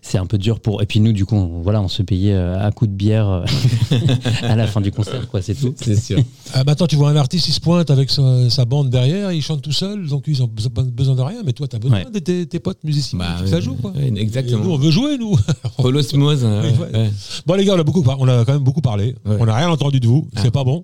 C'est- 0.01 0.09
c'est 0.11 0.17
un 0.17 0.25
peu 0.25 0.37
dur 0.37 0.59
pour. 0.59 0.81
Et 0.81 0.85
puis 0.85 0.99
nous, 0.99 1.13
du 1.13 1.25
coup, 1.25 1.35
on, 1.35 1.61
voilà, 1.61 1.81
on 1.81 1.87
se 1.87 2.01
payait 2.01 2.33
euh, 2.33 2.59
à 2.65 2.71
coup 2.71 2.87
de 2.87 2.91
bière 2.91 3.27
euh, 3.29 3.45
à 4.43 4.55
la 4.55 4.67
fin 4.67 4.81
du 4.81 4.91
concert, 4.91 5.27
quoi, 5.29 5.41
c'est 5.41 5.55
tout. 5.55 5.73
C'est 5.77 5.95
sûr. 5.99 6.19
Ah, 6.53 6.63
maintenant, 6.63 6.87
tu 6.87 6.95
vois 6.95 7.09
un 7.09 7.15
artiste, 7.15 7.47
il 7.47 7.51
se 7.53 7.59
pointe 7.59 7.89
avec 7.91 8.09
sa, 8.09 8.49
sa 8.49 8.65
bande 8.65 8.89
derrière, 8.89 9.31
il 9.31 9.41
chante 9.41 9.61
tout 9.61 9.71
seul, 9.71 10.07
donc 10.07 10.23
ils 10.27 10.41
ont 10.43 10.47
pas 10.47 10.83
besoin 10.83 11.15
de 11.15 11.21
rien, 11.21 11.41
mais 11.45 11.53
toi, 11.53 11.67
tu 11.67 11.75
as 11.75 11.79
besoin 11.79 11.99
Ouais. 11.99 12.05
de 12.11 12.19
tes, 12.19 12.45
tes 12.45 12.59
potes 12.59 12.83
musiciens. 12.83 13.19
Bah, 13.19 13.37
ça 13.45 13.59
joue, 13.59 13.75
quoi. 13.75 13.91
ouais, 13.91 14.11
Et 14.15 14.19
exactement. 14.21 14.63
nous, 14.63 14.71
on 14.71 14.77
veut 14.77 14.91
jouer, 14.91 15.17
nous. 15.17 15.35
Pour 15.77 15.91
l'osmose. 15.91 16.43
hein, 16.45 16.61
Oui, 16.63 16.69
ouais, 16.71 16.77
ouais. 16.93 16.99
ouais. 17.05 17.09
Bon, 17.45 17.53
les 17.55 17.65
gars, 17.65 17.75
on 17.75 17.79
a, 17.79 17.83
beaucoup, 17.83 18.03
on 18.05 18.27
a 18.27 18.45
quand 18.45 18.53
même 18.53 18.63
beaucoup 18.63 18.81
parlé. 18.81 19.15
Ouais. 19.25 19.37
On 19.39 19.45
n'a 19.45 19.55
rien 19.55 19.69
entendu 19.69 19.99
de 19.99 20.07
vous. 20.07 20.27
C'est 20.35 20.47
Ah. 20.47 20.51
pas 20.51 20.63
bon. 20.63 20.83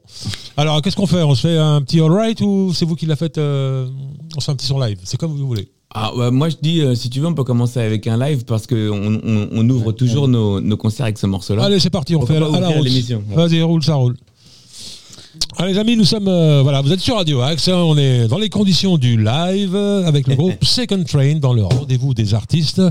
Alors, 0.57 0.81
qu'est-ce 0.81 0.95
qu'on 0.95 1.07
fait? 1.07 1.23
On 1.23 1.35
se 1.35 1.47
fait 1.47 1.57
un 1.57 1.81
petit 1.81 1.99
all 1.99 2.11
right 2.11 2.39
ou 2.41 2.71
c'est 2.73 2.85
vous 2.85 2.95
qui 2.95 3.05
l'a 3.05 3.15
fait 3.15 3.37
euh, 3.37 3.87
On 4.35 4.39
se 4.39 4.45
fait 4.45 4.51
un 4.51 4.55
petit 4.55 4.67
son 4.67 4.79
live? 4.79 4.97
C'est 5.03 5.17
comme 5.17 5.31
vous 5.35 5.47
voulez. 5.47 5.69
Ah, 5.97 6.11
moi 6.29 6.49
je 6.49 6.55
dis, 6.61 6.81
euh, 6.81 6.93
si 6.93 7.09
tu 7.09 7.21
veux, 7.21 7.27
on 7.27 7.33
peut 7.33 7.45
commencer 7.45 7.79
avec 7.79 8.05
un 8.07 8.17
live 8.17 8.43
parce 8.43 8.67
qu'on 8.67 8.75
on, 9.23 9.47
on 9.51 9.69
ouvre 9.69 9.93
toujours 9.93 10.27
nos, 10.27 10.59
nos 10.59 10.75
concerts 10.75 11.05
avec 11.05 11.17
ce 11.17 11.25
morceau-là. 11.25 11.63
Allez, 11.63 11.79
c'est 11.79 11.89
parti. 11.89 12.15
On 12.17 12.25
fait 12.25 12.35
à 12.35 12.41
la, 12.41 12.47
à 12.47 12.59
la 12.59 12.67
route. 12.67 12.83
l'émission 12.83 13.23
Vas-y, 13.33 13.61
roule, 13.61 13.81
ça 13.81 13.95
roule. 13.95 14.15
Allez, 15.57 15.71
les 15.73 15.79
amis, 15.79 15.95
nous 15.95 16.03
sommes. 16.05 16.27
euh, 16.27 16.61
voilà, 16.63 16.81
vous 16.81 16.91
êtes 16.91 16.99
sur 16.99 17.15
Radio 17.15 17.39
Axe. 17.41 17.67
hein, 17.69 17.75
on 17.77 17.97
est 17.97 18.27
dans 18.27 18.37
les 18.37 18.49
conditions 18.49 18.97
du 18.97 19.15
live 19.17 19.73
euh, 19.73 20.05
avec 20.05 20.27
le 20.27 20.35
groupe 20.35 20.53
Second 20.63 21.01
Train 21.03 21.35
dans 21.35 21.53
le 21.53 21.63
rendez-vous 21.63 22.13
des 22.13 22.33
artistes. 22.33 22.81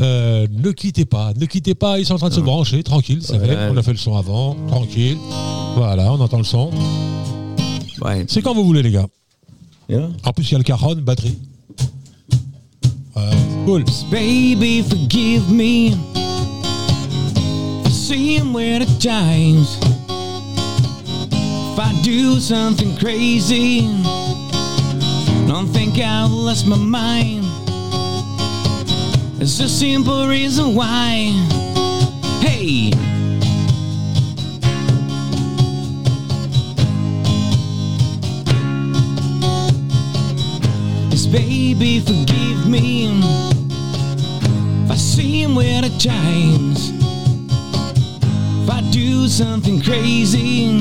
Euh, 0.00 0.46
ne 0.50 0.70
quittez 0.72 1.04
pas, 1.04 1.32
ne 1.38 1.46
quittez 1.46 1.74
pas. 1.76 1.98
Ils 2.00 2.06
sont 2.06 2.14
en 2.14 2.18
train 2.18 2.28
de 2.28 2.34
se 2.34 2.40
brancher, 2.40 2.82
tranquille. 2.82 3.20
C'est 3.22 3.38
vrai. 3.38 3.68
On 3.72 3.76
a 3.76 3.82
fait 3.82 3.92
le 3.92 3.98
son 3.98 4.16
avant, 4.16 4.56
tranquille. 4.66 5.16
Voilà, 5.76 6.12
on 6.12 6.20
entend 6.20 6.38
le 6.38 6.44
son. 6.44 6.70
Ouais. 8.02 8.24
C'est 8.28 8.42
quand 8.42 8.54
vous 8.54 8.64
voulez, 8.64 8.82
les 8.82 8.90
gars. 8.92 9.06
Yeah. 9.88 10.08
En 10.24 10.32
plus, 10.32 10.48
il 10.48 10.52
y 10.52 10.54
a 10.56 10.58
le 10.58 10.64
cajon, 10.64 10.94
batterie. 10.96 11.38
Cool. 13.68 13.84
Baby, 14.10 14.80
forgive 14.80 15.52
me 15.52 15.90
for 17.84 17.90
seeing 17.90 18.54
where 18.54 18.78
the 18.78 18.86
times. 18.98 19.76
If 21.30 21.78
I 21.78 22.00
do 22.02 22.40
something 22.40 22.96
crazy, 22.96 23.80
don't 25.46 25.66
think 25.66 25.98
I've 25.98 26.30
lost 26.30 26.66
my 26.66 26.78
mind. 26.78 27.44
It's 29.38 29.60
a 29.60 29.68
simple 29.68 30.26
reason 30.26 30.74
why. 30.74 31.28
Hey. 32.40 32.92
Baby, 41.30 42.00
forgive 42.00 42.66
me 42.66 43.47
if 44.88 44.92
I 44.92 44.96
see 44.96 45.42
him 45.42 45.54
with 45.54 45.82
the 45.82 45.90
times. 45.98 46.88
If 48.62 48.70
I 48.70 48.80
do 48.90 49.28
something 49.28 49.82
crazy, 49.82 50.80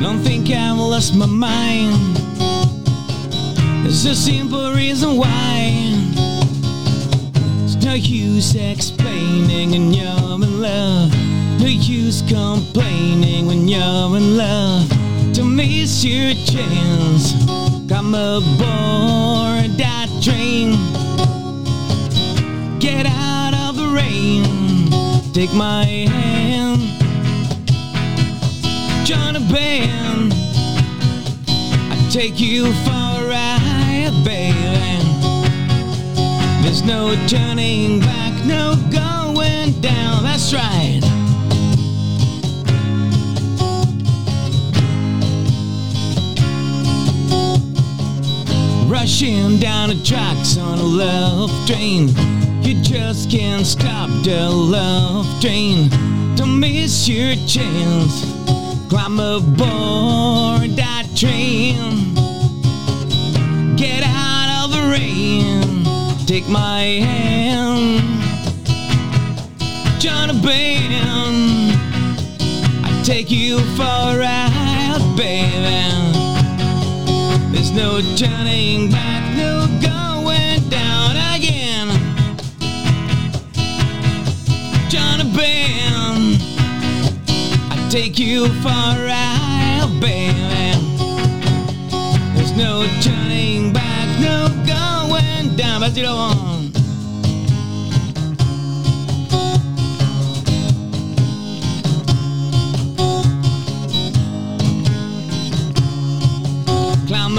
don't 0.00 0.20
think 0.20 0.48
I've 0.48 0.78
lost 0.78 1.14
my 1.14 1.26
mind. 1.26 2.16
There's 3.82 4.06
a 4.06 4.14
simple 4.14 4.72
reason 4.72 5.18
why. 5.18 5.92
It's 7.64 7.76
no 7.84 7.92
use 7.92 8.54
explaining 8.54 9.72
when 9.72 9.92
you're 9.92 10.34
in 10.42 10.62
love. 10.62 11.12
No 11.60 11.66
use 11.66 12.22
complaining 12.22 13.46
when 13.46 13.68
you're 13.68 14.16
in 14.16 14.38
love. 14.38 14.88
To 15.34 15.44
miss 15.44 16.02
your 16.02 16.32
chance, 16.46 17.34
come 17.90 18.14
aboard 18.14 19.76
that 19.76 20.08
train. 20.22 21.03
Get 22.84 23.06
out 23.06 23.54
of 23.54 23.76
the 23.76 23.88
rain. 23.88 24.44
Take 25.32 25.54
my 25.54 25.86
hand. 25.86 26.82
Join 29.06 29.36
a 29.36 29.40
band. 29.50 30.34
I 31.90 32.08
take 32.10 32.38
you 32.38 32.66
for 32.84 32.90
a 32.90 33.26
ride, 33.26 34.12
baby. 34.22 35.00
There's 36.62 36.82
no 36.82 37.16
turning 37.26 38.00
back, 38.00 38.44
no 38.44 38.74
going 38.92 39.80
down. 39.80 40.22
That's 40.22 40.52
right. 40.52 41.13
Rushing 48.94 49.58
down 49.58 49.88
the 49.88 50.00
tracks 50.04 50.56
on 50.56 50.78
a 50.78 50.82
love 50.82 51.50
train. 51.66 52.10
You 52.62 52.80
just 52.80 53.28
can't 53.28 53.66
stop 53.66 54.08
the 54.22 54.48
love 54.48 55.26
train. 55.40 55.90
Don't 56.36 56.60
miss 56.60 57.08
your 57.08 57.34
chance. 57.44 58.24
Climb 58.88 59.18
aboard 59.18 60.70
that 60.76 61.08
train. 61.16 62.14
Get 63.76 64.04
out 64.06 64.64
of 64.64 64.70
the 64.70 64.88
rain. 64.92 65.84
Take 66.24 66.48
my 66.48 66.82
hand. 67.04 68.00
Join 70.00 70.30
a 70.30 70.40
band. 70.40 71.74
I 72.84 73.02
take 73.02 73.28
you 73.28 73.58
for 73.76 73.82
a 73.82 74.18
ride, 74.18 75.14
baby. 75.16 76.13
There's 77.64 77.76
no 77.76 78.00
turning 78.14 78.90
back, 78.90 79.34
no 79.38 79.66
going 79.80 80.68
down 80.68 81.16
again. 81.34 81.88
Join 84.90 85.20
a. 85.34 86.36
I 87.70 87.88
take 87.90 88.18
you 88.18 88.48
for 88.60 88.68
a 88.68 89.06
ride, 89.06 89.98
baby. 89.98 90.34
There's 92.34 92.52
no 92.52 92.86
turning 93.00 93.72
back, 93.72 94.20
no 94.20 94.48
going 94.66 95.56
down. 95.56 95.80
Vas-y, 95.80 96.02
Laurent. 96.02 96.44
Climb 96.44 96.63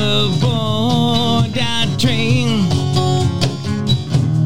aboard 0.06 1.54
that 1.54 1.88
train. 1.98 2.70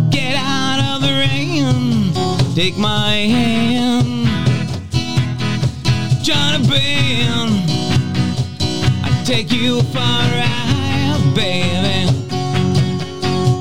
Get 0.09 0.35
out 0.35 0.79
of 0.89 1.01
the 1.01 1.13
rain. 1.25 2.13
Take 2.55 2.77
my 2.77 3.13
hand. 3.35 4.09
A 6.41 6.57
band. 6.67 7.51
I 9.03 9.23
take 9.23 9.51
you 9.51 9.81
for 9.93 9.99
a 9.99 10.25
ride, 10.39 11.21
baby. 11.35 11.99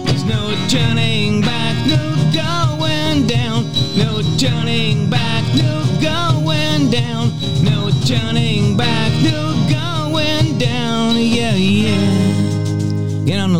There's 0.05 0.25
no 0.25 0.43
turning 0.69 1.41
back, 1.43 1.77
no 1.87 2.01
going 2.33 3.27
down. 3.27 3.65
No 3.97 4.23
turning 4.39 5.11
back, 5.11 5.45
no 5.55 5.85
going 6.01 6.91
down. 6.91 7.33
No 7.63 7.91
turning 8.07 8.48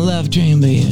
love 0.09 0.29
train, 0.29 0.57
baby. 0.59 0.85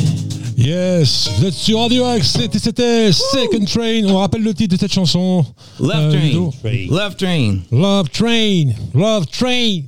Yes, 0.57 1.29
vous 1.37 1.45
êtes 1.45 1.53
sur 1.53 1.79
Radio 1.79 2.03
Axe. 2.05 2.27
C'était- 2.39 2.59
C'était 2.59 3.11
Second 3.11 3.65
Train. 3.65 4.03
On 4.07 4.17
rappelle 4.17 4.41
le 4.43 4.53
titre 4.53 4.75
de 4.75 4.79
cette 4.79 4.93
chanson. 4.93 5.45
Love 5.79 5.91
Euh, 5.95 6.11
train. 6.11 6.87
Love 6.89 7.15
train. 7.15 7.57
Love 7.71 8.09
Train. 8.09 8.65
Love 8.93 9.25
Train. 9.27 9.81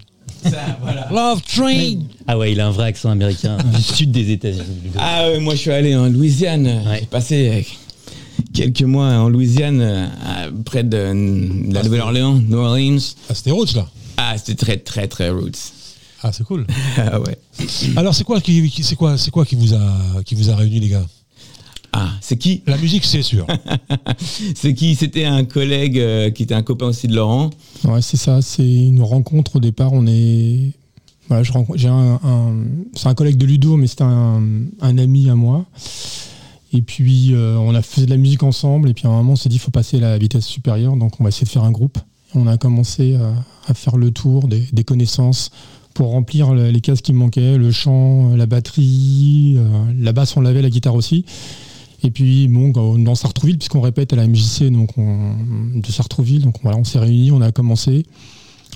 Love 1.12 1.42
Train. 1.44 2.00
Ah 2.28 2.38
ouais, 2.38 2.52
il 2.54 2.60
a 2.60 2.68
un 2.68 2.72
vrai 2.72 2.86
accent 2.88 3.10
américain 3.10 3.58
du 3.76 3.82
sud 3.82 4.12
des 4.12 4.32
États-Unis. 4.32 4.63
Ah 4.98 5.28
ouais, 5.30 5.39
moi 5.39 5.56
je 5.56 5.60
suis 5.60 5.72
allé 5.72 5.96
en 5.96 6.08
Louisiane. 6.08 6.65
Ouais. 6.65 7.00
J'ai 7.02 7.06
passé 7.08 7.50
euh, 7.50 7.62
quelques 8.54 8.84
mois 8.84 9.08
en 9.08 9.28
Louisiane, 9.30 9.82
euh, 9.82 10.08
près 10.65 10.84
de, 10.84 10.89
de 11.70 11.74
la 11.74 11.84
Nouvelle-Orléans, 11.84 12.36
New 12.48 12.58
Orleans. 12.58 13.00
Ah, 13.30 13.34
c'était 13.36 13.52
Roots, 13.52 13.74
là. 13.76 13.88
Ah, 14.18 14.36
c'était 14.38 14.56
très 14.56 14.78
très 14.78 15.08
très 15.08 15.30
roots. 15.30 15.74
Ah, 16.23 16.32
c'est 16.32 16.43
cool. 16.43 16.65
Ah 16.97 17.19
ouais. 17.21 17.38
Alors, 17.95 18.13
c'est 18.13 18.23
quoi 18.23 18.41
qui, 18.41 18.69
qui- 18.69 18.84
c'est 18.84 18.95
quoi, 18.95 19.17
c'est 19.17 19.32
quoi 19.32 19.45
qui 19.45 19.55
vous 19.55 19.73
a, 19.73 20.21
qui 20.25 20.36
vous 20.36 20.49
a 20.49 20.55
réunis, 20.55 20.79
les 20.79 20.89
gars? 20.89 21.05
Ah, 21.93 22.10
c'est 22.21 22.38
qui? 22.38 22.62
La 22.67 22.77
musique, 22.77 23.03
c'est 23.05 23.23
sûr. 23.23 23.47
C'est 24.55 24.75
qui? 24.75 24.93
C'était 24.95 25.25
un 25.25 25.43
collègue 25.43 25.97
euh, 25.97 26.29
qui 26.29 26.43
était 26.43 26.53
un 26.53 26.62
copain 26.62 26.86
aussi 26.88 27.08
de 27.08 27.15
Laurent. 27.15 27.49
Ouais, 27.84 28.01
c'est 28.03 28.15
ça. 28.17 28.43
C'est 28.43 28.63
une 28.86 29.01
rencontre 29.01 29.55
au 29.55 29.60
départ. 29.60 29.91
On 29.93 30.05
est. 30.05 30.71
Voilà, 31.29 31.41
je 31.41 31.51
rencontre. 31.51 31.79
J'ai 31.79 31.88
un. 31.88 32.19
un- 32.23 32.63
c'est 32.95 33.08
un 33.08 33.15
collègue 33.15 33.38
de 33.38 33.45
Ludo, 33.47 33.75
mais 33.75 33.88
c'est 33.88 34.01
un, 34.01 34.43
un 34.82 34.97
ami 34.99 35.32
à 35.32 35.36
moi. 35.36 35.65
Et 36.73 36.84
puis, 36.84 37.34
euh, 37.34 37.58
on 37.58 37.73
a 37.73 37.82
fait 37.82 38.05
de 38.05 38.10
la 38.12 38.17
musique 38.17 38.43
ensemble. 38.43 38.89
Et 38.89 38.93
puis, 38.93 39.08
à 39.08 39.10
un 39.10 39.13
moment, 39.13 39.34
on 39.34 39.36
s'est 39.36 39.49
dit, 39.49 39.55
il 39.55 39.60
faut 39.60 39.71
passer 39.71 39.97
à 39.97 40.01
la 40.01 40.17
vitesse 40.19 40.45
supérieure. 40.45 40.95
Donc, 40.95 41.19
on 41.19 41.23
va 41.23 41.29
essayer 41.29 41.45
de 41.45 41.49
faire 41.51 41.63
un 41.63 41.71
groupe. 41.71 41.97
On 42.36 42.45
a 42.45 42.58
commencé 42.58 43.15
à, 43.15 43.34
à 43.67 43.73
faire 43.73 43.97
le 43.97 44.12
tour 44.12 44.47
des, 44.47 44.60
des 44.71 44.84
connaissances 44.84 45.49
pour 45.99 46.12
remplir 46.12 46.53
le- 46.53 46.71
les 46.71 46.79
cases 46.79 47.01
qui 47.01 47.12
me 47.12 47.17
manquaient 47.17 47.57
le 47.57 47.71
chant, 47.73 48.33
la 48.33 48.45
batterie, 48.45 49.55
euh, 49.57 49.67
la 49.99 50.13
basse, 50.13 50.38
on 50.38 50.39
l'avait, 50.39 50.62
la 50.62 50.69
guitare 50.69 50.95
aussi. 50.95 51.25
Et 52.03 52.09
puis, 52.09 52.47
bon, 52.47 52.69
dans 52.97 53.15
Sartrouville, 53.15 53.57
puisqu'on 53.57 53.81
répète 53.81 54.13
à 54.13 54.15
la 54.15 54.23
MJC 54.25 54.69
donc 54.71 54.97
on- 54.97 55.33
de 55.75 55.85
Sartrouville, 55.91 56.43
donc 56.43 56.55
voilà, 56.63 56.77
on 56.77 56.85
s'est 56.85 56.99
réunis, 56.99 57.31
on 57.33 57.41
a 57.41 57.51
commencé. 57.51 58.05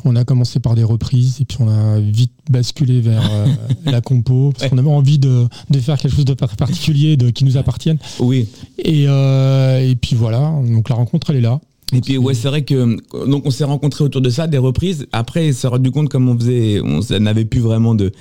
On 0.04 0.18
a 0.18 0.26
commencé 0.26 0.60
par 0.60 0.76
des 0.76 0.84
reprises 0.84 1.38
et 1.40 1.46
puis 1.46 1.56
on 1.62 1.70
a 1.70 1.98
vite 2.02 2.34
basculé 2.50 3.00
vers 3.00 3.24
euh, 3.32 3.46
la 3.86 4.02
compo 4.02 4.52
parce 4.52 4.64
Ouais. 4.66 4.70
qu'on 4.72 4.78
avait 4.80 4.90
envie 4.90 5.18
de, 5.20 5.48
de 5.70 5.80
faire 5.80 5.98
quelque 5.98 6.16
chose 6.18 6.26
de 6.26 6.34
par- 6.34 6.58
particulier, 6.58 7.16
de, 7.16 7.30
qui 7.30 7.46
nous 7.46 7.56
appartienne. 7.56 8.00
Oui. 8.20 8.50
Et, 8.80 9.06
euh, 9.08 9.80
et 9.90 9.96
puis 9.96 10.18
voilà, 10.18 10.54
donc 10.68 10.90
la 10.90 10.96
rencontre 10.96 11.30
elle 11.30 11.38
est 11.38 11.42
là. 11.42 11.62
Et 11.94 12.02
puis 12.02 12.18
ouais, 12.18 12.34
c'est 12.34 12.48
vrai 12.48 12.64
que 12.64 12.98
donc 13.28 13.46
on 13.46 13.52
s'est 13.52 13.64
rencontrés 13.64 14.04
autour 14.04 14.22
de 14.22 14.30
ça, 14.30 14.48
des 14.48 14.58
reprises. 14.58 15.06
Après, 15.12 15.50
on 15.50 15.54
s'est 15.54 15.68
rendu 15.68 15.92
compte 15.92 16.10
comme 16.10 16.28
on 16.28 16.38
faisait, 16.38 16.82
on 16.82 17.02
n'avait 17.20 17.46
plus 17.46 17.60
vraiment 17.60 17.94
de 17.94 18.12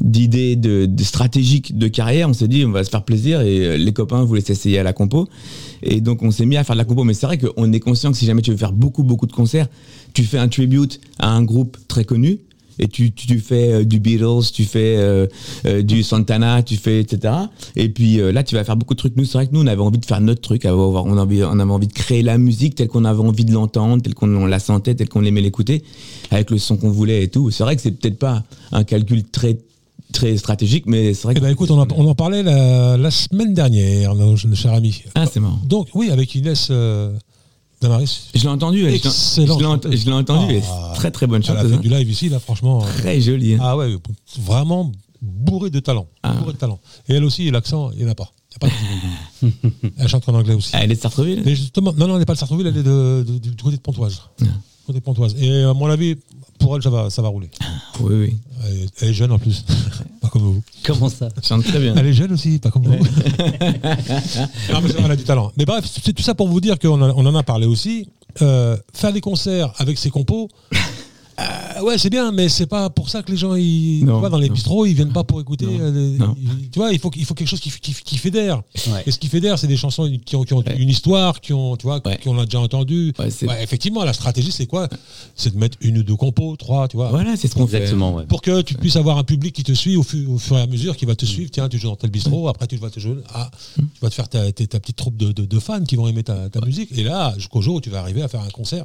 d'idées 0.00 0.56
de, 0.56 0.88
stratégiques 1.02 1.76
de 1.76 1.88
carrière. 1.88 2.28
On 2.28 2.32
s'est 2.32 2.48
dit 2.48 2.64
on 2.64 2.70
va 2.70 2.84
se 2.84 2.90
faire 2.90 3.04
plaisir 3.04 3.40
et 3.40 3.66
euh, 3.66 3.76
les 3.76 3.92
copains 3.92 4.22
voulaient 4.24 4.40
s'essayer 4.40 4.78
à 4.78 4.82
la 4.82 4.92
compo. 4.92 5.28
Et 5.82 6.00
donc 6.00 6.22
on 6.22 6.30
s'est 6.30 6.46
mis 6.46 6.56
à 6.56 6.64
faire 6.64 6.76
de 6.76 6.78
la 6.78 6.84
compo. 6.84 7.04
Mais 7.04 7.14
c'est 7.14 7.26
vrai 7.26 7.38
qu'on 7.38 7.72
est 7.72 7.80
conscient 7.80 8.12
que 8.12 8.18
si 8.18 8.26
jamais 8.26 8.42
tu 8.42 8.52
veux 8.52 8.56
faire 8.56 8.72
beaucoup 8.72 9.02
beaucoup 9.02 9.26
de 9.26 9.32
concerts, 9.32 9.66
tu 10.14 10.22
fais 10.22 10.38
un 10.38 10.48
tribute 10.48 11.00
à 11.18 11.30
un 11.30 11.42
groupe 11.42 11.76
très 11.88 12.04
connu. 12.04 12.38
Et 12.78 12.88
tu, 12.88 13.12
tu, 13.12 13.26
tu 13.26 13.38
fais 13.40 13.72
euh, 13.72 13.84
du 13.84 14.00
Beatles, 14.00 14.50
tu 14.52 14.64
fais 14.64 14.96
euh, 14.98 15.26
euh, 15.66 15.82
du 15.82 16.02
Santana, 16.02 16.62
tu 16.62 16.76
fais 16.76 17.00
etc. 17.00 17.32
Et 17.76 17.88
puis 17.88 18.16
là, 18.32 18.42
tu 18.42 18.54
vas 18.54 18.64
faire 18.64 18.76
beaucoup 18.76 18.94
de 18.94 18.98
trucs. 18.98 19.16
Nous, 19.16 19.24
c'est 19.24 19.38
vrai 19.38 19.46
que 19.46 19.52
nous, 19.54 19.62
on 19.62 19.66
avait 19.66 19.80
envie 19.82 19.98
de 19.98 20.04
faire 20.06 20.20
notre 20.20 20.40
truc. 20.42 20.64
On 20.66 20.68
avait, 21.16 21.20
envie- 21.20 21.44
on 21.44 21.58
avait 21.58 21.70
envie 21.72 21.86
de 21.86 21.92
créer 21.92 22.22
la 22.22 22.38
musique 22.38 22.74
telle 22.74 22.88
qu'on 22.88 23.04
avait 23.04 23.20
envie 23.22 23.44
de 23.44 23.52
l'entendre, 23.52 24.02
telle 24.02 24.14
qu'on 24.14 24.34
on 24.34 24.46
la 24.46 24.58
sentait, 24.58 24.94
telle 24.94 25.08
qu'on 25.08 25.24
aimait 25.24 25.40
l'écouter, 25.40 25.82
avec 26.30 26.50
le 26.50 26.58
son 26.58 26.76
qu'on 26.76 26.90
voulait 26.90 27.22
et 27.24 27.28
tout. 27.28 27.50
C'est 27.50 27.62
vrai 27.64 27.76
que 27.76 27.82
c'est 27.82 27.92
peut-être 27.92 28.18
pas 28.18 28.42
un 28.72 28.84
calcul 28.84 29.24
très 29.24 29.58
très 30.12 30.36
stratégique, 30.36 30.84
mais 30.86 31.14
c'est 31.14 31.24
vrai 31.24 31.34
Eh 31.36 31.40
que. 31.40 31.44
ben, 31.44 31.50
écoute, 31.52 31.70
on, 31.70 31.80
en- 31.80 31.86
on 31.96 32.06
en 32.06 32.14
parlait 32.14 32.42
la, 32.42 32.96
la 32.96 33.10
semaine 33.10 33.52
dernière, 33.54 34.14
nos, 34.14 34.36
chers 34.36 34.72
amis. 34.72 35.02
Ah, 35.14 35.26
c'est 35.30 35.40
marrant. 35.40 35.58
Donc, 35.66 35.88
oui, 35.94 36.10
avec 36.10 36.34
Inès 36.34 36.68
euh, 36.70 37.12
Damaris. 37.80 38.30
Je 38.34 38.40
l'ai 38.42 38.48
entendu. 38.48 38.84
elle, 38.86 38.98
je 38.98 39.40
l'ai- 39.40 39.46
chanteuse. 39.46 40.08
entendu. 40.08 40.60
Ah. 40.70 40.92
très 40.94 41.10
très 41.10 41.26
bonne 41.26 41.42
Elle 41.44 41.50
a 41.50 41.54
chanteuse. 41.56 41.70
fait 41.72 41.76
hein. 41.76 41.80
du 41.80 41.88
live 41.88 42.10
ici, 42.10 42.28
là, 42.28 42.38
franchement. 42.38 42.82
euh, 42.82 42.98
Très 42.98 43.20
jolie. 43.20 43.54
hein. 43.54 43.58
Ah 43.62 43.76
ouais, 43.76 43.94
vraiment 44.40 44.90
bourré 45.22 45.70
de 45.70 45.80
talent. 45.80 46.06
Ah. 46.22 46.32
Bourré 46.34 46.52
de 46.54 46.58
talent. 46.58 46.78
Et 47.08 47.14
elle 47.14 47.24
aussi, 47.24 47.50
l'accent, 47.50 47.90
il 47.92 47.98
n'y 47.98 48.04
en 48.04 48.12
a 48.12 48.14
pas. 48.14 48.30
Il 48.50 48.54
y 48.54 48.56
a 48.56 48.58
pas 48.70 48.74
de- 49.48 49.52
elle 49.98 50.08
chante 50.08 50.28
en 50.28 50.34
anglais 50.34 50.54
aussi. 50.54 50.70
Ah, 50.72 50.82
Elle 50.84 50.92
est 50.92 50.96
de 50.96 51.00
Sartreville 51.00 51.42
Mais 51.44 51.54
justement, 51.54 51.92
non, 51.92 52.06
non, 52.06 52.14
elle 52.14 52.20
n'est 52.20 52.26
pas 52.26 52.34
de 52.34 52.38
Sartrouville, 52.38 52.66
elle 52.68 52.76
est 52.78 52.82
de, 52.82 53.24
de- 53.28 53.38
du 53.38 53.50
côté 53.62 53.76
de 53.76 53.82
Pontoise. 53.82 54.22
Ah. 54.40 54.44
Côté 54.86 54.98
de 55.00 55.04
Pontoise. 55.04 55.34
Et 55.38 55.62
à 55.64 55.74
mon 55.74 55.86
avis, 55.86 56.16
pour 56.58 56.76
elle, 56.76 56.82
ça 56.82 56.90
va, 56.90 57.10
ça 57.10 57.20
va 57.20 57.28
rouler. 57.28 57.50
Oui, 58.00 58.14
oui. 58.14 58.36
Elle 59.00 59.08
est, 59.10 59.12
jeune 59.12 59.32
en 59.32 59.38
plus. 59.38 59.64
Comment 60.86 61.08
ça 61.08 61.28
Elle 61.36 61.42
chante 61.44 61.64
très 61.64 61.78
bien. 61.80 61.94
Elle 61.96 62.06
est 62.06 62.12
jeune 62.12 62.32
aussi, 62.32 62.58
pas 62.58 62.70
comme 62.70 62.84
vous. 62.84 62.92
non, 64.72 64.80
mais 64.82 64.90
elle 65.04 65.10
a 65.10 65.16
du 65.16 65.24
talent. 65.24 65.52
Mais 65.56 65.64
bref, 65.64 65.84
c'est 66.02 66.12
tout 66.12 66.22
ça 66.22 66.34
pour 66.34 66.48
vous 66.48 66.60
dire 66.60 66.78
qu'on 66.78 67.00
en- 67.02 67.14
on 67.16 67.26
en 67.26 67.34
a 67.34 67.42
parlé 67.42 67.66
aussi. 67.66 68.08
Euh, 68.42 68.76
faire 68.92 69.12
des 69.12 69.20
concerts 69.22 69.72
avec 69.78 69.98
ses 69.98 70.10
compos, 70.10 70.48
euh, 71.38 71.82
ouais, 71.82 71.98
c'est 71.98 72.10
bien, 72.10 72.32
mais 72.32 72.48
c'est 72.48 72.66
pas 72.66 72.88
pour 72.90 73.08
ça 73.10 73.22
que 73.22 73.30
les 73.30 73.36
gens, 73.36 73.54
ils, 73.54 74.04
Non, 74.04 74.14
tu 74.14 74.20
vois, 74.20 74.28
dans 74.30 74.38
les 74.38 74.48
non. 74.48 74.54
bistrots, 74.54 74.86
ils 74.86 74.94
viennent 74.94 75.12
pas 75.12 75.24
pour 75.24 75.40
écouter. 75.40 75.66
Non, 75.66 75.78
euh, 75.80 75.90
des- 76.12 76.18
non. 76.18 76.34
ils- 76.40 76.70
tu 76.70 76.78
vois, 76.78 76.92
il 76.92 76.98
faut, 76.98 77.10
qu'il 77.10 77.24
faut 77.24 77.34
quelque 77.34 77.48
chose 77.48 77.60
qui, 77.60 77.70
qui, 77.70 77.92
qui 77.92 78.16
fédère. 78.18 78.62
Ouais. 78.88 79.02
Et 79.06 79.10
ce 79.10 79.18
qui 79.18 79.28
fédère, 79.28 79.58
c'est 79.58 79.66
des 79.66 79.76
chansons 79.76 80.10
qui 80.24 80.36
ont, 80.36 80.44
qui 80.44 80.54
ont 80.54 80.58
Ouais. 80.58 80.76
une 80.78 80.88
histoire, 80.88 81.40
qui 81.40 81.52
ont, 81.52 81.76
tu 81.76 81.84
vois, 81.86 82.00
Ouais. 82.06 82.18
qu'on 82.24 82.38
a 82.38 82.44
déjà 82.46 82.60
entendu. 82.60 83.12
Ouais, 83.18 83.30
c'est- 83.30 83.46
Ouais, 83.46 83.62
effectivement, 83.62 84.04
la 84.04 84.12
stratégie, 84.12 84.50
c'est 84.52 84.66
quoi? 84.66 84.88
C'est 85.34 85.52
de 85.54 85.58
mettre 85.58 85.76
une 85.82 85.98
ou 85.98 86.02
deux 86.02 86.16
compos, 86.16 86.56
trois, 86.56 86.88
tu 86.88 86.96
vois. 86.96 87.10
Voilà, 87.10 87.36
c'est 87.36 87.48
ce 87.48 87.54
qu'on 87.54 87.66
fait. 87.66 87.78
Exactement, 87.78 88.14
ouais. 88.14 88.24
Pour 88.26 88.40
que 88.42 88.62
tu 88.62 88.74
puisses 88.74 88.96
avoir 88.96 89.18
un 89.18 89.24
public 89.24 89.54
qui 89.54 89.62
te 89.62 89.72
suit 89.72 89.96
au, 89.96 90.02
fu- 90.02 90.26
au 90.26 90.38
fur 90.38 90.56
et 90.56 90.62
à 90.62 90.66
mesure, 90.66 90.96
qui 90.96 91.04
va 91.04 91.14
te 91.14 91.26
suivre. 91.26 91.50
Tiens, 91.50 91.68
tu 91.68 91.78
joues 91.78 91.88
dans 91.88 91.96
tel 91.96 92.10
bistrot, 92.10 92.48
après 92.48 92.66
tu 92.66 92.76
vas 92.76 92.88
te 92.90 92.98
jouer. 93.00 93.16
Ah, 93.34 93.50
tu 93.76 93.82
vas 94.00 94.08
te 94.08 94.14
faire 94.14 94.28
ta, 94.28 94.50
ta- 94.52 94.66
ta 94.66 94.80
petite 94.80 94.96
troupe 94.96 95.16
de, 95.16 95.32
de- 95.32 95.44
de 95.44 95.58
fans 95.60 95.84
qui 95.84 95.96
vont 95.96 96.08
aimer 96.08 96.22
ta, 96.22 96.48
ta 96.48 96.60
musique. 96.64 96.90
Et 96.96 97.02
là, 97.04 97.34
jusqu'au 97.36 97.60
jour 97.60 97.76
où 97.76 97.80
tu 97.80 97.90
vas 97.90 98.00
arriver 98.00 98.22
à 98.22 98.28
faire 98.28 98.40
un 98.40 98.48
concert 98.50 98.84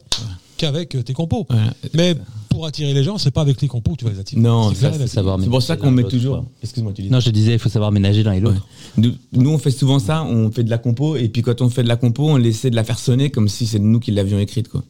qu'avec 0.57 0.95
euh, 0.95 1.01
tes 1.03 1.13
compos. 1.13 1.47
Mais 1.93 2.15
pour 2.51 2.65
attirer 2.65 2.93
les 2.93 3.03
gens, 3.03 3.17
c'est 3.17 3.31
pas 3.31 3.41
avec 3.41 3.57
tes 3.57 3.67
compos 3.67 3.91
que 3.93 3.97
tu 3.97 4.05
vas 4.05 4.11
les 4.11 4.19
attirer. 4.19 4.39
Non, 4.41 4.69
C'est 4.69 4.75
ça, 4.75 4.79
clair 4.81 4.91
et 4.91 4.93
faut 4.97 4.99
net. 5.03 5.09
savoir 5.09 5.39
C'est 5.41 5.49
pour 5.49 5.61
ça 5.63 5.75
qu'on 5.77 5.91
met 5.91 6.03
toujours. 6.03 6.45
Excuse-moi, 6.61 6.93
tu 6.93 7.01
dis. 7.01 7.09
Non, 7.09 7.19
je 7.19 7.29
disais, 7.31 7.53
il 7.53 7.59
faut 7.59 7.69
savoir 7.69 7.91
ménager 7.91 8.21
l'un 8.23 8.33
et 8.33 8.39
l'autre. 8.39 8.67
Nous, 8.97 9.11
nous, 9.33 9.49
on 9.49 9.57
fait 9.57 9.71
souvent 9.71 9.99
ça, 9.99 10.23
on 10.23 10.51
fait 10.51 10.63
de 10.63 10.69
la 10.69 10.77
compo, 10.77 11.15
et 11.15 11.27
puis 11.29 11.41
quand 11.41 11.61
on 11.61 11.69
fait 11.69 11.83
de 11.83 11.87
la 11.87 11.95
compo, 11.95 12.27
on 12.29 12.37
essaie 12.43 12.69
de 12.69 12.75
la 12.75 12.83
faire 12.83 12.99
sonner 12.99 13.29
comme 13.31 13.47
si 13.47 13.65
c'est 13.65 13.79
nous 13.79 13.99
qui 13.99 14.11
l'avions 14.11 14.37
écrite. 14.39 14.67
Quoi. 14.67 14.83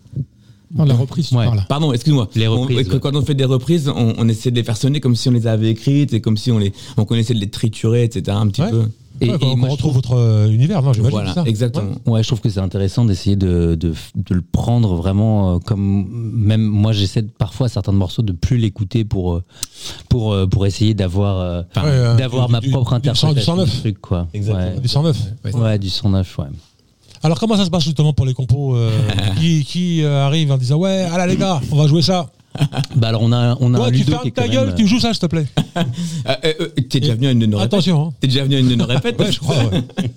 Non, 0.73 0.85
la 0.85 0.95
reprise, 0.95 1.27
tu 1.29 1.35
Ouais. 1.35 1.45
parles. 1.45 1.65
Pardon, 1.67 1.91
excuse-moi. 1.93 2.29
Les 2.35 2.47
reprises, 2.47 2.87
ouais. 2.87 2.99
Quand 2.99 3.15
on 3.15 3.21
fait 3.23 3.33
des 3.35 3.45
reprises, 3.45 3.89
on, 3.89 4.13
on 4.17 4.27
essaie 4.29 4.51
de 4.51 4.55
les 4.55 4.63
faire 4.63 4.77
sonner 4.77 4.99
comme 5.01 5.15
si 5.15 5.27
on 5.29 5.33
les 5.33 5.45
avait 5.47 5.69
écrites, 5.69 6.13
et 6.13 6.21
comme 6.21 6.37
si 6.37 6.49
on 6.51 6.57
les, 6.59 6.71
on 6.97 7.03
connaissait 7.05 7.33
de 7.33 7.39
les 7.39 7.49
triturer, 7.49 8.03
etc. 8.05 8.37
Un 8.39 8.47
petit 8.47 8.61
Ouais. 8.61 8.69
peu. 8.71 8.83
Et, 9.21 9.29
Ouais, 9.29 9.35
et 9.35 9.39
qu'on 9.39 9.55
moi, 9.55 9.67
je 9.67 9.71
retrouve 9.73 10.01
trouve, 10.01 10.13
votre 10.13 10.13
euh, 10.17 10.49
univers, 10.49 10.81
non, 10.81 10.93
j'imagine. 10.93 11.11
Voilà, 11.11 11.33
ça 11.33 11.43
exactement. 11.45 11.91
ouais, 12.07 12.23
je 12.23 12.27
trouve 12.27 12.41
que 12.41 12.49
c'est 12.49 12.59
intéressant 12.59 13.05
d'essayer 13.05 13.35
de, 13.35 13.75
de, 13.75 13.93
de 14.15 14.33
le 14.33 14.41
prendre 14.41 14.95
vraiment 14.95 15.55
euh, 15.55 15.59
comme. 15.59 16.07
Même 16.11 16.63
moi, 16.63 16.91
j'essaie 16.91 17.21
parfois 17.23 17.69
certains 17.69 17.91
morceaux 17.91 18.23
de 18.23 18.31
plus 18.33 18.57
l'écouter 18.57 19.05
pour, 19.05 19.33
euh, 19.35 19.43
pour, 20.09 20.35
pour 20.49 20.65
essayer 20.65 20.93
d'avoir 20.95 21.65
Ouais, 21.77 22.17
d'avoir 22.17 22.49
ma 22.49 22.59
du- 22.61 22.71
propre 22.71 22.95
du- 22.95 23.01
du 23.01 23.09
interprétation 23.09 23.55
109. 23.57 23.69
du 23.73 23.79
truc, 23.79 24.01
quoi. 24.01 24.27
Exactement. 24.33 24.73
Ouais. 24.75 24.79
Du 24.81 24.87
109. 24.87 25.17
Ouais. 25.45 25.55
Ouais, 25.55 25.77
du 25.79 25.89
109, 25.89 26.37
ouais. 26.39 26.45
Alors 27.23 27.39
comment 27.39 27.55
ça 27.55 27.65
se 27.65 27.69
passe 27.69 27.83
justement 27.83 28.13
pour 28.13 28.25
les 28.25 28.33
compos 28.33 28.75
euh, 28.75 28.89
qui, 29.39 29.63
qui 29.63 30.03
euh, 30.03 30.25
arrivent 30.25 30.51
en 30.51 30.57
disant 30.57 30.77
ouais, 30.77 31.07
allez 31.11 31.33
les 31.33 31.37
gars, 31.39 31.61
on 31.71 31.75
va 31.75 31.85
jouer 31.85 32.01
ça. 32.01 32.31
Bah 32.95 33.07
alors 33.09 33.21
on 33.23 33.31
a, 33.31 33.57
on 33.59 33.73
a 33.73 33.77
Toi, 33.77 33.87
un 33.87 33.91
tu 33.91 33.97
Ludo 33.99 34.11
fermes 34.11 34.31
ta 34.31 34.47
gueule, 34.47 34.67
même, 34.67 34.75
tu 34.75 34.87
joues 34.87 34.99
ça, 34.99 35.13
s'il 35.13 35.19
te 35.21 35.25
plaît. 35.27 35.45
Euh, 35.77 36.33
euh, 36.45 36.53
euh, 36.61 36.67
T'es 36.89 36.99
déjà 36.99 37.15
venu 37.15 37.27
à 37.27 37.31
une 37.31 37.39
de 37.39 37.45
nos 37.45 37.57
répètes 37.57 37.73
Attention. 37.73 38.07
Hein. 38.09 38.13
T'es 38.19 38.27
déjà 38.27 38.43
venu 38.43 38.55
à 38.55 38.59
une 38.59 38.67
de 38.69 38.75
nos 38.75 38.85
répètes 38.85 39.17
Ouais, 39.19 39.31
je 39.31 39.39
crois. 39.39 39.55
ouais. 39.55 39.81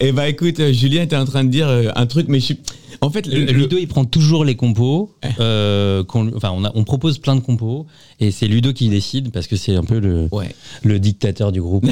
Et 0.00 0.12
bah 0.12 0.28
écoute, 0.28 0.60
Julien 0.72 1.02
était 1.02 1.16
en 1.16 1.24
train 1.24 1.44
de 1.44 1.50
dire 1.50 1.68
un 1.94 2.06
truc, 2.06 2.26
mais 2.28 2.40
je 2.40 2.44
suis. 2.46 2.58
En 3.02 3.08
fait, 3.08 3.26
Le, 3.26 3.38
le, 3.40 3.44
le 3.46 3.52
Ludo, 3.52 3.78
il 3.78 3.88
prend 3.88 4.04
toujours 4.04 4.44
les 4.44 4.56
compos. 4.56 5.14
euh, 5.40 6.04
qu'on- 6.04 6.34
enfin, 6.36 6.50
on, 6.54 6.64
a- 6.64 6.72
on 6.74 6.84
propose 6.84 7.16
plein 7.18 7.34
de 7.34 7.40
compos 7.40 7.86
et 8.20 8.30
c'est 8.30 8.46
Ludo 8.46 8.74
qui 8.74 8.90
décide 8.90 9.30
parce 9.32 9.46
que 9.46 9.56
c'est 9.56 9.74
un 9.74 9.84
peu 9.84 9.98
le, 10.00 10.28
Ouais. 10.32 10.54
le 10.82 10.98
dictateur 11.00 11.50
du 11.50 11.62
groupe. 11.62 11.86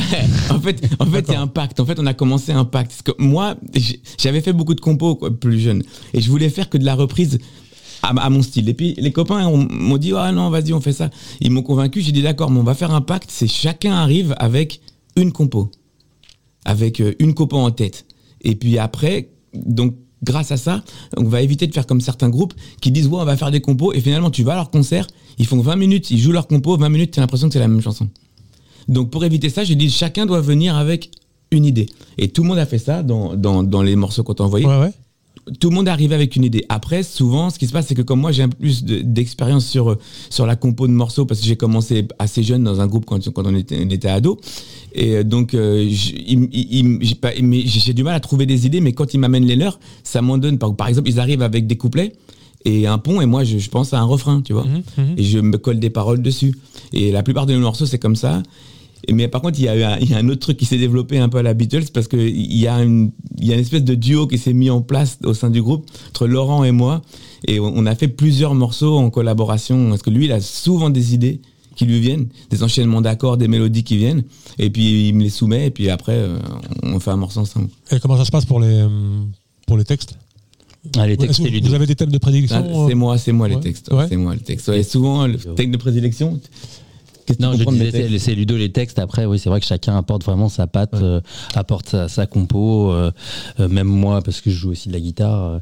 en 0.51 0.61
fait, 0.61 0.83
en 0.99 1.07
fait, 1.07 1.31
a 1.31 1.40
un 1.40 1.47
pacte. 1.47 1.81
En 1.81 1.87
fait, 1.87 1.99
on 1.99 2.05
a 2.07 2.12
commencé 2.14 2.53
un 2.53 2.66
pacte. 2.66 2.90
Parce 2.90 3.03
que 3.16 3.23
moi, 3.23 3.57
j'avais 4.18 4.42
fait 4.42 4.53
beaucoup 4.53 4.75
de 4.75 4.81
compos 4.83 5.14
quoi, 5.16 5.31
plus 5.31 5.59
jeune, 5.61 5.83
et 6.12 6.21
je 6.21 6.29
voulais 6.31 6.51
faire 6.51 6.68
que 6.68 6.77
de 6.77 6.85
la 6.85 6.94
reprise 6.94 7.38
à, 8.03 8.31
mon 8.31 8.43
style. 8.43 8.69
Et 8.69 8.75
puis 8.75 8.95
les 8.99 9.13
copains 9.13 9.47
ont- 9.47 9.67
m'ont 9.71 9.97
dit 9.99 10.13
ah 10.17 10.33
non, 10.33 10.51
vas-y, 10.51 10.73
on 10.73 10.81
fait 10.81 10.93
ça. 10.93 11.11
Ils 11.41 11.51
m'ont 11.51 11.63
convaincu. 11.63 12.01
J'ai 12.01 12.13
dit 12.13 12.23
d'accord, 12.23 12.51
mais 12.51 12.61
on 12.61 12.65
va 12.65 12.75
faire 12.75 12.93
un 12.93 13.01
pacte. 13.01 13.31
C'est 13.31 13.49
chacun 13.49 13.93
arrive 13.95 14.35
avec 14.39 14.81
une 15.17 15.33
compo, 15.33 15.71
avec 16.65 17.01
euh, 17.01 17.15
une 17.19 17.35
compo 17.35 17.57
en 17.57 17.71
tête. 17.71 18.07
Et 18.43 18.55
puis 18.55 18.79
après, 18.79 19.31
donc 19.55 19.95
grâce 20.23 20.51
à 20.53 20.57
ça, 20.57 20.83
on 21.17 21.25
va 21.25 21.43
éviter 21.43 21.67
de 21.67 21.73
faire 21.75 21.87
comme 21.87 22.01
certains 22.01 22.29
groupes 22.29 22.55
qui 22.81 22.91
disent 22.91 23.07
ouais, 23.09 23.19
on 23.21 23.25
va 23.25 23.37
faire 23.37 23.51
des 23.51 23.61
compos 23.61 23.93
et 23.93 24.01
finalement 24.01 24.31
tu 24.31 24.43
vas 24.43 24.53
à 24.53 24.57
leur 24.57 24.71
concert, 24.71 25.07
ils 25.39 25.47
font 25.47 25.61
20 25.61 25.77
minutes, 25.77 26.11
ils 26.11 26.19
jouent 26.19 26.33
leur 26.33 26.47
compo, 26.47 26.77
20 26.77 26.89
minutes, 26.89 27.11
tu 27.13 27.21
as 27.21 27.23
l'impression 27.23 27.49
que 27.49 27.53
c'est 27.53 27.59
la 27.61 27.69
même 27.69 27.81
chanson. 27.81 28.09
Donc 28.89 29.11
pour 29.11 29.25
éviter 29.25 29.51
ça, 29.51 29.65
j'ai 29.65 29.75
dit 29.75 29.91
chacun 29.91 30.27
doit 30.27 30.41
venir 30.41 30.77
avec 30.77 31.11
une 31.51 31.65
idée. 31.65 31.87
Et 32.19 32.29
tout 32.29 32.43
le 32.43 32.49
monde 32.49 32.59
a 32.59 32.67
fait 32.67 32.79
ça 32.79 33.03
dans, 33.03 33.35
dans, 33.35 33.63
dans 33.63 33.83
les 33.83 33.97
morceaux 33.97 34.23
qu'on 34.23 34.35
t'a 34.35 34.45
envoyés. 34.45 34.67
Ouais, 34.67 34.79
ouais. 34.81 34.93
Tout 35.61 35.71
le 35.71 35.77
monde 35.77 35.89
est 35.89 35.91
arrivé 35.91 36.15
avec 36.15 36.37
une 36.37 36.45
idée. 36.45 36.65
Après, 36.69 37.03
souvent, 37.03 37.51
ce 37.51 37.59
qui 37.59 37.67
se 37.67 37.73
passe, 37.73 37.87
c'est 37.87 37.95
que 37.95 38.03
comme 38.03 38.21
moi, 38.21 38.33
j'ai 38.33 38.43
un 38.43 38.49
peu 38.49 38.57
plus 38.59 38.85
de- 38.85 39.01
d'expérience 39.01 39.67
sur, 39.67 39.91
euh, 39.91 39.99
sur 40.31 40.47
la 40.47 40.57
compo 40.57 40.87
de 40.87 40.93
morceaux, 40.93 41.25
parce 41.27 41.41
que 41.41 41.47
j'ai 41.47 41.57
commencé 41.57 42.07
assez 42.19 42.43
jeune 42.43 42.65
dans 42.65 42.81
un 42.81 42.87
groupe 42.87 43.05
quand, 43.07 43.29
quand 43.31 43.47
on, 43.47 43.55
était, 43.55 43.79
on 43.85 43.91
était 43.91 44.09
ado. 44.09 44.39
Et 44.95 45.17
euh, 45.17 45.25
donc, 45.25 45.55
euh, 45.55 45.87
j'ai 45.89 47.93
du 47.95 48.03
mal 48.03 48.15
à 48.15 48.21
trouver 48.21 48.47
des 48.47 48.67
idées, 48.67 48.81
mais 48.81 48.93
quand 48.93 49.15
ils 49.15 49.19
m'amènent 49.19 49.47
les 49.47 49.57
leurs, 49.57 49.79
ça 50.03 50.23
m'en 50.23 50.39
donne. 50.39 50.59
Par, 50.59 50.75
par 50.75 50.89
exemple, 50.89 51.09
ils 51.09 51.21
arrivent 51.21 51.43
avec 51.43 51.67
des 51.67 51.77
couplets 51.77 52.13
et 52.65 52.87
un 52.87 52.99
pont, 52.99 53.21
et 53.21 53.27
moi, 53.27 53.45
je, 53.45 53.59
je 53.59 53.71
pense 53.71 53.95
à 53.95 54.01
un 54.01 54.05
refrain, 54.05 54.43
tu 54.43 54.53
vois. 54.53 54.65
Mhm, 54.65 54.83
mhm. 55.05 55.15
Et 55.17 55.23
je 55.23 55.39
me 55.39 55.59
colle 55.59 55.79
des 55.79 55.91
paroles 55.91 56.23
dessus. 56.23 56.55
Et 56.93 57.13
la 57.13 57.23
plupart 57.23 57.47
de 57.47 57.55
nos 57.55 57.61
morceaux, 57.61 57.87
c'est 57.87 57.99
comme 57.99 58.17
ça. 58.17 58.43
Mais 59.13 59.29
par 59.29 59.41
contre, 59.43 59.59
il 59.59 59.65
y, 59.65 59.69
a 59.69 59.77
eu 59.77 59.83
un, 59.83 59.99
il 59.99 60.11
y 60.11 60.15
a 60.15 60.19
un 60.19 60.29
autre 60.29 60.41
truc 60.41 60.57
qui 60.57 60.67
s'est 60.67 60.77
développé 60.79 61.19
un 61.19 61.29
peu 61.29 61.39
à 61.39 61.43
la 61.43 61.55
Beatles 61.55 61.85
parce 61.95 62.09
qu'il 62.09 62.53
y, 62.57 62.67
a 62.67 62.83
une- 62.83 63.11
il 63.39 63.47
y 63.47 63.53
a 63.53 63.55
une 63.55 63.61
espèce 63.61 63.85
de 63.85 63.95
duo 63.95 64.27
qui 64.27 64.39
s'est 64.39 64.53
mis 64.53 64.71
en 64.71 64.83
place 64.83 65.19
au 65.25 65.35
sein 65.35 65.51
du 65.51 65.63
groupe 65.63 65.87
entre 66.09 66.27
Laurent 66.27 66.65
et 66.65 66.73
moi. 66.73 67.03
Et 67.47 67.61
on 67.61 67.73
on 67.77 67.87
a 67.87 67.95
fait 67.95 68.09
plusieurs 68.09 68.55
morceaux 68.55 68.99
en 68.99 69.11
collaboration 69.11 69.91
parce 69.91 70.03
que 70.03 70.11
lui, 70.11 70.25
il 70.27 70.33
a 70.33 70.41
souvent 70.41 70.91
des 70.91 71.15
idées 71.15 71.41
qui 71.77 71.85
lui 71.87 72.01
viennent, 72.01 72.27
des 72.51 72.65
enchaînements 72.65 73.01
d'accords, 73.01 73.37
des 73.37 73.47
mélodies 73.47 73.85
qui 73.85 73.97
viennent. 73.97 74.25
Et 74.59 74.69
puis 74.69 75.09
il 75.09 75.15
me 75.15 75.23
les 75.23 75.31
soumet 75.31 75.67
et 75.67 75.71
puis 75.71 75.89
après, 75.91 76.17
euh, 76.17 76.39
on 76.83 76.99
fait 76.99 77.13
un 77.13 77.17
morceau 77.17 77.41
ensemble. 77.41 77.69
Et 77.93 78.01
comment 78.01 78.17
ça 78.17 78.25
se 78.25 78.33
passe 78.33 78.45
pour 78.47 78.59
les, 78.59 78.67
euh, 78.67 78.89
pour 79.67 79.79
les 79.79 79.85
textes? 79.85 80.19
Ah, 80.97 81.07
les 81.07 81.17
textes, 81.17 81.41
vous, 81.41 81.75
avez 81.75 81.87
des 81.87 81.95
thèmes 81.95 82.11
de 82.11 82.19
prédilection 82.19 82.65
Ah, 82.67 82.85
C'est 82.89 82.93
euh, 82.93 82.97
moi, 82.97 83.19
c'est 83.19 83.33
moi 83.33 83.47
les 83.49 83.55
ouais. 83.57 83.61
textes. 83.61 83.93
Ouais. 83.93 84.07
C'est 84.09 84.17
moi 84.17 84.35
les 84.35 84.41
textes. 84.41 84.69
Ouais, 84.69 84.83
souvent, 84.83 85.27
le 85.27 85.37
texte 85.37 85.71
de 85.73 85.77
prédilection. 85.77 86.41
Non, 87.41 87.53
je 87.53 87.64
disais, 87.64 87.91
c'est- 88.19 88.35
Ludo 88.35 88.57
les 88.57 88.71
textes. 88.73 88.99
Après, 88.99 89.25
oui, 89.27 89.38
c'est 89.38 89.49
vrai 89.51 89.61
que 89.61 89.67
chacun 89.67 89.97
apporte 89.97 90.25
vraiment 90.25 90.49
sa 90.49 90.67
patte, 90.67 90.95
euh, 90.95 91.21
apporte 91.55 91.88
sa, 91.88 92.09
sa 92.09 92.27
compo. 92.27 92.91
euh, 92.93 93.11
euh, 93.61 93.69
même 93.69 93.87
moi, 93.88 94.23
parce 94.23 94.41
que 94.41 94.51
je 94.51 94.57
joue 94.57 94.71
aussi 94.71 94.88
de 94.88 94.95
la 94.95 95.01
guitare. 95.01 95.61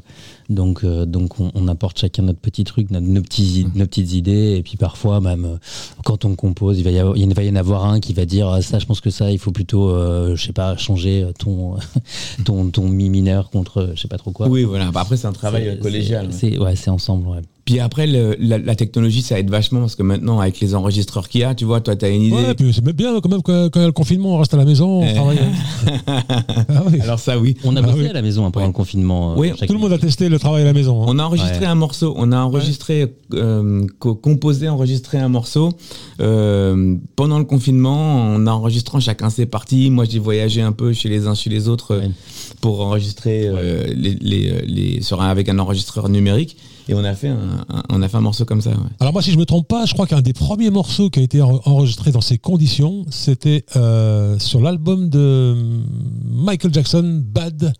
Donc, 0.49 0.83
euh, 0.83 1.05
donc 1.05 1.39
on, 1.39 1.51
on 1.55 1.67
apporte 1.67 1.99
chacun 1.99 2.23
notre 2.23 2.39
petit 2.39 2.63
truc, 2.63 2.89
notre- 2.91 3.05
nos, 3.07 3.21
petits, 3.21 3.67
nos 3.75 3.85
petites 3.85 4.13
idées. 4.13 4.55
Et 4.57 4.63
puis 4.63 4.77
parfois, 4.77 5.19
même 5.21 5.45
euh, 5.45 5.57
quand 6.05 6.25
on 6.25 6.35
compose, 6.35 6.77
il 6.79 6.83
va 6.83 6.91
y, 6.91 6.99
avoir, 6.99 7.17
il 7.17 7.33
va 7.33 7.43
y 7.43 7.49
en 7.49 7.55
avoir 7.55 7.85
un 7.85 7.99
qui 7.99 8.13
va 8.13 8.25
dire 8.25 8.47
ah, 8.49 8.61
ça, 8.61 8.79
je 8.79 8.85
pense 8.85 9.01
que 9.01 9.09
ça, 9.09 9.31
il 9.31 9.39
faut 9.39 9.51
plutôt, 9.51 9.89
euh, 9.89 10.35
je 10.35 10.45
sais 10.45 10.53
pas, 10.53 10.77
changer 10.77 11.25
ton, 11.39 11.75
ton, 12.45 12.69
ton 12.69 12.87
mi 12.89 13.09
mineur 13.09 13.49
contre, 13.49 13.91
je 13.95 14.01
sais 14.01 14.07
pas 14.07 14.17
trop 14.17 14.31
quoi. 14.31 14.47
Oui, 14.47 14.63
voilà. 14.63 14.91
Bah, 14.91 15.01
après, 15.01 15.17
c'est 15.17 15.27
un 15.27 15.33
travail 15.33 15.71
C'est- 15.75 15.79
collégial. 15.81 16.27
c'est- 16.31 16.57
ouais, 16.57 16.75
c'est 16.75 16.89
ensemble. 16.89 17.27
Ouais. 17.27 17.41
Puis 17.65 17.81
après, 17.81 18.07
le- 18.07 18.37
la, 18.39 18.57
la 18.59 18.75
technologie, 18.75 19.21
ça 19.21 19.37
aide 19.37 19.49
vachement 19.49 19.81
parce 19.81 19.95
que 19.97 20.03
maintenant, 20.03 20.39
avec 20.39 20.61
les 20.61 20.73
enregistreurs 20.73 21.27
qu'il 21.27 21.41
y 21.41 21.43
a, 21.43 21.53
tu 21.53 21.65
vois, 21.65 21.81
toi, 21.81 21.97
tu 21.97 22.05
as 22.05 22.09
une 22.09 22.21
idée. 22.21 22.33
Ouais, 22.35 22.53
puis 22.53 22.71
c'est 22.73 22.85
même 22.85 22.95
bien 22.95 23.19
quand 23.19 23.27
même 23.27 23.41
quand, 23.41 23.65
quand 23.69 23.79
il 23.79 23.81
y 23.81 23.83
a 23.83 23.87
le 23.87 23.91
confinement, 23.91 24.35
on 24.35 24.37
reste 24.37 24.53
à 24.53 24.57
la 24.57 24.63
maison, 24.63 25.01
on 25.01 25.05
Eh. 25.05 25.13
travaille. 25.13 25.39
ah 26.07 26.83
oui. 26.89 27.01
Alors 27.01 27.19
ça, 27.19 27.37
oui. 27.37 27.57
On 27.65 27.75
a 27.75 27.79
Ah 27.79 27.81
bossé 27.81 27.99
oui. 28.03 28.07
à 28.07 28.13
la 28.13 28.21
maison 28.21 28.45
hein, 28.45 28.51
pendant 28.51 28.65
Ouais. 28.67 28.71
le 28.71 28.73
confinement. 28.73 29.37
Oui. 29.37 29.51
Tout 29.67 29.73
le 29.73 29.79
monde 29.79 29.91
a 29.91 29.97
testé 29.97 30.29
le 30.29 30.36
travail 30.39 30.61
à 30.63 30.65
la 30.65 30.73
maison. 30.73 31.01
hein. 31.01 31.05
On 31.09 31.19
a 31.19 31.23
enregistré 31.23 31.59
Ouais. 31.61 31.65
un 31.65 31.75
morceau, 31.75 32.13
on 32.17 32.31
a 32.31 32.37
enregistré, 32.39 33.15
euh, 33.33 33.85
co- 33.99 34.15
composé, 34.15 34.67
enregistré 34.69 35.17
un 35.17 35.29
morceau. 35.29 35.71
Euh, 36.19 36.95
pendant 37.15 37.39
le 37.39 37.45
confinement, 37.45 38.33
en 38.33 38.47
enregistrant 38.47 38.99
chacun 38.99 39.29
ses 39.29 39.45
parties. 39.45 39.89
Moi, 39.89 40.05
j'ai 40.09 40.19
voyagé 40.19 40.61
un 40.61 40.71
peu 40.71 40.93
chez 40.93 41.09
les 41.09 41.27
uns, 41.27 41.35
chez 41.35 41.49
les 41.49 41.67
autres 41.67 41.91
euh, 41.93 41.99
Ouais. 41.99 42.11
pour 42.61 42.81
enregistrer 42.81 43.47
euh, 43.47 43.85
les, 43.95 44.15
les, 44.21 44.61
les, 44.65 45.01
sur 45.01 45.21
un- 45.21 45.29
avec 45.29 45.49
un 45.49 45.59
enregistreur 45.59 46.09
numérique. 46.09 46.57
Et 46.89 46.93
on 46.93 47.03
a 47.03 47.13
fait 47.15 47.27
un, 47.27 47.65
un- 47.69 47.83
on 47.89 48.01
a 48.01 48.07
fait 48.07 48.15
un 48.15 48.21
morceau 48.21 48.45
comme 48.45 48.61
ça. 48.61 48.69
ouais. 48.69 48.75
Alors 49.01 49.11
moi, 49.11 49.21
si 49.21 49.31
je 49.31 49.37
me 49.37 49.45
trompe 49.45 49.67
pas, 49.67 49.85
je 49.85 49.93
crois 49.93 50.07
qu'un 50.07 50.21
des 50.21 50.31
premiers 50.33 50.69
morceaux 50.69 51.09
qui 51.09 51.19
a 51.19 51.21
été 51.21 51.41
en- 51.41 51.59
enregistré 51.65 52.11
dans 52.11 52.21
ces 52.21 52.37
conditions, 52.37 53.05
c'était 53.09 53.65
euh, 53.75 54.39
sur 54.39 54.61
l'album 54.61 55.09
de 55.09 55.53
Michael 56.31 56.73
Jackson, 56.73 57.21
Bad. 57.25 57.73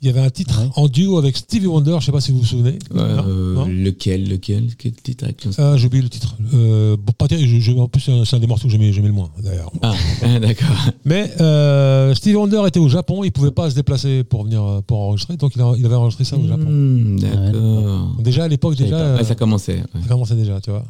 Il 0.00 0.06
y 0.06 0.10
avait 0.10 0.20
un 0.20 0.30
titre 0.30 0.60
Ouais. 0.60 0.68
en 0.76 0.86
duo 0.88 1.18
avec 1.18 1.36
Stevie 1.36 1.66
Wonder, 1.66 1.96
je 2.00 2.06
sais 2.06 2.12
pas 2.12 2.20
si 2.20 2.30
vous 2.30 2.38
vous 2.38 2.44
souvenez. 2.44 2.78
Euh, 2.94 3.54
Non 3.54 3.66
Non 3.66 3.66
lequel, 3.66 4.28
lequel, 4.28 4.74
quel 4.78 4.92
titre 4.92 5.26
Ah, 5.58 5.76
J'ai 5.76 5.86
oublié 5.86 6.02
le 6.02 6.08
titre. 6.08 6.36
Euh, 6.54 6.96
bon, 6.96 7.12
pas 7.18 7.26
je- 7.30 7.36
je- 7.60 7.72
en 7.72 7.88
plus, 7.88 8.00
c'est 8.00 8.36
un, 8.36 8.38
des 8.38 8.46
morceaux 8.46 8.68
que 8.68 8.72
j'aimais 8.72 8.90
le 8.92 9.12
moins, 9.12 9.30
d'ailleurs. 9.42 9.72
Ah, 9.82 9.94
d'accord. 10.40 10.68
Mais 11.04 11.32
euh, 11.40 12.14
Stevie 12.14 12.36
Wonder 12.36 12.62
était 12.68 12.78
au 12.80 12.88
Japon, 12.88 13.24
il 13.24 13.32
pouvait 13.32 13.50
pas 13.50 13.70
se 13.70 13.74
déplacer 13.74 14.22
pour 14.24 14.44
venir 14.44 14.62
euh, 14.62 14.80
pour 14.86 15.00
enregistrer, 15.00 15.36
donc 15.36 15.52
il, 15.56 15.62
a- 15.62 15.74
il 15.76 15.84
avait 15.84 15.96
enregistré 15.96 16.24
ça 16.24 16.36
au 16.36 16.46
Japon. 16.46 16.66
Hmm, 16.68 17.18
d'accord. 17.18 18.16
Déjà 18.20 18.44
à 18.44 18.48
l'époque, 18.48 18.76
déjà, 18.76 19.22
ça 19.24 19.34
commençait. 19.34 19.78
ouais. 19.78 20.00
ça 20.02 20.08
commençait 20.08 20.36
déjà, 20.36 20.60
tu 20.60 20.70
vois. 20.70 20.84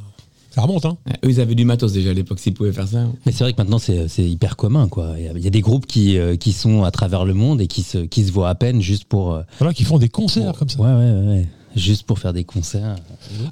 Ça 0.51 0.63
remonte, 0.63 0.85
hein. 0.87 0.97
Ouais, 1.07 1.15
Eux, 1.25 1.31
ils 1.31 1.41
avaient 1.41 1.55
du 1.55 1.65
matos 1.65 1.93
déjà 1.93 2.11
à 2.11 2.15
l'époque, 2.15 2.39
s'ils 2.41 2.55
pouvaient 2.55 2.73
faire 2.73 2.89
ça. 2.89 3.05
Mais 3.27 3.33
c'est 3.33 3.45
vrai 3.45 3.53
que 3.53 3.59
maintenant 3.59 3.79
c'est 3.79 4.09
c'est 4.09 4.29
hyper 4.29 4.57
commun 4.57 4.89
quoi. 4.89 5.13
Il 5.19 5.25
y 5.25 5.29
a- 5.29 5.33
il 5.37 5.43
y 5.45 5.47
a 5.47 5.51
des 5.51 5.61
groupes 5.61 5.87
qui, 5.87 6.19
euh, 6.19 6.37
qui 6.37 6.53
sont 6.53 6.85
à 6.85 6.91
travers 6.91 7.25
le 7.25 7.35
monde 7.35 7.61
et 7.61 7.67
qui 7.67 7.83
se, 7.83 7.99
qui 7.99 8.25
se 8.25 8.33
voient 8.33 8.49
à 8.49 8.55
peine 8.55 8.81
juste 8.81 9.05
pour 9.05 9.35
euh, 9.35 9.43
Voilà, 9.59 9.75
qui 9.75 9.85
font 9.85 9.99
des 9.99 10.09
concerts 10.09 10.55
comme 10.59 10.69
ça. 10.69 10.81
ouais, 10.81 10.87
ouais, 10.93 11.27
ouais, 11.29 11.49
juste 11.77 12.05
pour 12.05 12.19
faire 12.19 12.33
des 12.33 12.45
concerts. 12.45 12.97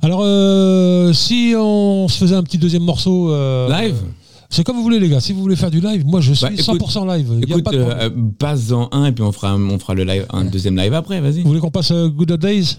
Alors, 0.03 0.21
euh, 0.23 1.13
si 1.13 1.55
on 1.57 2.09
se 2.09 2.19
faisait 2.19 2.35
un 2.35 2.43
petit 2.43 2.59
deuxième 2.59 2.83
morceau. 2.83 3.31
euh, 3.31 3.69
Live 3.69 3.97
C'est 4.49 4.63
comme 4.65 4.77
vous 4.77 4.83
voulez, 4.83 5.01
les 5.01 5.09
gars. 5.09 5.21
Si 5.21 5.33
vous 5.33 5.41
voulez 5.41 5.57
faire 5.57 5.71
du 5.73 5.81
live, 5.81 6.05
moi 6.07 6.21
je 6.21 6.33
suis 6.33 6.47
Bah, 6.47 6.53
écoute- 6.53 6.65
100% 6.81 7.05
live. 7.05 7.29
Il 7.43 7.49
y 7.49 7.53
a 7.53 7.57
Écoute, 7.59 7.65
pas 7.65 7.73
euh, 7.75 8.11
passe-en 8.39 8.89
un 8.93 9.07
et 9.07 9.13
puis 9.13 9.23
on 9.25 9.33
fera, 9.33 9.51
un- 9.51 9.69
on 9.71 9.79
fera 9.79 9.95
le 9.95 10.05
live, 10.05 10.25
un 10.31 10.45
deuxième 10.45 10.77
live 10.77 10.95
après, 10.95 11.21
vas-y. 11.21 11.43
Vous 11.43 11.49
voulez 11.49 11.61
qu'on 11.61 11.71
passe 11.71 11.91
euh, 11.91 12.09
Good 12.09 12.31
Old 12.31 12.41
Days? 12.41 12.77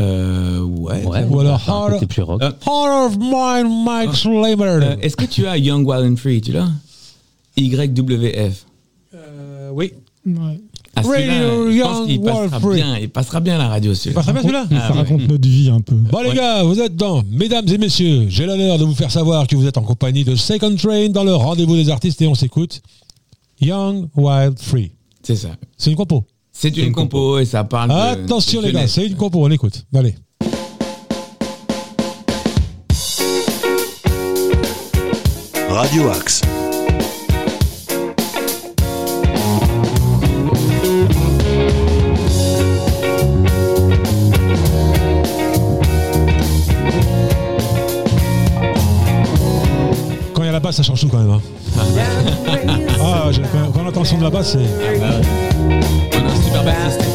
Euh, 0.00 0.60
ouais. 0.60 1.04
Ouais, 1.04 1.24
Ou 1.28 1.40
alors 1.40 1.64
côté 1.90 2.06
plus 2.06 2.22
rock. 2.22 2.42
Euh, 2.42 2.50
Heart 2.66 3.12
of 3.12 3.18
Mine, 3.18 3.84
Mike 3.84 4.14
Slamer. 4.14 4.64
Euh, 4.84 4.96
Est-ce 5.00 5.16
que 5.16 5.24
tu 5.24 5.46
as 5.46 5.56
Young, 5.58 5.86
Wild 5.86 6.12
and 6.12 6.16
Free, 6.16 6.40
tu 6.40 6.52
l'as? 6.52 6.68
YWF. 7.56 8.66
Euh, 9.14 9.70
oui. 9.72 9.92
Ouais. 10.26 10.60
Ah, 10.96 11.02
Radio 11.02 11.70
je 11.72 11.82
pense 11.82 12.06
Wild 12.06 12.24
passera 12.24 12.60
Free. 12.60 12.74
bien, 12.76 12.98
il 12.98 13.08
passera 13.10 13.40
bien 13.40 13.54
à 13.56 13.58
la 13.58 13.68
radio, 13.68 13.94
C'est 13.94 14.12
celui-là. 14.12 14.14
pas 14.14 14.22
très 14.22 14.32
bien 14.32 14.42
celui-là 14.42 14.64
Ah, 14.70 14.74
ça 14.88 14.92
ouais. 14.92 14.98
raconte 15.00 15.28
notre 15.28 15.48
vie 15.48 15.68
un 15.70 15.80
peu. 15.80 15.94
Bon 15.96 16.20
les 16.22 16.28
Ouais. 16.30 16.34
gars, 16.36 16.62
vous 16.62 16.80
êtes 16.80 16.94
dans 16.96 17.22
Mesdames 17.30 17.68
et 17.68 17.78
messieurs, 17.78 18.26
j'ai 18.28 18.46
l'honneur 18.46 18.78
de 18.78 18.84
vous 18.84 18.94
faire 18.94 19.10
savoir 19.10 19.46
que 19.48 19.56
vous 19.56 19.66
êtes 19.66 19.76
en 19.76 19.82
compagnie 19.82 20.22
de 20.24 20.36
Second 20.36 20.74
Train 20.76 21.08
dans 21.08 21.24
le 21.24 21.34
rendez-vous 21.34 21.74
des 21.74 21.90
artistes 21.90 22.22
et 22.22 22.28
on 22.28 22.34
s'écoute. 22.36 22.80
Young, 23.60 24.08
Wild, 24.16 24.58
Free. 24.60 24.92
C'est 25.22 25.36
ça. 25.36 25.50
C'est 25.76 25.90
une 25.90 25.96
compo. 25.96 26.24
C'est 26.56 26.74
une, 26.78 26.92
compo 26.92 27.38
et 27.38 27.44
ça 27.44 27.64
parle 27.64 27.90
de- 27.90 27.94
Attention 28.24 28.62
de 28.62 28.68
les 28.68 28.72
gars, 28.72 28.88
c'est 28.88 29.04
une 29.04 29.16
compo, 29.16 29.44
on 29.44 29.50
écoute. 29.50 29.84
Allez. 29.94 30.14
Radio 35.68 36.08
Axe. 36.10 36.40
Quand 50.34 50.42
il 50.42 50.46
y 50.46 50.48
a 50.48 50.52
la 50.52 50.60
basse, 50.60 50.76
ça 50.76 50.82
change 50.82 51.00
tout 51.00 51.08
quand 51.08 51.18
même. 51.18 51.30
hein. 51.30 51.40
Ah, 53.06 53.28
quand, 53.52 53.72
quand 53.72 53.80
on 53.84 53.88
entend 53.88 54.00
le 54.00 54.06
son 54.06 54.18
de 54.18 54.22
la 54.22 54.30
basse, 54.30 54.52
c'est. 54.52 54.58
On 54.98 55.02
a 55.02 55.08
un 55.08 55.20
super 56.42 56.64
bassiste. 56.64 57.14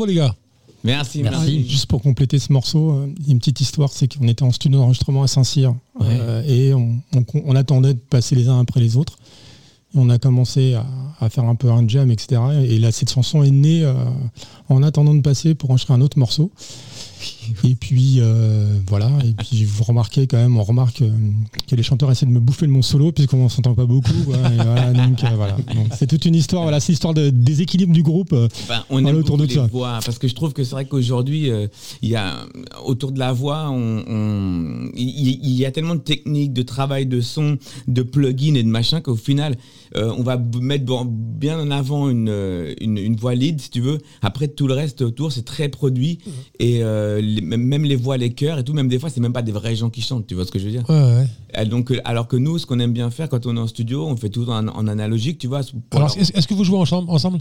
Bravo 0.00 0.06
les 0.12 0.14
gars. 0.16 0.34
Merci, 0.82 1.22
Merci. 1.22 1.38
merci. 1.38 1.68
Juste 1.68 1.84
pour 1.86 2.00
compléter 2.00 2.38
ce 2.38 2.50
morceau, 2.54 2.92
euh, 2.92 3.06
il 3.18 3.26
y 3.26 3.28
a 3.28 3.32
une 3.32 3.38
petite 3.38 3.60
histoire, 3.60 3.90
c'est 3.92 4.08
qu'on 4.16 4.26
était 4.28 4.42
en 4.44 4.50
studio 4.50 4.78
d'enregistrement 4.78 5.22
à 5.22 5.26
Saint-Cyr 5.26 5.74
euh, 6.00 6.42
et 6.48 6.72
on, 6.72 7.00
on- 7.14 7.24
on 7.44 7.54
attendait 7.54 7.92
de 7.92 7.98
passer 7.98 8.34
les 8.34 8.48
uns 8.48 8.58
après 8.60 8.80
les 8.80 8.96
autres. 8.96 9.18
Et 9.94 9.98
on 9.98 10.08
a 10.08 10.16
commencé 10.18 10.72
à, 10.72 10.86
à 11.20 11.28
faire 11.28 11.44
un 11.44 11.54
peu 11.54 11.70
un 11.70 11.86
jam, 11.86 12.10
etc. 12.10 12.40
Et 12.66 12.78
là, 12.78 12.92
cette 12.92 13.10
chanson 13.12 13.42
est 13.42 13.50
née 13.50 13.82
euh, 13.84 13.92
en 14.70 14.82
attendant 14.82 15.12
de 15.14 15.20
passer 15.20 15.54
pour 15.54 15.68
enregistrer 15.70 15.92
un 15.92 16.00
autre 16.00 16.18
morceau. 16.18 16.50
Et 17.64 17.74
puis 17.74 18.16
euh, 18.18 18.78
voilà, 18.86 19.10
et 19.24 19.32
puis 19.34 19.64
vous 19.64 19.84
remarquez 19.84 20.26
quand 20.26 20.36
même, 20.38 20.56
on 20.56 20.62
remarque 20.62 21.02
euh, 21.02 21.10
que 21.68 21.76
les 21.76 21.82
chanteurs 21.82 22.10
essaient 22.10 22.26
de 22.26 22.30
me 22.30 22.40
bouffer 22.40 22.66
de 22.66 22.70
mon 22.72 22.82
solo 22.82 23.12
puisqu'on 23.12 23.48
s'entend 23.48 23.74
pas 23.74 23.86
beaucoup. 23.86 24.10
Et 24.12 24.56
voilà, 24.56 24.92
donc, 24.94 25.22
euh, 25.24 25.28
voilà. 25.36 25.52
Donc, 25.74 25.88
c'est 25.96 26.06
toute 26.06 26.24
une 26.24 26.34
histoire, 26.34 26.62
voilà, 26.62 26.80
c'est 26.80 26.92
l'histoire 26.92 27.14
de 27.14 27.30
déséquilibre 27.30 27.92
du 27.92 28.02
groupe. 28.02 28.32
euh, 28.32 28.48
Enfin, 28.64 28.84
on 28.88 28.94
Voilà, 29.00 29.10
aime 29.10 29.16
autour 29.16 29.36
de 29.36 29.44
les 29.44 29.54
ça. 29.54 29.66
voix 29.66 29.98
parce 30.04 30.18
que 30.18 30.26
je 30.28 30.34
trouve 30.34 30.52
que 30.52 30.64
c'est 30.64 30.72
vrai 30.72 30.86
qu'aujourd'hui 30.86 31.50
euh, 31.50 31.66
il 32.02 32.08
y 32.08 32.16
a 32.16 32.34
autour 32.84 33.12
de 33.12 33.18
la 33.18 33.32
voix 33.32 33.68
on, 33.70 34.04
on- 34.08 34.90
il 34.96 35.50
y 35.52 35.64
a 35.66 35.70
tellement 35.70 35.94
de 35.94 36.00
techniques 36.00 36.52
de 36.52 36.62
travail 36.62 37.06
de 37.06 37.20
son 37.20 37.56
de 37.88 38.02
plugins 38.02 38.54
et 38.54 38.62
de 38.62 38.68
machin 38.68 39.00
qu'au 39.00 39.16
final 39.16 39.56
euh, 39.96 40.12
on 40.16 40.22
va 40.22 40.36
b- 40.36 40.60
mettre 40.60 40.84
bien 41.04 41.58
en 41.60 41.70
avant 41.70 42.08
une, 42.08 42.28
une, 42.80 42.96
une 42.98 43.16
voix 43.16 43.34
lead 43.34 43.60
si 43.60 43.70
tu 43.70 43.80
veux 43.80 43.98
après 44.22 44.48
tout 44.48 44.66
le 44.66 44.74
reste 44.74 45.02
autour 45.02 45.32
c'est 45.32 45.44
très 45.44 45.68
produit 45.68 46.18
Mmh. 46.26 46.30
et 46.60 46.82
euh, 46.82 47.20
les- 47.20 47.40
même 47.50 47.62
même 47.62 47.84
les 47.84 47.96
voix 47.96 48.16
les 48.16 48.32
chœurs 48.32 48.58
et 48.58 48.64
tout 48.64 48.72
même 48.72 48.88
des 48.88 48.98
fois 48.98 49.10
c'est 49.10 49.20
même 49.20 49.32
pas 49.32 49.42
des 49.42 49.52
vrais 49.52 49.76
gens 49.76 49.90
qui 49.90 50.00
chantent 50.00 50.26
tu 50.26 50.34
vois 50.34 50.44
ce 50.44 50.50
que 50.50 50.58
je 50.58 50.64
veux 50.64 50.70
dire? 50.70 50.84
Ouais, 50.88 50.94
ouais. 50.94 51.26
Et 51.60 51.66
donc 51.66 51.90
euh, 51.90 52.00
alors 52.04 52.28
que 52.28 52.36
nous 52.36 52.58
ce 52.58 52.66
qu'on 52.66 52.78
aime 52.78 52.92
bien 52.92 53.10
faire 53.10 53.28
quand 53.28 53.44
on 53.46 53.56
est 53.56 53.60
en 53.60 53.66
studio 53.66 54.06
on 54.06 54.16
fait 54.16 54.30
tout 54.30 54.48
en, 54.48 54.68
en 54.68 54.88
analogique 54.88 55.38
tu 55.38 55.46
vois 55.48 55.60
Alors, 55.90 56.16
est-ce 56.16 56.46
que 56.46 56.54
vous 56.54 56.64
jouez 56.64 56.78
ensemble, 56.78 57.38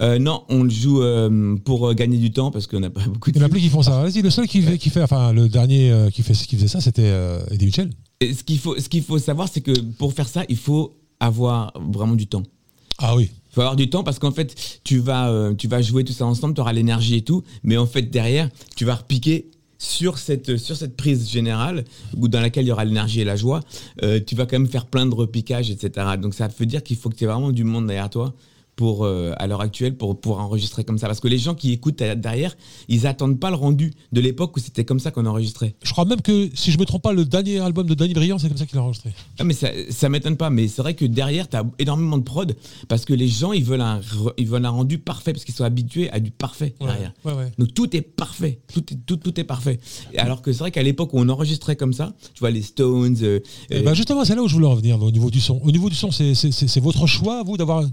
euh, 0.00 0.18
non, 0.18 0.42
on 0.48 0.64
le 0.64 0.70
joue 0.70 1.02
euh, 1.02 1.56
pour 1.64 1.88
euh, 1.88 1.94
gagner 1.94 2.18
du 2.18 2.32
temps 2.32 2.50
parce 2.50 2.66
qu'on 2.66 2.80
n'a 2.80 2.90
pas 2.90 3.04
beaucoup 3.06 3.30
de 3.30 3.36
Il 3.36 3.40
y 3.40 3.44
en 3.44 3.46
a 3.46 3.48
plus 3.48 3.60
qui 3.60 3.68
font 3.68 3.82
ça. 3.82 4.02
Vas-y, 4.02 4.22
le 4.22 4.30
seul 4.30 4.48
qui 4.48 4.60
fait, 4.60 4.78
qui 4.78 4.90
fait, 4.90 5.02
enfin, 5.02 5.32
le 5.32 5.48
dernier 5.48 5.90
euh, 5.90 6.10
qui, 6.10 6.22
fait, 6.22 6.32
qui 6.32 6.56
faisait 6.56 6.68
ça, 6.68 6.80
c'était 6.80 7.02
euh, 7.04 7.44
Eddie 7.50 7.66
Mitchell. 7.66 7.90
Et 8.20 8.34
ce 8.34 8.42
qu'il 8.42 8.58
faut, 8.58 8.78
ce 8.78 8.88
qu'il 8.88 9.02
faut 9.02 9.18
savoir, 9.18 9.48
c'est 9.52 9.60
que 9.60 9.72
pour 9.98 10.12
faire 10.12 10.28
ça, 10.28 10.44
il 10.48 10.56
faut 10.56 10.96
avoir 11.20 11.72
vraiment 11.90 12.14
du 12.14 12.26
temps. 12.26 12.42
Ah 12.98 13.14
oui. 13.14 13.30
Il 13.54 13.58
faut 13.58 13.60
avoir 13.60 13.76
du 13.76 13.88
temps 13.88 14.02
parce 14.02 14.18
qu'en 14.18 14.32
fait, 14.32 14.80
tu 14.82 14.98
vas, 14.98 15.30
euh, 15.30 15.54
jouer 15.80 16.02
tout 16.02 16.12
ça 16.12 16.26
ensemble, 16.26 16.54
tu 16.54 16.60
auras 16.60 16.72
l'énergie 16.72 17.14
et 17.14 17.22
tout, 17.22 17.44
mais 17.62 17.76
en 17.76 17.86
fait, 17.86 18.02
derrière, 18.02 18.50
tu 18.74 18.84
vas 18.84 18.96
repiquer 18.96 19.46
sur 19.78 20.18
cette, 20.18 20.96
prise 20.96 21.30
générale 21.30 21.84
dans 22.14 22.40
laquelle 22.40 22.64
il 22.64 22.68
y 22.70 22.72
aura 22.72 22.84
l'énergie 22.84 23.20
et 23.20 23.24
la 23.24 23.36
joie, 23.36 23.60
euh, 24.02 24.18
tu 24.18 24.34
vas 24.34 24.46
quand 24.46 24.58
même 24.58 24.68
faire 24.68 24.86
plein 24.86 25.06
de 25.06 25.14
repiquages, 25.14 25.70
etc. 25.70 26.16
Donc 26.20 26.34
ça 26.34 26.48
veut 26.48 26.66
dire 26.66 26.82
qu'il 26.82 26.96
faut 26.96 27.10
que 27.10 27.14
tu 27.14 27.22
aies 27.22 27.28
vraiment 27.28 27.52
du 27.52 27.62
monde 27.62 27.86
derrière 27.86 28.10
toi 28.10 28.34
pour 28.76 29.04
euh, 29.04 29.32
à 29.36 29.46
l'heure 29.46 29.60
actuelle 29.60 29.96
pour 29.96 30.20
pour 30.20 30.40
enregistrer 30.40 30.84
comme 30.84 30.98
ça 30.98 31.06
parce 31.06 31.20
que 31.20 31.28
les 31.28 31.38
gens 31.38 31.54
qui 31.54 31.72
écoutent 31.72 31.98
derrière 31.98 32.56
ils 32.88 33.06
attendent 33.06 33.38
pas 33.38 33.50
le 33.50 33.56
rendu 33.56 33.92
de 34.12 34.20
l'époque 34.20 34.56
où 34.56 34.60
c'était 34.60 34.84
comme 34.84 35.00
ça 35.00 35.10
qu'on 35.10 35.26
enregistrait 35.26 35.74
Je 35.82 35.92
crois 35.92 36.04
même 36.04 36.20
que, 36.20 36.50
si 36.54 36.70
je 36.70 36.78
me 36.78 36.84
trompe 36.84 37.02
pas, 37.02 37.12
le 37.12 37.24
dernier 37.24 37.60
album 37.60 37.86
de 37.86 37.94
Danny 37.94 38.14
Briand, 38.14 38.38
c'est 38.38 38.48
comme 38.48 38.56
ça 38.56 38.66
qu'il 38.66 38.78
a 38.78 38.82
enregistré. 38.82 39.12
Ah 39.38 39.44
mais 39.44 39.54
ça, 39.54 39.68
ça 39.90 40.08
m'étonne 40.08 40.36
pas, 40.36 40.50
mais 40.50 40.68
c'est 40.68 40.82
vrai 40.82 40.94
que 40.94 41.04
derrière, 41.04 41.48
tu 41.48 41.56
as 41.56 41.64
énormément 41.78 42.18
de 42.18 42.22
prod 42.22 42.56
parce 42.88 43.04
que 43.04 43.14
les 43.14 43.28
gens, 43.28 43.52
ils 43.52 43.64
veulent 43.64 43.80
un, 43.80 44.00
ils 44.38 44.46
veulent 44.46 44.64
un 44.64 44.70
rendu 44.70 44.98
parfait 44.98 45.32
parce 45.32 45.44
qu'ils 45.44 45.54
sont 45.54 45.64
habitués 45.64 46.10
à 46.10 46.20
du 46.20 46.30
parfait 46.30 46.74
derrière. 46.80 47.12
Ouais, 47.24 47.32
ouais. 47.32 47.52
Donc 47.58 47.74
tout 47.74 47.94
est 47.96 48.02
parfait, 48.02 48.60
tout 48.72 48.84
est, 48.92 48.98
tout, 49.06 49.16
tout 49.16 49.38
est 49.38 49.44
parfait. 49.44 49.80
Alors 50.16 50.42
que 50.42 50.52
c'est 50.52 50.60
vrai 50.60 50.70
qu'à 50.70 50.82
l'époque 50.82 51.12
où 51.12 51.18
on 51.18 51.28
enregistrait 51.28 51.76
comme 51.76 51.92
ça, 51.92 52.12
tu 52.34 52.40
vois 52.40 52.50
les 52.50 52.62
Stones, 52.62 53.16
euh, 53.22 53.40
Eh 53.70 53.76
euh, 53.76 53.82
ben 53.82 53.94
justement, 53.94 54.24
c'est 54.24 54.34
là 54.34 54.42
où 54.42 54.48
je 54.48 54.54
voulais 54.54 54.66
en 54.66 54.74
venir, 54.74 55.00
au 55.02 55.10
niveau 55.10 55.30
du 55.30 55.40
son. 55.40 55.60
Au 55.62 55.70
niveau 55.70 55.88
du 55.88 55.96
son, 55.96 56.10
c'est 56.10 56.80
votre 56.80 57.06
choix, 57.06 57.42
vous, 57.42 57.56
d'avoir 57.56 57.84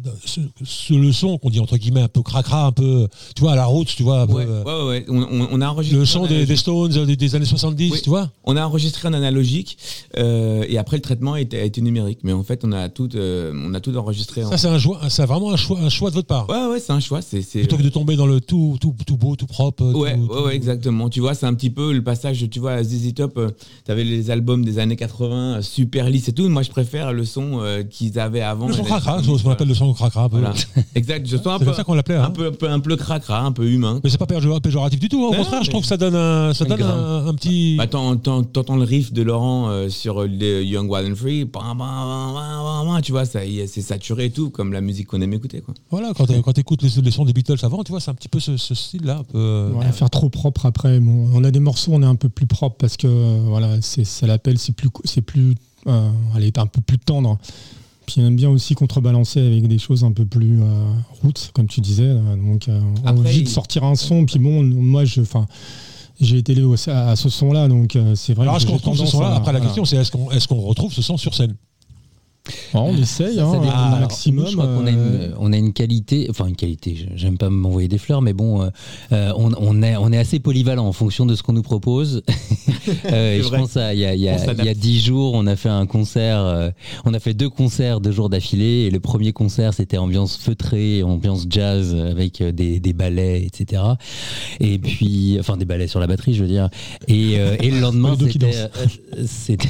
ce, 0.71 0.87
ce- 0.87 0.93
le 0.93 1.11
son 1.11 1.37
qu'on 1.37 1.49
dit 1.49 1.59
entre 1.59 1.77
guillemets 1.77 2.01
un 2.01 2.07
peu 2.07 2.21
cracra, 2.21 2.65
un 2.65 2.71
peu, 2.71 3.07
tu 3.35 3.41
vois, 3.41 3.53
à 3.53 3.55
la 3.55 3.65
route, 3.65 3.87
tu 3.87 4.03
vois, 4.03 4.21
un 4.21 4.27
ouais, 4.27 4.45
ouais, 4.45 4.83
ouais, 4.87 5.05
on, 5.09 5.61
a 5.61 5.67
enregistré 5.69 5.97
le 5.97 6.03
en 6.03 6.05
son 6.05 6.25
des. 6.27 6.55
Stones 6.55 6.95
euh, 6.97 7.05
des, 7.05 7.15
des 7.15 7.35
années 7.35 7.45
70, 7.45 7.91
Oui. 7.91 8.01
tu 8.03 8.09
vois. 8.09 8.29
On 8.43 8.55
a 8.57 8.65
enregistré 8.65 9.07
en 9.07 9.13
analogique 9.13 9.77
euh, 10.17 10.63
et 10.67 10.77
après 10.77 10.97
le 10.97 11.01
traitement 11.01 11.33
a 11.33 11.41
été, 11.41 11.59
a 11.59 11.63
été 11.63 11.81
numérique. 11.81 12.19
Mais 12.23 12.33
en 12.33 12.43
fait, 12.43 12.61
on 12.63 12.71
a 12.71 12.89
tout, 12.89 13.09
euh, 13.15 13.51
on 13.55 13.73
a 13.73 13.79
tout 13.79 13.95
enregistré. 13.97 14.43
En... 14.43 14.49
Ça, 14.51 14.57
c'est 14.57 14.67
un 14.67 14.79
choix, 14.79 14.99
c'est 15.09 15.25
vraiment 15.25 15.51
un 15.51 15.57
choix, 15.57 15.79
un 15.79 15.89
choix 15.89 16.09
de 16.09 16.15
votre 16.15 16.27
part. 16.27 16.49
Ouais, 16.49 16.65
ouais, 16.73 16.79
c'est 16.79 16.91
un 16.91 16.99
choix. 16.99 17.21
C'est, 17.21 17.41
Plutôt 17.41 17.77
que 17.77 17.83
de 17.83 17.89
tomber 17.89 18.15
dans 18.15 18.25
le 18.27 18.41
tout, 18.41 18.77
tout, 18.79 18.93
tout 19.07 19.17
beau, 19.17 19.35
tout 19.35 19.47
propre. 19.47 19.83
Ouais, 19.93 20.15
tout- 20.15 20.27
ouais, 20.33 20.41
tout- 20.43 20.49
exactement. 20.49 21.09
Tu 21.09 21.19
vois, 21.19 21.33
c'est 21.33 21.45
un 21.45 21.53
petit 21.53 21.69
peu 21.69 21.91
le 21.93 22.03
passage, 22.03 22.45
tu 22.51 22.59
vois, 22.59 22.73
à 22.73 22.83
ZZ 22.83 23.13
Top, 23.15 23.37
euh, 23.37 23.49
t'avais 23.85 24.03
les 24.03 24.29
albums 24.31 24.63
des 24.65 24.79
années 24.79 24.95
80, 24.95 25.57
euh, 25.57 25.61
super 25.61 26.09
lisses 26.09 26.27
et 26.27 26.33
tout. 26.33 26.47
Moi, 26.49 26.61
je 26.63 26.69
préfère 26.69 27.13
le 27.13 27.25
son 27.25 27.61
qu'ils 27.89 28.19
avaient 28.19 28.41
avant. 28.41 28.67
Le 28.67 28.73
son 28.73 28.83
cracra, 28.83 29.21
ce 29.23 29.43
qu'on 29.43 29.51
appelle 29.51 29.67
le 29.67 29.73
son 29.73 29.93
cracra. 29.93 30.27
Voilà. 30.27 30.53
exact, 30.95 31.27
je 31.27 31.37
sens 31.37 31.47
un 31.47 31.53
C'est 31.53 31.59
peu, 31.59 31.65
comme 31.65 31.73
ça 31.75 31.83
qu'on 31.83 31.93
l'appelait. 31.93 32.15
un 32.15 32.23
Hein. 32.25 32.31
peu, 32.31 32.47
un 32.47 32.51
peu, 32.51 32.69
un 32.69 32.79
peu 32.79 32.95
cracra, 32.95 33.41
un 33.41 33.51
peu 33.51 33.65
humain. 33.69 33.99
Mais 34.03 34.09
c'est 34.09 34.17
pas 34.17 34.25
péjor- 34.25 34.61
péjoratif 34.61 34.99
du 34.99 35.09
tout. 35.09 35.17
hein. 35.25 35.29
Au 35.29 35.31
Non, 35.31 35.37
contraire, 35.43 35.61
je 35.63 35.67
mais- 35.67 35.71
trouve 35.71 35.81
que 35.81 35.87
ça 35.87 35.97
donne 35.97 36.15
un, 36.15 36.53
ça 36.53 36.65
donne 36.65 36.77
Grave. 36.79 36.97
un, 36.99 37.27
un 37.27 37.33
petit. 37.35 37.75
Bah, 37.77 37.87
t'en- 37.87 38.15
t'en- 38.17 38.43
t'entends 38.43 38.75
le 38.75 38.83
riff 38.83 39.13
de 39.13 39.21
Laurent 39.21 39.69
euh, 39.69 39.89
sur 39.89 40.25
Young 40.25 40.89
Wild 40.89 41.11
and 41.11 41.15
Free, 41.15 41.45
bam, 41.45 41.63
bam, 41.77 41.77
bam, 41.77 42.33
bam, 42.33 42.87
bam, 42.87 43.01
tu 43.01 43.11
vois, 43.11 43.25
ça, 43.25 43.45
y 43.45 43.59
est, 43.59 43.67
c'est 43.67 43.81
saturé 43.81 44.25
et 44.25 44.31
tout, 44.31 44.49
comme 44.49 44.73
la 44.73 44.81
musique 44.81 45.07
qu'on 45.07 45.21
aime 45.21 45.33
écouter, 45.33 45.61
quoi. 45.61 45.73
Voilà, 45.89 46.11
quand 46.15 46.25
tu 46.53 46.59
écoutes 46.59 46.81
les, 46.83 47.01
les 47.01 47.11
sons 47.11 47.25
des 47.25 47.33
Beatles 47.33 47.55
avant, 47.63 47.83
tu 47.83 47.91
vois, 47.91 47.99
c'est 47.99 48.11
un 48.11 48.15
petit 48.15 48.29
peu 48.29 48.39
ce, 48.39 48.57
ce 48.57 48.75
style-là. 48.75 49.17
un 49.19 49.23
peu, 49.23 49.37
euh, 49.37 49.91
faire 49.91 50.09
trop 50.09 50.29
propre 50.29 50.65
après. 50.65 50.99
Bon, 50.99 51.29
on 51.33 51.43
a 51.43 51.51
des 51.51 51.59
morceaux, 51.59 51.91
on 51.93 52.01
est 52.01 52.05
un 52.05 52.15
peu 52.15 52.29
plus 52.29 52.45
propre 52.47 52.75
parce 52.79 52.97
que 52.97 53.07
euh, 53.07 53.41
voilà, 53.47 53.81
c'est 53.81 54.03
ça 54.05 54.27
l'appelle, 54.27 54.57
c'est 54.57 54.73
plus, 54.75 54.89
co- 54.89 55.01
c'est 55.05 55.21
plus, 55.21 55.55
euh, 55.87 56.09
elle 56.35 56.43
est 56.43 56.57
un 56.57 56.65
peu 56.67 56.81
plus 56.81 56.97
tendre. 56.99 57.37
Puis 58.11 58.21
on 58.21 58.27
aime 58.27 58.35
bien 58.35 58.49
aussi 58.49 58.75
contrebalancer 58.75 59.39
avec 59.39 59.67
des 59.67 59.77
choses 59.77 60.03
un 60.03 60.11
peu 60.11 60.25
plus 60.25 60.61
euh, 60.61 60.65
roots, 61.23 61.51
comme 61.53 61.67
tu 61.67 61.79
disais. 61.79 62.13
là. 62.13 62.35
Donc 62.35 62.67
euh, 62.67 62.79
Après, 63.05 63.29
envie 63.29 63.43
de 63.43 63.47
sortir 63.47 63.85
un 63.85 63.95
son. 63.95 64.25
Puis 64.25 64.37
bon, 64.37 64.63
moi 64.63 65.05
je, 65.05 65.21
enfin, 65.21 65.45
j'ai 66.19 66.37
été 66.37 66.51
élevé 66.51 66.75
à, 66.87 67.15
ce 67.15 67.29
son-là, 67.29 67.69
donc 67.69 67.95
euh, 67.95 68.15
c'est 68.15 68.33
vrai. 68.33 68.43
Alors, 68.43 68.57
est-ce 68.57 68.65
qu'on 68.65 68.73
retrouve 68.73 68.97
ce 68.97 69.05
son-là? 69.05 69.33
Après, 69.35 69.53
la 69.53 69.61
question, 69.61 69.85
c'est 69.85 69.95
est-ce 69.95 70.11
qu'on 70.11 70.29
est 70.29 70.45
qu'on 70.45 70.59
retrouve 70.59 70.93
ce 70.93 71.01
son 71.01 71.15
sur 71.15 71.33
scène? 71.33 71.55
Ouais, 72.73 72.79
on 72.79 72.97
essaye, 72.97 73.35
Ça, 73.35 73.45
hein, 73.45 73.51
ça 73.53 73.59
dépend. 73.59 73.71
un 73.71 73.87
Alors, 73.89 73.99
maximum. 73.99 74.43
nous, 74.45 74.49
je 74.49 74.55
crois 74.57 74.65
qu'on 74.65 74.87
a 74.87 74.91
euh, 74.91 75.27
une, 75.27 75.33
on 75.39 75.53
a 75.53 75.57
une 75.57 75.73
qualité, 75.73 76.25
enfin 76.29 76.47
une 76.47 76.55
qualité, 76.55 76.95
je- 76.95 77.15
j'aime 77.15 77.37
pas 77.37 77.49
m'envoyer 77.51 77.87
des 77.87 77.99
fleurs, 77.99 78.21
mais 78.23 78.33
bon, 78.33 78.63
euh, 78.63 78.69
euh, 79.11 79.31
on, 79.37 79.51
on 79.59 79.83
est, 79.83 79.95
on 79.95 80.11
est 80.11 80.17
assez 80.17 80.39
polyvalent 80.39 80.87
en 80.87 80.91
fonction 80.91 81.25
de 81.27 81.35
ce 81.35 81.43
qu'on 81.43 81.53
nous 81.53 81.61
propose. 81.61 82.23
Euh, 83.11 83.37
et 83.37 83.43
je 83.43 83.47
pense 83.49 83.77
à, 83.77 83.93
il 83.93 83.99
y 83.99 84.05
a, 84.07 84.15
il 84.15 84.21
y 84.21 84.75
dix 84.75 84.99
jours, 85.05 85.33
on 85.35 85.45
a 85.45 85.55
fait 85.55 85.69
un 85.69 85.85
concert, 85.85 86.39
euh, 86.39 86.71
on 87.05 87.13
a 87.13 87.19
fait 87.19 87.35
deux 87.35 87.49
concerts 87.49 88.01
deux 88.01 88.11
jours 88.11 88.27
d'affilée, 88.29 88.85
et 88.87 88.89
le 88.89 88.99
premier 88.99 89.33
concert 89.33 89.73
c'était 89.75 89.97
ambiance 89.97 90.35
feutrée, 90.37 91.03
ambiance 91.03 91.45
jazz 91.47 91.93
avec 91.95 92.41
euh, 92.41 92.51
des, 92.51 92.79
des 92.79 92.93
ballets, 92.93 93.43
etc. 93.45 93.83
Et 94.59 94.79
puis, 94.79 95.37
enfin 95.39 95.57
des 95.57 95.65
ballets 95.65 95.87
sur 95.87 95.99
la 95.99 96.07
batterie, 96.07 96.33
je 96.33 96.41
veux 96.41 96.49
dire. 96.49 96.69
Et, 97.07 97.33
euh, 97.37 97.55
et 97.59 97.69
le 97.69 97.79
lendemain, 97.79 98.15
euh, 98.43 98.67
c'était, 99.27 99.67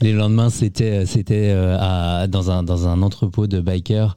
les 0.00 0.12
lendemains, 0.12 0.50
c'était, 0.50 1.06
c'était 1.06 1.48
euh, 1.50 1.76
à- 1.80 2.26
dans 2.26 2.50
un 2.50 2.62
dans 2.62 2.86
un 2.88 3.02
entrepôt 3.02 3.46
de 3.46 3.60
bikers. 3.60 4.16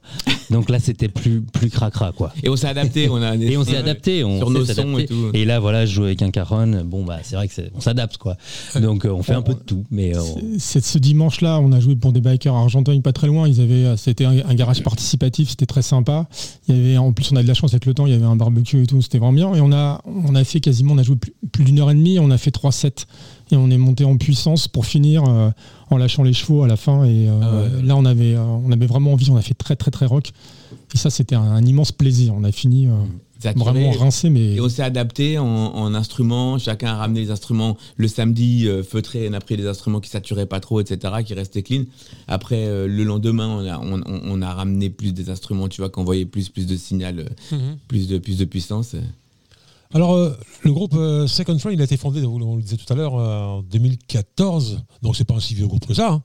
Donc 0.50 0.68
là, 0.70 0.78
c'était 0.78 1.08
plus 1.08 1.40
plus 1.40 1.70
cracra 1.70 2.12
quoi. 2.12 2.32
Et 2.42 2.48
on 2.48 2.56
s'est 2.56 2.66
adapté, 2.68 3.08
on 3.08 3.16
a 3.22 3.34
Et 3.36 3.56
on 3.56 3.64
s'est 3.64 3.76
adapté, 3.76 4.22
on 4.24 4.38
sur 4.38 4.50
nos 4.50 4.64
sons 4.64 4.98
et 4.98 5.06
tout. 5.06 5.30
Et 5.34 5.44
là, 5.44 5.60
voilà, 5.60 5.86
je 5.86 5.94
joue 5.94 6.04
avec 6.04 6.20
un 6.22 6.30
caron. 6.30 6.82
Bon, 6.84 7.04
bah, 7.04 7.18
c'est 7.22 7.36
vrai 7.36 7.48
que 7.48 7.54
c'est, 7.54 7.70
on 7.74 7.80
s'adapte, 7.80 8.18
quoi. 8.18 8.36
Donc, 8.80 9.04
euh, 9.06 9.10
on 9.10 9.22
fait 9.22 9.32
un 9.34 9.42
peu 9.42 9.54
de 9.54 9.60
tout, 9.60 9.84
mais 9.90 10.14
euh, 10.16 10.20
on- 10.20 10.40
C'est- 10.58 10.84
Ce 10.84 10.98
dimanche-là, 10.98 11.58
on 11.60 11.72
a 11.72 11.80
joué 11.80 11.96
pour 11.96 12.12
des 12.12 12.20
bikers 12.20 12.54
argentins, 12.54 13.00
pas 13.00 13.12
très 13.12 13.26
loin. 13.26 13.48
Ils 13.48 13.60
avaient, 13.60 13.84
euh, 13.86 13.96
c'était 13.96 14.24
un, 14.24 14.36
un 14.46 14.54
garage 14.54 14.82
participatif, 14.82 15.50
c'était 15.50 15.66
très 15.66 15.82
sympa. 15.82 16.26
Il 16.68 16.76
y 16.76 16.80
avait, 16.80 16.98
en 16.98 17.12
plus, 17.12 17.32
on 17.32 17.36
a 17.36 17.42
de 17.42 17.48
la 17.48 17.54
chance 17.54 17.72
avec 17.72 17.86
le 17.86 17.94
temps. 17.94 18.06
Il 18.06 18.12
y 18.12 18.16
avait 18.16 18.24
un 18.24 18.36
barbecue 18.36 18.82
et 18.82 18.86
tout, 18.86 19.00
c'était 19.00 19.18
vraiment 19.18 19.32
bien. 19.32 19.54
Et 19.54 19.60
on 19.62 19.72
a, 19.72 20.02
on 20.04 20.34
a 20.34 20.44
fait 20.44 20.60
quasiment, 20.60 20.92
on 20.94 20.98
a 20.98 21.02
joué 21.02 21.16
plus, 21.16 21.32
plus 21.50 21.64
d'une 21.64 21.78
heure 21.80 21.90
et 21.90 21.94
demie. 21.94 22.18
On 22.18 22.30
a 22.30 22.36
fait 22.38 22.50
trois 22.50 22.72
sets 22.72 23.06
et 23.50 23.56
on 23.56 23.70
est 23.70 23.78
monté 23.78 24.04
en 24.04 24.16
puissance 24.16 24.68
pour 24.68 24.86
finir 24.86 25.24
euh, 25.28 25.50
en 25.90 25.96
lâchant 25.98 26.22
les 26.22 26.32
chevaux 26.32 26.62
à 26.62 26.68
la 26.68 26.76
fin. 26.76 27.04
Et 27.04 27.28
euh, 27.28 27.40
Ah 27.42 27.76
ouais. 27.76 27.82
là, 27.82 27.96
on 27.96 28.04
avait, 28.04 28.34
euh, 28.34 28.42
on 28.42 28.70
avait 28.72 28.86
vraiment 28.86 29.12
envie. 29.12 29.30
On 29.30 29.36
a 29.36 29.42
fait 29.42 29.54
très, 29.54 29.76
très, 29.76 29.90
très 29.90 30.06
rock. 30.06 30.32
Et 30.94 30.98
ça, 30.98 31.10
c'était 31.10 31.34
un, 31.34 31.42
un 31.42 31.64
immense 31.64 31.92
plaisir. 31.92 32.34
On 32.36 32.44
a 32.44 32.52
fini 32.52 32.86
euh, 32.86 32.92
vraiment 33.56 33.90
rincé, 33.98 34.30
mais 34.30 34.54
Et 34.54 34.60
on 34.60 34.68
s'est 34.68 34.82
adapté 34.82 35.36
en, 35.38 35.44
en 35.46 35.94
instruments. 35.94 36.58
Chacun 36.58 36.88
a 36.92 36.96
ramené 36.96 37.20
les 37.20 37.30
instruments 37.30 37.76
le 37.96 38.08
samedi 38.08 38.68
euh, 38.68 38.82
feutré. 38.82 39.26
On 39.28 39.32
a 39.32 39.40
pris 39.40 39.56
des 39.56 39.66
instruments 39.66 40.00
qui 40.00 40.08
saturaient 40.10 40.46
pas 40.46 40.60
trop, 40.60 40.80
etc., 40.80 41.12
qui 41.26 41.34
restaient 41.34 41.62
clean. 41.62 41.84
Après, 42.28 42.66
euh, 42.66 42.86
le 42.86 43.04
lendemain, 43.04 43.48
on 43.48 43.66
a, 43.66 43.78
on, 43.78 44.00
on- 44.06 44.20
on 44.24 44.42
a 44.42 44.54
ramené 44.54 44.90
plus 44.90 45.12
des 45.12 45.28
instruments, 45.30 45.68
tu 45.68 45.80
vois, 45.80 45.90
qui 45.90 45.98
envoyaient 45.98 46.24
plus, 46.26 46.48
plus 46.50 46.66
de 46.66 46.76
signal, 46.76 47.26
euh, 47.52 47.56
plus, 47.88 48.06
de, 48.08 48.18
plus 48.18 48.38
de 48.38 48.44
puissance. 48.44 48.94
Alors, 49.94 50.14
euh, 50.14 50.30
le 50.62 50.72
groupe 50.72 50.94
euh, 50.94 51.26
Second 51.26 51.56
Train, 51.56 51.70
il 51.72 51.80
a 51.80 51.84
été 51.84 51.96
fondé, 51.96 52.22
on 52.24 52.56
le 52.56 52.62
disait 52.62 52.76
tout 52.76 52.90
à 52.92 52.96
l'heure, 52.96 53.14
euh, 53.16 53.58
en 53.58 53.62
2014. 53.62 54.82
Donc, 55.02 55.16
c'est 55.16 55.24
pas 55.24 55.34
un 55.34 55.40
si 55.40 55.54
vieux 55.54 55.66
groupe 55.66 55.86
que 55.86 55.94
ça. 55.94 56.10
hein. 56.12 56.22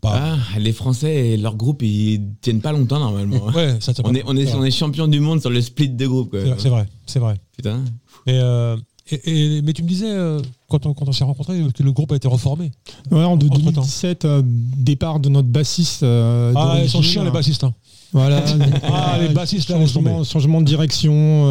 Pas. 0.00 0.36
Ah, 0.54 0.58
les 0.58 0.72
Français 0.72 1.30
et 1.30 1.36
leur 1.36 1.56
groupe, 1.56 1.82
ils 1.82 2.20
tiennent 2.40 2.60
pas 2.62 2.72
longtemps 2.72 2.98
normalement. 3.00 3.46
Ouais, 3.54 3.76
ça, 3.80 3.92
c'est 3.94 4.00
On 4.04 4.10
pas- 4.12 4.18
est, 4.18 4.22
on, 4.26 4.36
est, 4.36 4.46
c'est 4.46 4.54
on 4.54 4.58
vrai. 4.58 4.68
est 4.68 4.70
champion 4.70 5.06
du 5.08 5.20
monde 5.20 5.40
sur 5.40 5.50
le 5.50 5.60
split 5.60 5.90
de 5.90 6.06
groupe. 6.06 6.30
quoi. 6.30 6.40
C'est 6.58 6.68
vrai, 6.70 6.86
C'est 7.06 7.18
vrai. 7.18 7.36
Putain. 7.56 7.82
Mais, 8.26 8.38
euh, 8.38 8.76
et- 9.10 9.56
et- 9.58 9.62
mais 9.62 9.72
tu 9.74 9.82
me 9.82 9.88
disais, 9.88 10.08
euh, 10.10 10.40
quand 10.70 10.86
on, 10.86 10.94
quand 10.94 11.06
on 11.08 11.12
s'est 11.12 11.24
rencontrés, 11.24 11.60
que 11.74 11.82
le 11.82 11.92
groupe 11.92 12.12
a 12.12 12.16
été 12.16 12.28
reformé. 12.28 12.70
ouais, 13.10 13.24
en 13.24 13.36
de- 13.36 13.46
Entre-temps. 13.46 13.70
2017, 13.82 14.24
euh, 14.24 14.42
départ 14.44 15.20
de 15.20 15.28
notre 15.28 15.48
bassiste. 15.48 16.02
euh, 16.02 16.52
Ah, 16.56 16.78
ils 16.82 16.88
sont 16.88 17.02
chiants, 17.02 17.24
les 17.24 17.30
bassistes. 17.30 17.64
hein. 17.64 17.74
Voilà. 18.12 18.42
Ah, 18.84 19.18
les 19.20 19.28
bassistes, 19.34 19.68
là, 19.70 19.76
changement 20.24 20.60
de 20.60 20.66
direction. 20.66 21.44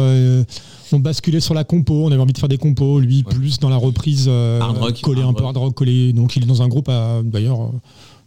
Euh, 0.92 0.96
on 0.96 1.00
basculait 1.00 1.40
sur 1.40 1.54
la 1.54 1.64
compo, 1.64 2.04
on 2.04 2.12
avait 2.12 2.20
envie 2.20 2.32
de 2.32 2.38
faire 2.38 2.48
des 2.48 2.58
compos, 2.58 3.00
lui 3.00 3.22
plus 3.22 3.58
dans 3.58 3.68
la 3.68 3.76
reprise, 3.76 4.26
euh, 4.28 4.60
rock, 4.62 5.00
collé 5.02 5.22
un 5.22 5.32
peu 5.32 5.44
hard 5.44 5.56
rock, 5.56 5.74
collé. 5.74 6.12
Donc 6.12 6.36
il 6.36 6.42
est 6.42 6.46
dans 6.46 6.62
un 6.62 6.68
groupe, 6.68 6.88
à- 6.88 7.22
d'ailleurs, 7.24 7.60
euh, 7.62 7.68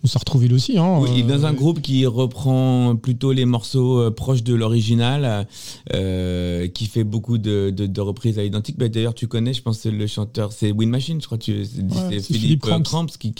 on 0.03 0.07
s'est 0.07 0.19
retrouvé 0.19 0.47
lui 0.47 0.53
aussi. 0.55 0.77
Hein, 0.77 0.99
Oui, 1.01 1.09
il 1.15 1.19
est 1.21 1.23
dans 1.23 1.43
euh, 1.45 1.47
un 1.47 1.53
groupe 1.53 1.81
qui 1.81 2.05
reprend 2.05 2.95
plutôt 2.95 3.31
les 3.31 3.45
morceaux 3.45 3.99
euh, 3.99 4.11
proches 4.11 4.43
de 4.43 4.53
l'original, 4.53 5.47
euh, 5.93 6.67
qui 6.67 6.85
fait 6.85 7.03
beaucoup 7.03 7.37
de, 7.39 7.71
de, 7.75 7.85
de 7.87 8.01
reprises 8.01 8.37
à 8.37 8.43
l'identique. 8.43 8.77
Bah, 8.77 8.87
D'ailleurs, 8.87 9.15
tu 9.15 9.27
connais, 9.27 9.53
je 9.53 9.61
pense, 9.63 9.79
que 9.81 9.89
le 9.89 10.05
chanteur, 10.07 10.51
c'est 10.51 10.71
Wind 10.71 10.91
Machine, 10.91 11.19
je 11.21 11.25
crois. 11.25 11.37
que 11.39 11.43
Tu, 11.43 11.65
c'est 11.65 11.81
c'est 11.81 12.19
Philippe, 12.21 12.41
Philippe 12.41 12.65
euh, 12.65 12.67
Cramps. 12.69 12.83
Cramps 12.83 13.05
qui, 13.19 13.33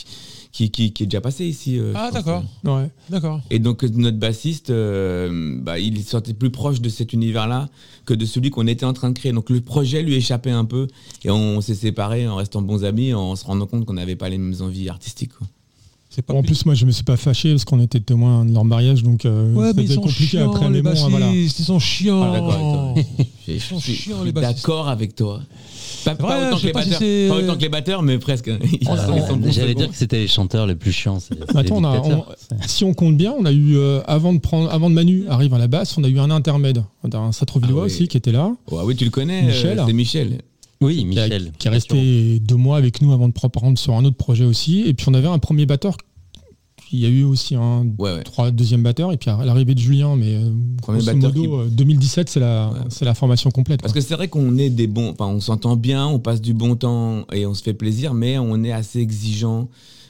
qui, 0.56 0.72
qui, 0.72 0.94
qui 0.94 1.04
est 1.04 1.06
déjà 1.06 1.20
passé 1.20 1.46
ici. 1.46 1.78
euh, 1.78 1.92
Ah, 1.96 2.12
d'accord. 2.14 2.42
Ouais. 2.64 2.90
D'accord. 3.10 3.42
Et 3.50 3.60
donc 3.60 3.84
euh, 3.84 3.90
notre 3.94 4.18
bassiste, 4.18 4.70
euh, 4.70 5.60
bah, 5.62 5.80
il 5.80 6.02
se 6.02 6.12
sentait 6.12 6.34
plus 6.34 6.50
proche 6.50 6.80
de 6.80 6.88
cet 6.88 7.12
univers-là 7.12 7.68
que 8.06 8.14
de 8.14 8.26
celui 8.26 8.52
qu'on 8.52 8.66
était 8.66 8.86
en 8.86 8.94
train 8.94 9.10
de 9.10 9.20
créer. 9.20 9.34
Donc 9.34 9.50
le 9.50 9.60
projet 9.60 10.02
lui 10.02 10.16
échappait 10.16 10.52
un 10.52 10.64
peu 10.64 10.88
et 11.26 11.30
on 11.30 11.60
s'est 11.60 11.76
séparés 11.76 12.26
en 12.26 12.38
restant 12.38 12.62
bons 12.62 12.86
amis, 12.86 13.14
en 13.14 13.36
se 13.36 13.44
rendant 13.44 13.66
compte 13.68 13.84
qu'on 13.84 13.96
n'avait 13.96 14.16
pas 14.16 14.30
les 14.30 14.38
mêmes 14.38 14.56
envies 14.62 14.88
artistiques. 14.88 15.34
quoi. 15.34 15.46
Pas 16.26 16.32
Bon, 16.32 16.40
en 16.40 16.44
plus, 16.44 16.66
moi, 16.66 16.76
je 16.76 16.86
me 16.86 16.92
suis 16.92 17.04
pas 17.04 17.18
fâché 17.18 17.52
parce 17.52 17.66
qu'on 17.66 17.82
était 17.82 18.00
témoin 18.00 18.46
de 18.46 18.54
leur 18.54 18.64
mariage, 18.64 19.04
donc 19.04 19.26
euh, 19.26 19.54
Ouais, 19.54 19.74
c'était 19.76 19.96
compliqué 19.96 20.26
chiants, 20.38 20.50
après. 20.54 20.66
les 20.68 20.72
Mais 20.72 20.82
bon, 20.82 20.90
bassistes, 20.92 21.10
voilà. 21.10 21.30
ils 21.34 21.50
sont 21.50 21.80
chiants. 21.80 22.22
Ah, 22.24 22.96
sont 23.60 23.80
chiants, 23.82 24.24
les 24.24 24.32
bassistes. 24.32 24.56
d'accord 24.66 24.88
avec 24.88 25.14
toi. 25.16 25.42
Pas, 26.06 26.16
pas 26.16 26.48
autant 26.48 26.58
que 26.60 26.66
les 26.68 26.72
pas 26.72 26.84
si 26.84 26.90
batteurs, 26.92 27.00
c'est- 27.08 27.28
pas 27.30 27.36
autant 27.38 27.56
que 27.56 27.62
les 27.62 27.70
batteurs, 27.70 28.02
mais 28.04 28.18
presque. 28.20 28.48
Euh, 28.50 28.58
bons 29.36 29.52
J'allais 29.52 29.74
dire 29.76 29.90
que 29.90 29.96
c'était 29.96 30.20
les 30.20 30.28
chanteurs 30.28 30.68
les 30.68 30.76
plus 30.76 30.92
chiants. 30.92 31.20
Attends, 31.56 31.78
on 31.78 31.84
a- 31.84 31.96
dictateurs. 31.98 32.36
Si 32.68 32.84
on 32.84 32.94
compte 32.94 33.18
bien, 33.18 33.34
on 33.38 33.46
a 33.46 33.52
eu, 33.52 33.76
euh, 33.78 34.02
avant, 34.08 34.34
de 34.34 34.40
prendre, 34.40 34.72
avant 34.72 34.90
de 34.90 34.96
Manu 34.96 35.26
arrive 35.30 35.54
à 35.54 35.58
la 35.58 35.68
basse, 35.68 35.98
on 35.98 36.04
a 36.04 36.08
eu 36.08 36.20
un 36.20 36.30
intermède. 36.32 36.84
Un 37.14 37.32
Satrovillois 37.32 37.82
Ah 37.82 37.86
oui. 37.86 37.92
aussi 37.94 38.08
qui 38.08 38.18
était 38.18 38.32
là, 38.32 38.52
Ouais, 38.72 38.82
oui, 38.86 38.96
tu 38.96 39.04
le 39.06 39.10
connais, 39.12 39.42
Michel. 39.44 39.80
euh, 39.80 39.84
c'est 39.88 39.94
Michel. 39.94 40.42
Oui, 40.82 41.02
a- 41.02 41.06
Michel. 41.06 41.52
qui 41.58 41.68
est 41.68 41.72
resté 41.72 42.40
deux 42.40 42.56
mois 42.56 42.78
avec 42.78 43.02
nous 43.02 43.12
avant 43.14 43.28
de 43.28 43.34
prendre 43.34 43.78
sur 43.80 43.94
un 43.94 44.04
autre 44.06 44.18
projet 44.18 44.44
aussi. 44.46 44.82
Et 44.86 44.94
puis 44.94 45.06
on 45.10 45.14
avait 45.14 45.28
un 45.28 45.40
premier 45.40 45.66
batteur. 45.66 45.98
Il 46.92 47.00
y 47.00 47.06
a 47.06 47.10
eu 47.10 47.24
aussi 47.24 47.56
un 47.56 47.86
Ouais, 47.98 48.14
ouais. 48.14 48.24
trois, 48.24 48.52
deuxième 48.52 48.84
batteur 48.84 49.12
et 49.12 49.18
puis 49.18 49.30
à 49.30 49.44
l'arrivée 49.44 49.74
de 49.76 49.80
Julien, 49.80 50.16
mais 50.16 50.36
euh, 50.36 50.52
Premier 50.82 51.00
grosso 51.00 51.14
batteur 51.14 51.34
modo, 51.36 51.60
euh, 51.62 51.68
2017 51.70 52.30
c'est 52.30 52.40
la, 52.40 52.70
Ouais. 52.70 52.80
la 53.06 53.14
formation 53.16 53.50
complète. 53.52 53.82
Parce 53.82 53.92
quoi. 53.94 54.02
que 54.02 54.08
c'est 54.08 54.14
vrai 54.16 54.28
qu'on 54.28 54.58
est 54.58 54.70
des 54.70 54.88
bons, 54.88 55.10
enfin 55.12 55.26
on 55.28 55.40
s'entend 55.40 55.76
bien, 55.76 56.06
on 56.08 56.20
passe 56.20 56.42
du 56.42 56.54
bon 56.54 56.76
temps 56.76 57.26
et 57.34 57.46
on 57.46 57.54
se 57.54 57.64
fait 57.64 57.74
plaisir, 57.74 58.14
mais 58.14 58.38
on 58.38 58.64
est 58.64 58.72
assez 58.72 59.00
exigeant, 59.00 59.68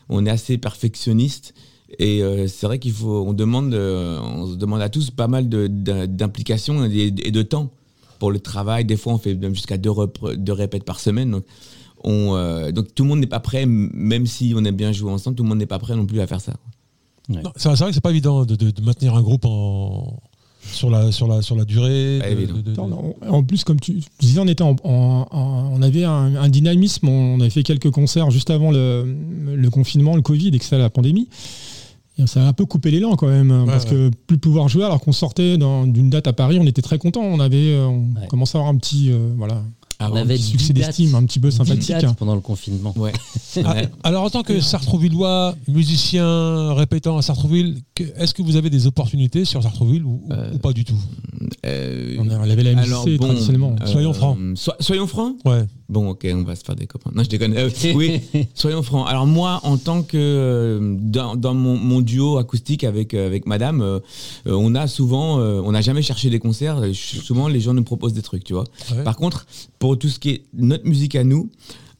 on 0.09 0.25
est 0.25 0.29
assez 0.29 0.57
perfectionniste. 0.57 1.53
Et 1.99 2.21
euh, 2.23 2.47
c'est 2.47 2.65
vrai 2.65 2.79
qu'il 2.79 2.91
faut, 2.91 3.23
on 3.27 3.33
demande, 3.33 3.73
euh, 3.73 4.19
on 4.21 4.47
se 4.47 4.55
demande 4.55 4.81
à 4.81 4.89
tous 4.89 5.11
pas 5.11 5.27
mal 5.27 5.47
de- 5.47 5.67
de- 5.67 6.05
d'implication 6.07 6.83
et, 6.85 7.13
et 7.23 7.31
de 7.31 7.41
temps 7.41 7.69
pour 8.19 8.31
le 8.31 8.39
travail. 8.39 8.83
Des 8.85 8.97
fois, 8.97 9.13
on 9.13 9.17
fait 9.17 9.35
même 9.35 9.53
jusqu'à 9.55 9.77
deux, 9.77 9.91
deux 10.35 10.51
répètes 10.53 10.83
par 10.83 10.99
semaine. 10.99 11.31
Donc, 11.31 11.45
on, 12.03 12.35
euh, 12.35 12.71
donc 12.71 12.93
tout 12.93 13.03
le 13.03 13.09
monde 13.09 13.19
n'est 13.19 13.27
pas 13.27 13.39
prêt, 13.39 13.65
même 13.65 14.25
si 14.25 14.53
on 14.55 14.63
aime 14.65 14.75
bien 14.75 14.91
jouer 14.91 15.11
ensemble, 15.11 15.35
tout 15.35 15.43
le 15.43 15.49
monde 15.49 15.57
n'est 15.59 15.65
pas 15.65 15.79
prêt 15.79 15.95
non 15.95 16.05
plus 16.05 16.19
à 16.21 16.27
faire 16.27 16.41
ça. 16.41 16.53
C'est 17.55 17.69
vrai 17.69 17.87
que 17.87 17.93
c'est 17.93 18.01
pas 18.01 18.11
évident 18.11 18.45
de, 18.45 18.55
de- 18.55 18.69
de 18.69 18.81
maintenir 18.81 19.15
un 19.15 19.21
groupe 19.23 19.45
en, 19.45 20.19
sur, 20.71 20.91
la, 20.91 21.11
sur, 21.11 21.27
la, 21.27 21.41
sur 21.41 21.55
la 21.55 21.65
durée. 21.65 22.19
De- 22.19 22.71
Attends, 22.71 23.15
En 23.27 23.43
plus, 23.43 23.63
comme 23.63 23.79
tu 23.79 23.99
disais, 24.19 24.39
on 24.39 24.45
était 24.47 24.61
en, 24.63 24.75
en- 24.83 25.27
en- 25.31 25.71
on 25.73 25.81
avait 25.81 26.03
un, 26.03 26.35
un 26.35 26.49
dynamisme. 26.49 27.07
On 27.09 27.39
avait 27.39 27.49
fait 27.49 27.63
quelques 27.63 27.89
concerts 27.89 28.29
juste 28.29 28.51
avant 28.51 28.69
le, 28.71 29.15
le 29.55 29.69
confinement, 29.71 30.15
le 30.15 30.21
Covid, 30.21 30.49
et 30.49 30.59
que 30.59 30.65
ça 30.65 30.77
la 30.77 30.91
pandémie. 30.91 31.27
Et 32.19 32.27
ça 32.27 32.45
a 32.45 32.47
un 32.47 32.53
peu 32.53 32.65
coupé 32.65 32.91
l'élan 32.91 33.15
quand 33.15 33.27
même, 33.27 33.63
parce 33.65 33.83
ouais. 33.85 33.89
que 33.89 34.11
plus 34.27 34.37
pouvoir 34.37 34.69
jouer 34.69 34.85
alors 34.85 35.01
qu'on 35.01 35.11
sortait 35.11 35.57
d'une 35.57 36.09
date 36.09 36.27
à 36.27 36.33
Paris, 36.33 36.57
on 36.61 36.65
était 36.65 36.81
très 36.83 36.97
contents. 36.99 37.23
On 37.23 37.39
avait, 37.39 37.73
euh, 37.73 37.87
on 37.87 38.01
Ouais. 38.21 38.27
commençait 38.29 38.57
à 38.57 38.61
avoir 38.61 38.73
un 38.73 38.77
petit, 38.77 39.09
euh, 39.11 39.33
voilà, 39.35 39.63
Ah, 39.99 40.09
On 40.11 40.15
avait 40.15 40.35
petit 40.35 40.43
succès 40.43 40.73
10 40.73 40.79
dates. 40.81 40.87
d'estime, 40.97 41.15
un 41.15 41.23
petit 41.23 41.39
peu 41.39 41.49
10 41.49 41.55
sympathique. 41.57 41.91
hein. 42.03 42.13
pendant 42.19 42.35
le 42.35 42.41
confinement. 42.41 42.93
Ouais. 42.97 43.13
Ah, 43.63 43.73
Ouais. 43.73 43.87
alors 44.03 44.23
en 44.23 44.29
tant 44.29 44.43
que 44.43 44.59
Sartrouvillois, 44.59 45.55
musicien 45.69 46.73
répétant 46.73 47.17
à 47.17 47.21
Sartrouville, 47.21 47.77
est-ce 48.17 48.33
que 48.33 48.41
vous 48.41 48.57
avez 48.57 48.69
des 48.69 48.85
opportunités 48.85 49.45
sur 49.45 49.63
Sartrouville 49.63 50.03
ou, 50.03 50.21
ou- 50.25 50.33
Euh, 50.33 50.51
ou 50.55 50.57
pas 50.57 50.73
du 50.73 50.83
tout? 50.83 50.97
Euh, 51.65 52.17
On 52.19 52.29
avait 52.29 52.63
la 52.63 52.73
MJC 52.73 52.85
alors, 52.87 53.05
bon, 53.05 53.17
traditionnellement. 53.27 53.75
euh, 53.81 53.85
Soyons 53.85 54.13
francs. 54.13 54.37
so- 54.55 54.73
soyons 54.81 55.07
francs? 55.07 55.35
Ouais. 55.45 55.65
Bon, 55.87 56.09
ok, 56.09 56.27
on 56.33 56.43
va 56.43 56.55
se 56.55 56.63
faire 56.65 56.75
des 56.75 56.87
copains. 56.87 57.11
Non, 57.15 57.23
je 57.23 57.29
déconne. 57.29 57.55
Oui, 57.95 58.19
soyons 58.55 58.81
francs. 58.83 59.07
Alors 59.07 59.27
moi, 59.27 59.61
en 59.63 59.77
tant 59.77 60.01
que 60.01 60.97
dans, 60.99 61.35
dans 61.35 61.53
mon, 61.53 61.77
mon 61.77 62.01
duo 62.01 62.37
acoustique 62.37 62.83
avec 62.83 63.13
avec 63.13 63.45
Madame, 63.45 64.01
on 64.45 64.75
a 64.75 64.87
souvent, 64.87 65.37
on 65.39 65.71
n'a 65.71 65.81
jamais 65.81 66.01
cherché 66.01 66.29
des 66.29 66.39
concerts. 66.39 66.81
Souvent, 66.93 67.47
les 67.47 67.59
gens 67.61 67.73
nous 67.73 67.83
proposent 67.83 68.13
des 68.13 68.23
trucs, 68.23 68.43
tu 68.43 68.53
vois. 68.53 68.65
Ouais. 68.91 69.03
Par 69.03 69.15
contre, 69.15 69.45
pour 69.79 69.84
tout 69.93 70.09
ce 70.09 70.17
qui 70.17 70.29
est 70.31 70.45
notre 70.53 70.87
musique 70.87 71.15
à 71.15 71.23
nous, 71.23 71.51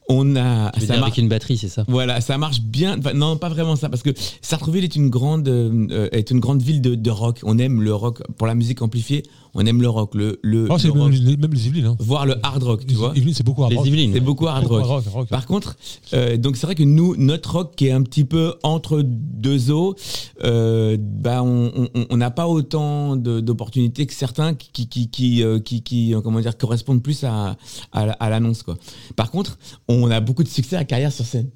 on 0.07 0.35
a 0.35 0.71
veux 0.77 0.85
ça 0.85 0.93
dire, 0.93 1.03
avec 1.03 1.17
une 1.17 1.27
batterie, 1.27 1.57
c'est 1.57 1.67
ça? 1.67 1.83
Voilà, 1.87 2.21
ça 2.21 2.37
marche 2.37 2.61
bien. 2.61 2.97
Enfin, 2.99 3.13
non, 3.13 3.37
pas 3.37 3.49
vraiment 3.49 3.75
ça, 3.75 3.89
parce 3.89 4.03
que 4.03 4.11
Sartreville 4.41 4.83
est 4.83 4.95
une 4.95 5.09
grande, 5.09 5.47
euh, 5.47 5.87
euh, 5.91 6.09
est 6.11 6.31
une 6.31 6.39
grande 6.39 6.61
ville 6.61 6.81
de, 6.81 6.95
de 6.95 7.09
rock. 7.11 7.41
On 7.43 7.57
aime 7.57 7.81
le 7.81 7.93
rock 7.93 8.21
pour 8.37 8.47
la 8.47 8.55
musique 8.55 8.81
amplifiée. 8.81 9.23
On 9.57 9.65
aime 9.65 9.81
le 9.81 9.87
rock, 9.89 10.13
le, 10.15 10.37
le, 10.43 10.67
Oh, 10.69 10.77
c'est 10.77 10.87
le 10.89 10.93
même, 10.93 11.03
rock, 11.03 11.11
les- 11.13 11.37
même 11.37 11.53
les 11.53 11.67
Yvelines. 11.67 11.85
Hein. 11.85 11.95
voire 11.99 12.25
le 12.25 12.35
hard 12.43 12.61
rock, 12.63 12.81
tu 12.81 12.87
Les 12.87 12.95
vois. 12.95 13.13
Yvelines, 13.15 13.33
c'est 13.33 13.43
beaucoup 13.45 13.63
hard 13.63 13.71
Les 13.71 13.77
rock. 13.77 13.87
Yvelines. 13.87 14.11
C'est 14.13 14.19
beaucoup 14.19 14.47
hard 14.47 14.65
rock. 14.67 14.83
rock. 15.13 15.27
Par 15.29 15.45
contre, 15.45 15.77
euh, 16.13 16.35
donc 16.37 16.57
c'est 16.57 16.65
vrai 16.67 16.75
que 16.75 16.83
nous, 16.83 17.15
notre 17.15 17.53
rock 17.53 17.73
qui 17.75 17.87
est 17.87 17.91
un 17.91 18.01
petit 18.03 18.25
peu 18.25 18.55
entre 18.63 19.01
deux 19.03 19.71
eaux, 19.71 19.95
euh, 20.43 20.97
bah 20.99 21.41
on 21.43 21.71
on- 21.75 21.87
on- 21.95 22.05
on 22.09 22.17
n'a 22.17 22.31
pas 22.31 22.47
autant 22.47 23.15
de- 23.15 23.39
d'opportunités 23.39 24.05
que 24.05 24.13
certains 24.13 24.53
qui 24.53 24.87
qui 24.87 25.09
qui 25.09 25.41
euh, 25.43 25.59
qui, 25.59 25.81
qui, 25.83 26.13
euh, 26.13 26.21
comment 26.21 26.39
dire 26.41 26.57
correspondent 26.57 27.01
plus 27.01 27.23
à 27.23 27.55
à, 27.91 28.01
à 28.01 28.29
l'annonce 28.29 28.61
quoi. 28.63 28.75
Par 29.15 29.31
contre, 29.31 29.57
on 29.87 30.11
a 30.11 30.19
beaucoup 30.19 30.43
de 30.43 30.49
succès 30.49 30.75
à 30.75 30.83
carrière 30.83 31.11
sur 31.13 31.25
scène. 31.25 31.49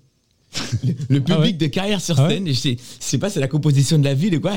Le, 0.84 0.94
le 1.10 1.20
public 1.22 1.28
Ah 1.30 1.40
ouais 1.42 1.54
de 1.54 1.68
carrière 1.68 2.02
sur 2.02 2.20
Ah 2.20 2.28
ouais 2.28 2.36
scène, 2.36 2.48
je 2.48 2.54
sais, 2.54 2.78
je 2.80 3.06
sais 3.06 3.18
pas, 3.20 3.30
c'est 3.30 3.40
la 3.40 3.48
composition 3.48 4.00
de 4.00 4.04
la 4.04 4.14
ville 4.16 4.36
ou 4.36 4.40
quoi. 4.42 4.54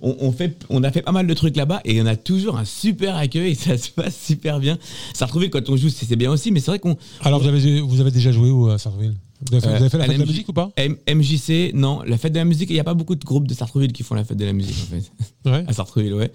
on, 0.00 0.16
on 0.20 0.32
fait, 0.32 0.64
on 0.70 0.82
a 0.82 0.90
fait 0.90 1.02
pas 1.02 1.12
mal 1.12 1.26
de 1.26 1.34
trucs 1.34 1.56
là-bas 1.56 1.80
et 1.84 2.00
on 2.00 2.06
a 2.06 2.16
toujours 2.16 2.56
un 2.56 2.64
super 2.64 3.16
accueil 3.16 3.52
et 3.52 3.54
ça 3.54 3.76
se 3.76 3.90
passe 3.90 4.18
super 4.18 4.58
bien. 4.58 4.78
Ça 5.12 5.26
retrouvé 5.26 5.50
quand 5.50 5.68
on 5.68 5.76
joue, 5.76 5.90
c'est 5.90 6.16
bien 6.16 6.30
aussi, 6.30 6.50
mais 6.50 6.60
c'est 6.60 6.70
vrai 6.70 6.78
qu'on 6.78 6.96
Alors 7.20 7.40
vous 7.40 7.48
avez, 7.48 7.80
vous 7.80 8.00
avez 8.00 8.10
déjà 8.10 8.32
joué 8.32 8.50
où 8.50 8.68
à 8.68 8.78
Sartrouville 8.78 9.14
vous 9.48 9.54
avez, 9.54 9.60
fait, 9.62 9.68
Euh, 9.68 9.70
vous 9.76 9.80
avez 9.82 9.90
fait 9.90 9.98
la 9.98 10.04
fête 10.04 10.14
de 10.16 10.20
la 10.20 10.26
musique 10.26 10.48
ou 10.48 10.52
pas 10.52 10.70
M- 10.76 10.96
MJC, 11.08 11.72
non, 11.74 12.00
la 12.06 12.16
fête 12.18 12.32
de 12.32 12.38
la 12.38 12.44
musique, 12.44 12.70
il 12.70 12.74
n'y 12.74 12.80
a 12.80 12.84
pas 12.84 12.94
beaucoup 12.94 13.14
de 13.14 13.24
groupes 13.24 13.46
de 13.46 13.54
Sartreville 13.54 13.92
qui 13.92 14.02
font 14.02 14.14
la 14.14 14.24
fête 14.24 14.38
de 14.38 14.44
la 14.44 14.52
musique 14.52 14.76
en 14.82 14.94
fait. 14.96 15.50
Ouais. 15.50 15.64
À 15.68 15.72
Sartreville, 15.72 16.14
ouais. 16.14 16.30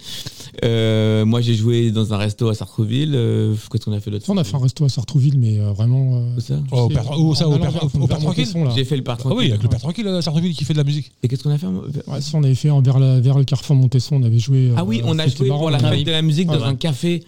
Euh, 0.64 1.26
moi 1.26 1.42
j'ai 1.42 1.56
joué 1.56 1.92
dans 1.92 2.14
un 2.14 2.18
resto 2.18 2.50
à 2.50 2.54
Sartreville. 2.54 3.14
Euh, 3.16 3.56
Qu'est-ce 3.72 3.86
qu'on 3.86 3.94
a 3.94 4.00
fait 4.00 4.12
d'autre 4.12 4.26
on 4.30 4.38
a 4.38 4.44
fait 4.44 4.56
un 4.56 4.60
resto 4.60 4.86
à 4.86 4.90
Sartrouville, 4.90 5.38
mais 5.40 5.60
euh, 5.60 5.72
vraiment. 5.72 6.18
euh, 6.18 6.36
Où 6.38 6.40
ça 6.40 6.56
Oh, 6.72 6.82
au 6.82 6.88
Père- 6.90 7.10
oh, 7.18 7.36
ça, 7.36 7.48
au 7.48 7.58
Père- 7.58 7.74
au 8.00 8.08
Père 8.08 8.20
Tranquille. 8.20 8.48
J'ai 8.76 8.86
fait 8.86 8.96
le 8.98 9.04
Ah 9.06 9.16
parc 9.16 9.26
oui, 9.26 9.30
tranquille. 9.32 9.50
avec 9.52 9.64
le 9.64 9.70
Père 9.70 9.80
Tranquille 9.80 10.08
à 10.08 10.22
Sartrouville 10.22 10.54
qui 10.56 10.64
fait 10.66 10.74
de 10.74 10.78
la 10.80 10.84
musique. 10.84 11.12
Et 11.24 11.28
qu'est-ce 11.28 11.44
qu'on 11.44 11.52
a 11.52 11.58
fait 11.58 11.68
Ouais, 11.68 12.22
ça, 12.22 12.38
on 12.38 12.44
avait 12.44 12.56
fait 12.56 12.70
en- 12.70 12.82
vers, 12.82 13.00
la- 13.00 13.20
vers 13.20 13.38
le 13.38 13.44
Carrefour 13.44 13.76
Montesson, 13.76 14.16
on 14.18 14.24
avait 14.24 14.40
joué. 14.40 14.72
Ah 14.78 14.84
oui, 14.84 15.00
euh, 15.02 15.08
on 15.08 15.18
a 15.20 15.28
joué 15.28 15.48
marrant, 15.48 15.60
pour 15.62 15.70
la 15.72 15.80
fête 15.80 16.06
de 16.06 16.12
la 16.12 16.22
musique 16.22 16.48
dans 16.48 16.64
un 16.64 16.76
café 16.76 17.24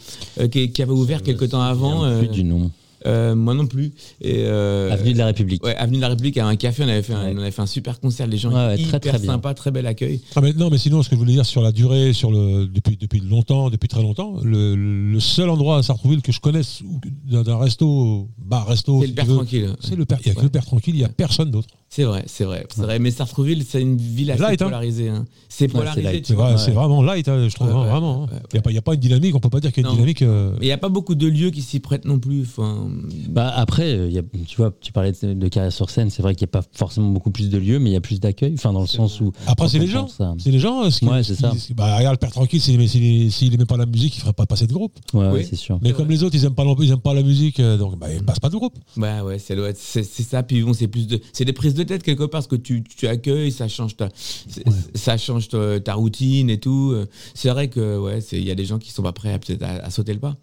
qui, 0.51 0.82
avait 0.82 0.91
ouvert 0.91 1.21
quelques 1.23 1.49
temps 1.49 1.61
avant. 1.61 2.21
Du 2.32 2.43
nom. 2.43 2.71
Euh, 3.06 3.36
moi 3.36 3.54
non 3.54 3.68
plus. 3.68 3.91
Et, 4.22 4.43
euh, 4.45 4.91
Avenue 4.91 5.14
de 5.14 5.18
la 5.18 5.26
République. 5.28 5.64
Ouais, 5.66 5.76
Avenue 5.76 5.97
de 5.97 6.02
la 6.02 6.10
République, 6.10 6.38
à 6.38 6.45
un 6.47 6.56
café, 6.56 6.84
on 6.84 6.88
avait 6.88 7.02
fait 7.02 7.14
un, 7.14 7.26
Ouais. 7.26 7.34
on 7.36 7.39
avait 7.41 7.52
fait 7.52 7.62
un 7.62 7.66
super 7.68 7.99
concert. 7.99 8.28
Les 8.28 8.38
gens 8.38 8.52
Ouais, 8.54 8.78
très, 8.78 8.99
très 8.99 9.18
bien. 9.20 9.32
sympas, 9.34 9.54
très 9.54 9.72
bel 9.72 9.86
accueil. 9.88 10.22
Ah, 10.36 10.41
mais 10.41 10.54
non, 10.54 10.70
mais 10.70 10.78
sinon, 10.78 11.02
ce 11.04 11.10
que 11.10 11.16
je 11.16 11.20
voulais 11.20 11.34
dire 11.34 11.45
sur 11.45 11.62
la 11.62 11.72
durée, 11.72 12.14
sur 12.14 12.32
le 12.32 12.68
depuis 12.68 12.97
depuis 12.97 13.20
longtemps, 13.20 13.70
depuis 13.70 13.88
très 13.88 14.02
longtemps, 14.02 14.36
le, 14.43 14.76
le 14.76 15.20
seul 15.20 15.49
endroit 15.49 15.78
à 15.78 15.84
Sartrouville 15.84 16.22
que 16.22 16.32
je 16.32 16.39
connaisse 16.39 16.82
d'un 17.26 17.58
resto, 17.58 18.28
bar 18.38 18.68
resto, 18.68 19.02
C'est 19.02 19.08
si 19.08 19.12
le 19.12 19.16
Père 19.16 19.26
Tranquille. 19.28 19.70
c'est 19.80 19.95
le 19.95 20.06
père. 20.06 20.20
Il 20.22 20.28
y 20.28 20.32
a 20.32 20.36
que 20.36 20.41
le 20.41 20.49
père 20.49 20.66
tranquille, 20.66 20.95
il 20.95 21.02
y 21.02 21.06
a 21.06 21.10
personne 21.10 21.52
d'autre. 21.52 21.68
C'est 21.93 22.03
vrai, 22.05 22.23
c'est 22.25 22.45
vrai, 22.45 22.65
c'est 22.73 22.83
vrai. 22.83 22.99
Mais 22.99 23.11
Sartreville, 23.11 23.65
c'est 23.67 23.81
une 23.81 23.97
ville 23.97 24.31
assez 24.31 24.41
Light, 24.41 24.61
hein. 24.61 24.65
polarisée. 24.67 25.09
hein. 25.09 25.25
C'est 25.49 25.67
polarisé. 25.67 26.21
C'est 26.23 26.35
vrai, 26.35 26.53
ouais. 26.55 26.71
vraiment 26.71 27.01
light, 27.03 27.27
hein, 27.27 27.49
je 27.49 27.53
trouve 27.53 27.67
Ouais, 27.67 27.73
hein, 27.73 27.83
vraiment. 27.83 28.21
ouais, 28.21 28.27
Il 28.31 28.53
n'y 28.53 28.59
a, 28.59 28.61
pas- 28.61 28.71
il 28.71 28.75
y 28.75 28.77
a 28.77 28.81
pas 28.81 28.93
une 28.93 28.99
dynamique, 29.01 29.35
on 29.35 29.41
peut 29.41 29.49
pas 29.49 29.59
dire 29.59 29.73
qu'il 29.73 29.83
y 29.83 29.85
a 29.85 29.89
une 29.89 29.95
Non. 29.95 29.95
dynamique. 30.01 30.21
euh, 30.21 30.51
Mais 30.53 30.67
il 30.67 30.69
n'y 30.69 30.71
a 30.71 30.77
pas 30.77 30.87
beaucoup 30.87 31.15
de 31.15 31.27
lieux 31.27 31.49
qui 31.49 31.61
s'y 31.61 31.81
prêtent 31.81 32.05
non 32.05 32.17
plus. 32.17 32.43
Enfin, 32.43 32.87
Bah 33.27 33.51
après, 33.53 33.91
euh, 33.91 34.07
il 34.07 34.13
y 34.13 34.19
a, 34.19 34.21
tu 34.47 34.55
vois, 34.55 34.71
tu 34.79 34.93
parlais 34.93 35.11
de, 35.11 35.33
de 35.33 35.47
carrière 35.49 35.73
sur 35.73 35.89
scène, 35.89 36.09
c'est 36.09 36.21
vrai 36.21 36.33
qu'il 36.33 36.45
n'y 36.45 36.51
a 36.51 36.61
pas 36.61 36.65
forcément 36.71 37.09
beaucoup 37.09 37.29
plus 37.29 37.49
de 37.49 37.57
lieux, 37.57 37.77
mais 37.79 37.89
il 37.89 37.93
y 37.93 37.97
a 37.97 38.01
plus 38.01 38.21
d'accueil, 38.21 38.53
enfin 38.53 38.71
dans 38.71 38.79
le 38.79 38.87
sens 38.87 39.19
où. 39.19 39.33
Après, 39.45 39.67
c'est 39.67 39.77
les 39.79 39.87
gens. 39.87 40.07
à- 40.21 40.35
C'est 40.39 40.51
les 40.51 40.59
gens. 40.59 40.89
ce 40.89 40.99
qui- 40.99 41.05
Ouais, 41.07 41.23
c'est 41.23 41.35
ce 41.35 41.41
ça. 41.41 41.49
qui- 41.51 41.73
Bah, 41.73 41.97
regarde, 41.97 42.13
le 42.13 42.19
père 42.19 42.31
tranquille, 42.31 42.61
s'il 42.61 42.87
s'il- 42.87 43.29
s'il 43.33 43.53
aimait 43.53 43.65
pas 43.65 43.75
la 43.75 43.85
musique, 43.85 44.15
il 44.15 44.21
ferait 44.21 44.31
pas 44.31 44.45
passer 44.45 44.65
de 44.65 44.71
groupe. 44.71 44.93
Ouais, 45.13 45.25
ouais, 45.25 45.31
Oui. 45.33 45.47
c'est 45.49 45.57
sûr. 45.57 45.77
Mais 45.81 45.91
comme 45.91 46.07
les 46.07 46.23
autres, 46.23 46.35
ils 46.37 46.45
aiment 46.45 46.55
pas, 46.55 46.63
non 46.63 46.73
plus, 46.73 46.85
ils 46.85 46.91
aiment 46.93 46.99
pas 47.01 47.13
la 47.13 47.21
musique, 47.23 47.59
euh, 47.59 47.75
donc 47.77 47.99
bah, 47.99 48.07
ils 48.13 48.23
passent 48.23 48.39
pas 48.39 48.47
de 48.49 48.55
groupe. 48.55 48.75
bah 48.95 49.25
ouais, 49.25 49.39
c'est 49.39 49.59
ouais, 49.59 49.73
c'est 49.75 50.03
c'est 50.03 50.23
ça. 50.23 50.41
Puis 50.41 50.61
bon, 50.63 50.71
c'est 50.71 50.87
plus 50.87 51.05
de, 51.05 51.19
c'est 51.33 51.43
des 51.43 51.51
prises 51.51 51.73
de 51.73 51.80
tête 51.84 52.03
quelque 52.03 52.19
part 52.23 52.29
parce 52.29 52.47
que 52.47 52.55
tu, 52.55 52.84
tu 52.84 53.07
accueilles, 53.07 53.51
ça 53.51 53.67
change 53.67 53.95
ta, 53.97 54.09
c'est- 54.15 54.63
ça 54.95 55.17
change 55.17 55.49
ta, 55.49 55.79
ta 55.79 55.93
routine 55.93 56.49
et 56.49 56.59
tout. 56.59 56.95
C'est 57.34 57.49
vrai 57.49 57.67
que 57.69 57.97
ouais, 57.97 58.21
c'est 58.21 58.38
il 58.38 58.45
y 58.47 58.51
a 58.51 58.55
des 58.55 58.65
gens 58.65 58.79
qui 58.79 58.91
sont 58.91 59.03
pas 59.03 59.13
prêts 59.13 59.34
à 59.34 59.39
peut-être 59.39 59.63
à, 59.63 59.71
à 59.86 59.89
sauter 59.89 60.13
le 60.13 60.19
pas. 60.19 60.36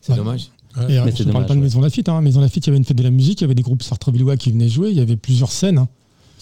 C'est 0.00 0.12
Ouais. 0.12 0.18
dommage. 0.18 0.50
Et, 0.88 0.96
euh, 0.98 1.04
Mais 1.06 1.12
je 1.16 1.24
ne 1.24 1.32
parle 1.32 1.46
pas 1.46 1.54
de. 1.54 1.60
Maison 1.60 1.80
Lafitte. 1.80 2.08
Hein. 2.08 2.20
Maison 2.20 2.40
Lafitte, 2.40 2.66
il 2.66 2.68
y 2.68 2.70
avait 2.70 2.78
une 2.78 2.84
fête 2.84 2.96
de 2.98 3.02
la 3.02 3.10
musique, 3.10 3.40
il 3.40 3.44
y 3.44 3.46
avait 3.46 3.54
des 3.54 3.62
groupes 3.62 3.82
sartrevillois 3.82 4.36
qui 4.36 4.52
venaient 4.52 4.68
jouer, 4.68 4.90
il 4.90 4.96
y 4.96 5.00
avait 5.00 5.16
plusieurs 5.16 5.50
scènes. 5.50 5.78
hein. 5.78 5.88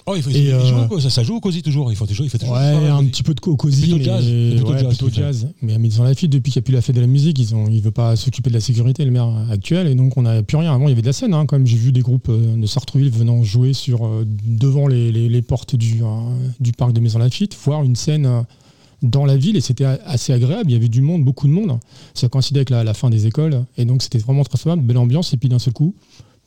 Oh, 0.08 0.12
il 0.14 0.22
faut, 0.22 0.30
Et, 0.30 0.38
il 0.38 0.50
euh, 0.52 0.64
joue, 0.64 0.86
quoi, 0.88 1.00
ça, 1.00 1.10
ça 1.10 1.24
joue 1.24 1.34
au 1.34 1.40
cosy 1.40 1.62
toujours. 1.62 1.90
Il 1.90 1.96
faut 1.96 2.06
toujours, 2.06 2.24
il 2.24 2.30
toujours 2.30 2.54
Ouais, 2.54 2.60
un 2.88 3.04
petit 3.06 3.24
peu 3.24 3.34
de 3.34 3.40
co- 3.40 3.56
Plutôt 3.56 3.96
mais 3.96 4.04
jazz, 4.04 4.24
plutôt 4.24 4.72
ouais, 4.72 4.78
jazz, 4.78 4.96
plutôt. 4.98 5.54
Mais, 5.62 5.78
mais 5.78 5.88
ils 5.88 6.00
ont 6.00 6.04
la 6.04 6.14
fête 6.14 6.30
depuis 6.30 6.52
qu'il 6.52 6.60
n'y 6.60 6.64
a 6.64 6.66
plus 6.66 6.74
la 6.74 6.80
fête 6.80 6.94
de 6.94 7.00
la 7.00 7.08
musique. 7.08 7.36
Ils 7.40 7.54
ont, 7.56 7.66
il 7.68 7.80
veut 7.80 7.90
pas 7.90 8.14
s'occuper 8.14 8.48
de 8.50 8.54
la 8.54 8.60
sécurité, 8.60 9.04
le 9.04 9.10
maire 9.10 9.28
actuel, 9.50 9.88
et 9.88 9.96
donc 9.96 10.16
on 10.16 10.22
n'a 10.22 10.44
plus 10.44 10.56
rien. 10.58 10.72
Avant, 10.72 10.86
il 10.86 10.90
y 10.90 10.92
avait 10.92 11.02
de 11.02 11.06
la 11.06 11.12
scène, 11.12 11.34
hein, 11.34 11.44
quand 11.46 11.56
même. 11.58 11.66
J'ai 11.66 11.76
vu 11.76 11.90
des 11.90 12.02
groupes 12.02 12.28
euh, 12.28 12.54
de 12.56 12.66
Sartreville 12.66 13.10
venant 13.10 13.42
jouer 13.42 13.72
sur 13.72 14.06
euh, 14.06 14.24
devant 14.46 14.86
les, 14.86 15.10
les- 15.10 15.28
les 15.28 15.42
portes 15.42 15.74
du, 15.74 16.02
euh, 16.04 16.06
du 16.60 16.70
parc 16.70 16.92
de 16.92 17.00
Maison 17.00 17.18
Lafitte, 17.18 17.56
voir 17.64 17.82
une 17.82 17.96
scène 17.96 18.26
euh, 18.26 18.42
dans 19.02 19.24
la 19.26 19.36
ville, 19.36 19.56
et 19.56 19.60
c'était 19.60 19.84
assez 19.84 20.32
agréable. 20.32 20.70
Il 20.70 20.74
y 20.74 20.76
avait 20.76 20.88
du 20.88 21.00
monde, 21.02 21.24
beaucoup 21.24 21.48
de 21.48 21.52
monde. 21.52 21.80
Ça 22.14 22.28
coïncidait 22.28 22.60
avec 22.60 22.70
la, 22.70 22.84
la 22.84 22.94
fin 22.94 23.10
des 23.10 23.26
écoles, 23.26 23.64
et 23.76 23.84
donc 23.84 24.02
c'était 24.02 24.18
vraiment 24.18 24.44
très 24.44 24.56
sympa, 24.56 24.76
belle 24.80 24.98
ambiance. 24.98 25.34
Et 25.34 25.36
puis 25.36 25.48
d'un 25.48 25.58
seul 25.58 25.72
coup, 25.74 25.94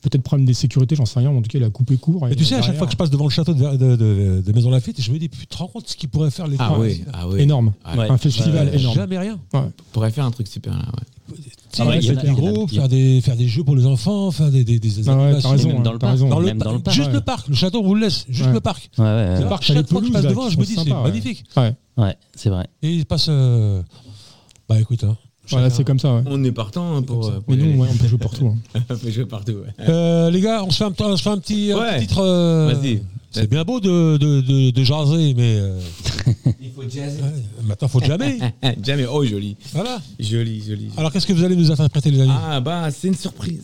peut-être 0.02 0.22
problème 0.24 0.46
des 0.46 0.54
sécurités, 0.54 0.96
j'en 0.96 1.06
sais 1.06 1.20
rien. 1.20 1.32
mais 1.32 1.38
En 1.38 1.42
tout 1.42 1.50
cas, 1.50 1.58
il 1.60 1.64
a 1.64 1.70
coupé 1.70 1.98
court. 1.98 2.28
Et 2.30 2.36
tu 2.36 2.46
sais, 2.46 2.56
à 2.56 2.62
chaque 2.62 2.78
fois 2.78 2.88
que 2.88 2.94
je 2.94 2.98
passe 2.98 3.10
devant 3.10 3.26
le 3.26 3.30
château 3.32 3.54
de, 3.54 3.76
de, 3.78 3.96
de- 3.96 4.44
de 4.46 4.52
Maison 4.54 4.70
Lafitte, 4.70 5.02
je 5.02 5.12
me 5.12 5.18
dis, 5.20 5.30
tu 5.30 5.46
te 5.48 5.58
rends 5.58 5.68
compte 5.68 5.88
ce 5.88 5.96
qu'il 5.96 6.10
pourrait 6.10 6.32
faire 6.32 6.48
les 6.48 6.56
Ah 6.60 6.74
oui, 6.78 7.04
ah 7.14 7.28
oui. 7.28 7.42
énorme, 7.42 7.74
Ah, 7.84 7.98
Ouais. 7.98 8.10
un 8.10 8.18
festival 8.18 8.74
énorme. 8.74 8.96
Jamais 8.96 9.18
rien. 9.18 9.40
On 9.54 9.72
pourrait 9.92 10.12
faire 10.12 10.26
un 10.26 10.32
truc 10.32 10.48
super 10.48 10.74
là, 10.74 10.86
ouais. 10.86 11.36
Tu 11.36 11.42
sais, 11.78 11.84
Ah 11.84 11.88
ouais, 11.90 12.00
il 12.00 12.06
y 12.06 12.10
en 12.10 12.14
faire 12.16 12.20
a- 12.22 12.26
des 12.26 12.68
faire 12.76 12.88
des, 12.90 13.22
faire 13.22 13.36
des 13.38 13.48
jeux 13.48 13.64
pour 13.64 13.76
les 13.76 13.86
enfants, 13.86 14.32
faire 14.32 14.50
des, 14.50 14.64
des, 14.64 14.80
des 14.80 14.90
Ah 15.08 15.16
ouais, 15.16 15.22
animations. 15.26 15.42
t'as 15.42 15.56
raison, 15.56 15.68
même 15.74 15.84
dans 15.84 15.94
le 15.94 16.00
parc. 16.00 16.12
raison. 16.14 16.30
Dans 16.30 16.40
le 16.40 16.46
Même 16.48 16.58
par- 16.58 16.68
dans 16.70 16.74
le 16.74 16.80
parc, 16.82 16.96
juste 16.96 17.08
ouais. 17.10 17.14
le 17.14 17.22
parc, 17.22 17.48
le 17.48 17.54
château, 17.56 17.82
on 17.82 17.84
vous 17.88 17.94
le 17.96 18.02
laisse, 18.02 18.26
juste 18.30 18.48
Ouais. 18.48 18.54
le 18.54 18.60
parc. 18.62 18.90
Ouais, 18.98 19.04
ouais, 19.06 19.36
Le 19.36 19.44
ouais. 19.44 19.50
parc, 19.50 19.64
chaque 19.64 19.88
fois 19.88 20.02
que 20.02 20.08
je 20.08 20.12
passe 20.12 20.24
devant, 20.26 20.50
je 20.50 20.58
me 20.58 20.64
sont 20.66 20.82
dis, 20.82 20.88
c'est 20.90 20.92
ouais. 20.94 21.04
magnifique. 21.04 21.44
Ouais. 21.56 21.76
Ouais, 21.98 22.16
c'est 22.36 22.50
vrai. 22.50 22.66
Et 22.82 22.92
il 22.92 23.06
passe. 23.06 23.28
euh, 23.30 23.84
Bah 24.68 24.80
écoute, 24.80 25.04
hein. 25.04 25.16
Voilà, 25.52 25.70
c'est 25.70 25.84
comme 25.84 26.00
ça. 26.00 26.16
ouais. 26.16 26.22
On 26.28 26.44
est 26.44 26.52
partant 26.52 26.96
hein, 26.98 27.02
pour, 27.02 27.26
euh, 27.28 27.40
pour 27.40 27.44
Mais 27.56 27.56
nous, 27.58 27.82
ouais, 27.82 27.88
on 27.92 27.96
peut 27.98 28.08
jouer 28.08 28.18
partout. 28.20 28.56
hein. 28.76 28.82
on 28.90 28.96
peut 28.98 29.10
jouer 29.12 29.26
partout. 29.26 29.54
ouais. 29.54 29.86
Euh, 29.88 30.30
les 30.30 30.42
gars, 30.42 30.64
on 30.64 30.72
se 30.72 30.78
fait 30.78 30.84
un, 30.86 30.94
on 31.06 31.18
se 31.18 31.22
fait 31.24 31.30
un 31.30 31.38
petit, 31.38 31.72
un 31.72 31.80
petit 31.94 32.08
titre. 32.08 32.20
euh, 32.24 32.74
Vas-y. 32.74 33.02
C'est 33.32 33.48
bien 33.48 33.64
beau 33.64 33.80
de, 33.80 34.18
de, 34.18 34.42
de, 34.42 34.72
de 34.72 34.84
jaser, 34.84 35.36
mais 35.36 35.58
euh, 35.60 35.80
Il 36.62 36.72
faut 36.72 36.82
jazzer. 36.82 37.22
ouais, 37.22 37.44
maintenant, 37.64 37.88
faut 37.88 38.00
jamais. 38.00 38.40
Jamais. 38.84 39.06
Oh, 39.06 39.24
joli. 39.24 39.56
voilà. 39.72 40.02
Joli, 40.20 40.64
joli. 40.68 40.90
Alors, 40.98 41.12
qu'est-ce 41.12 41.28
que 41.28 41.34
vous 41.34 41.44
allez 41.44 41.56
nous 41.56 41.72
interpréter, 41.72 42.10
les 42.10 42.22
amis? 42.22 42.32
Ah 42.34 42.60
bah 42.60 42.90
c'est 42.90 43.08
une 43.08 43.16
surprise. 43.16 43.62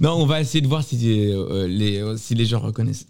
non, 0.00 0.12
on 0.12 0.26
va 0.26 0.40
essayer 0.40 0.60
de 0.60 0.68
voir 0.68 0.84
si 0.84 0.96
euh, 1.32 1.66
les 1.66 2.02
si 2.18 2.36
les 2.36 2.46
gens 2.46 2.60
reconnaissent. 2.60 3.06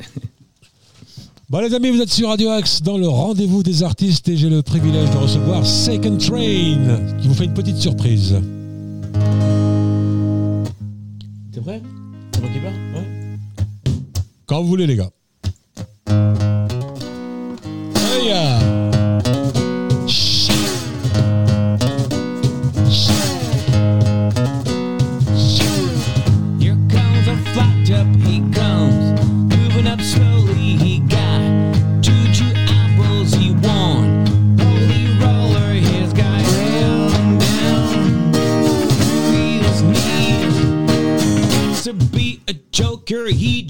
Bon, 1.51 1.61
les 1.61 1.75
amis, 1.75 1.91
vous 1.91 2.01
êtes 2.01 2.11
sur 2.11 2.29
Radio 2.29 2.49
Axe 2.51 2.81
dans 2.81 2.97
le 2.97 3.07
rendez-vous 3.07 3.63
des 3.63 3.83
artistes 3.83 4.29
et 4.29 4.37
j'ai 4.37 4.49
le 4.49 4.63
privilège 4.63 5.11
de 5.11 5.17
recevoir 5.19 5.67
Second 5.67 6.17
Train 6.17 7.17
qui 7.21 7.29
vous 7.29 7.35
fait 7.35 7.45
une 7.45 7.53
petite 7.53 7.77
surprise. 7.77 8.41
T'es 11.53 11.61
prêt 11.61 11.83
C'est 12.33 12.41
moi 12.41 12.51
qui 12.51 12.61
parle 12.61 12.75
Ouais. 12.95 13.07
Quand 14.47 14.63
vous 14.63 14.69
voulez, 14.69 14.87
les 14.87 14.97
gars. 14.97 15.11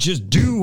Just 0.04 0.28
do 0.28 0.53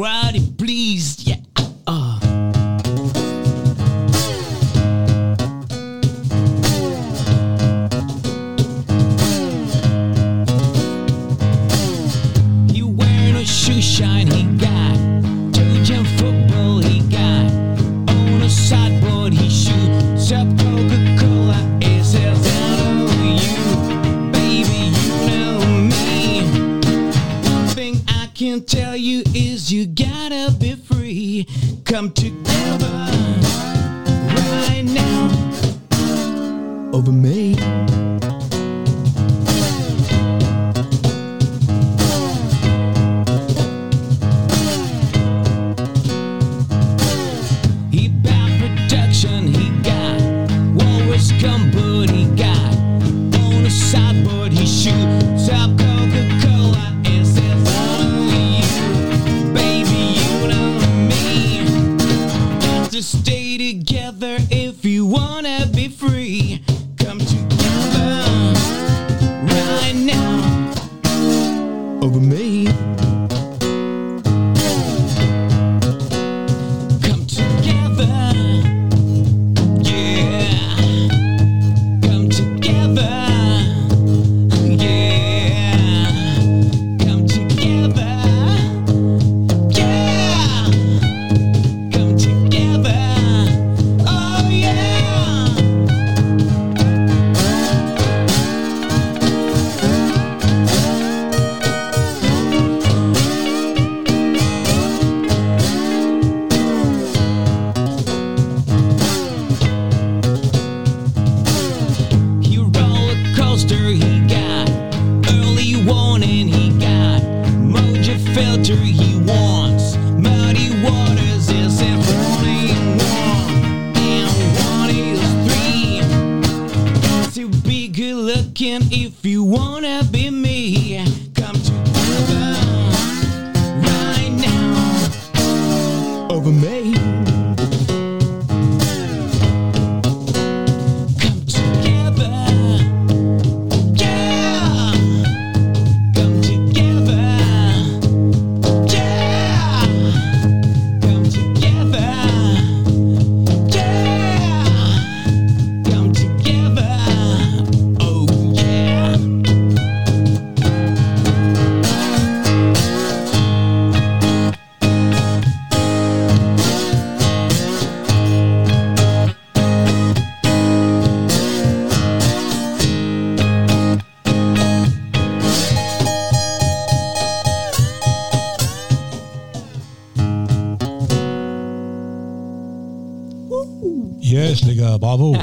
bravo. 185.18 185.36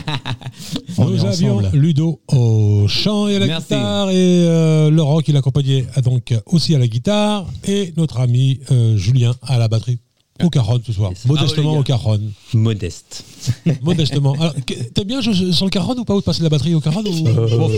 On 0.99 1.05
Nous 1.07 1.25
est 1.25 1.29
avions 1.29 1.59
ensemble. 1.59 1.77
Ludo 1.77 2.21
au 2.33 2.87
chant 2.89 3.29
et 3.29 3.37
à 3.37 3.39
la 3.39 3.47
Merci. 3.47 3.65
guitare 3.75 4.11
et 4.11 4.15
euh, 4.17 4.91
Laurent 4.91 5.21
qui 5.21 5.33
l'accompagnait 5.33 5.87
ah, 5.95 6.01
donc 6.01 6.35
aussi 6.47 6.75
à 6.75 6.79
la 6.79 6.87
guitare 6.89 7.47
et 7.67 7.93
notre 7.97 8.19
ami 8.21 8.61
euh, 8.71 8.97
Julien 8.97 9.35
à 9.43 9.59
la 9.59 9.69
batterie. 9.69 9.99
Au 10.43 10.51
caron 10.51 10.81
ce 10.87 10.93
soir. 10.93 11.11
Modestement 11.27 11.75
Ah 11.75 11.81
au 11.81 11.83
caron. 11.83 12.21
Modeste. 12.55 13.25
Modestement. 13.83 14.35
Alors, 14.35 14.55
que- 14.65 14.75
t'aimes 14.75 15.09
bien 15.09 15.21
jouer 15.21 15.35
sur 15.53 15.65
le 15.67 15.71
caron 15.71 15.97
ou 15.99 16.05
pas 16.05 16.15
ou 16.15 16.21
de 16.21 16.25
passer 16.25 16.45
la 16.45 16.49
batterie 16.49 16.75
au 16.75 16.81
caron 16.81 17.03
ou... 17.05 17.23
Bon. 17.25 17.71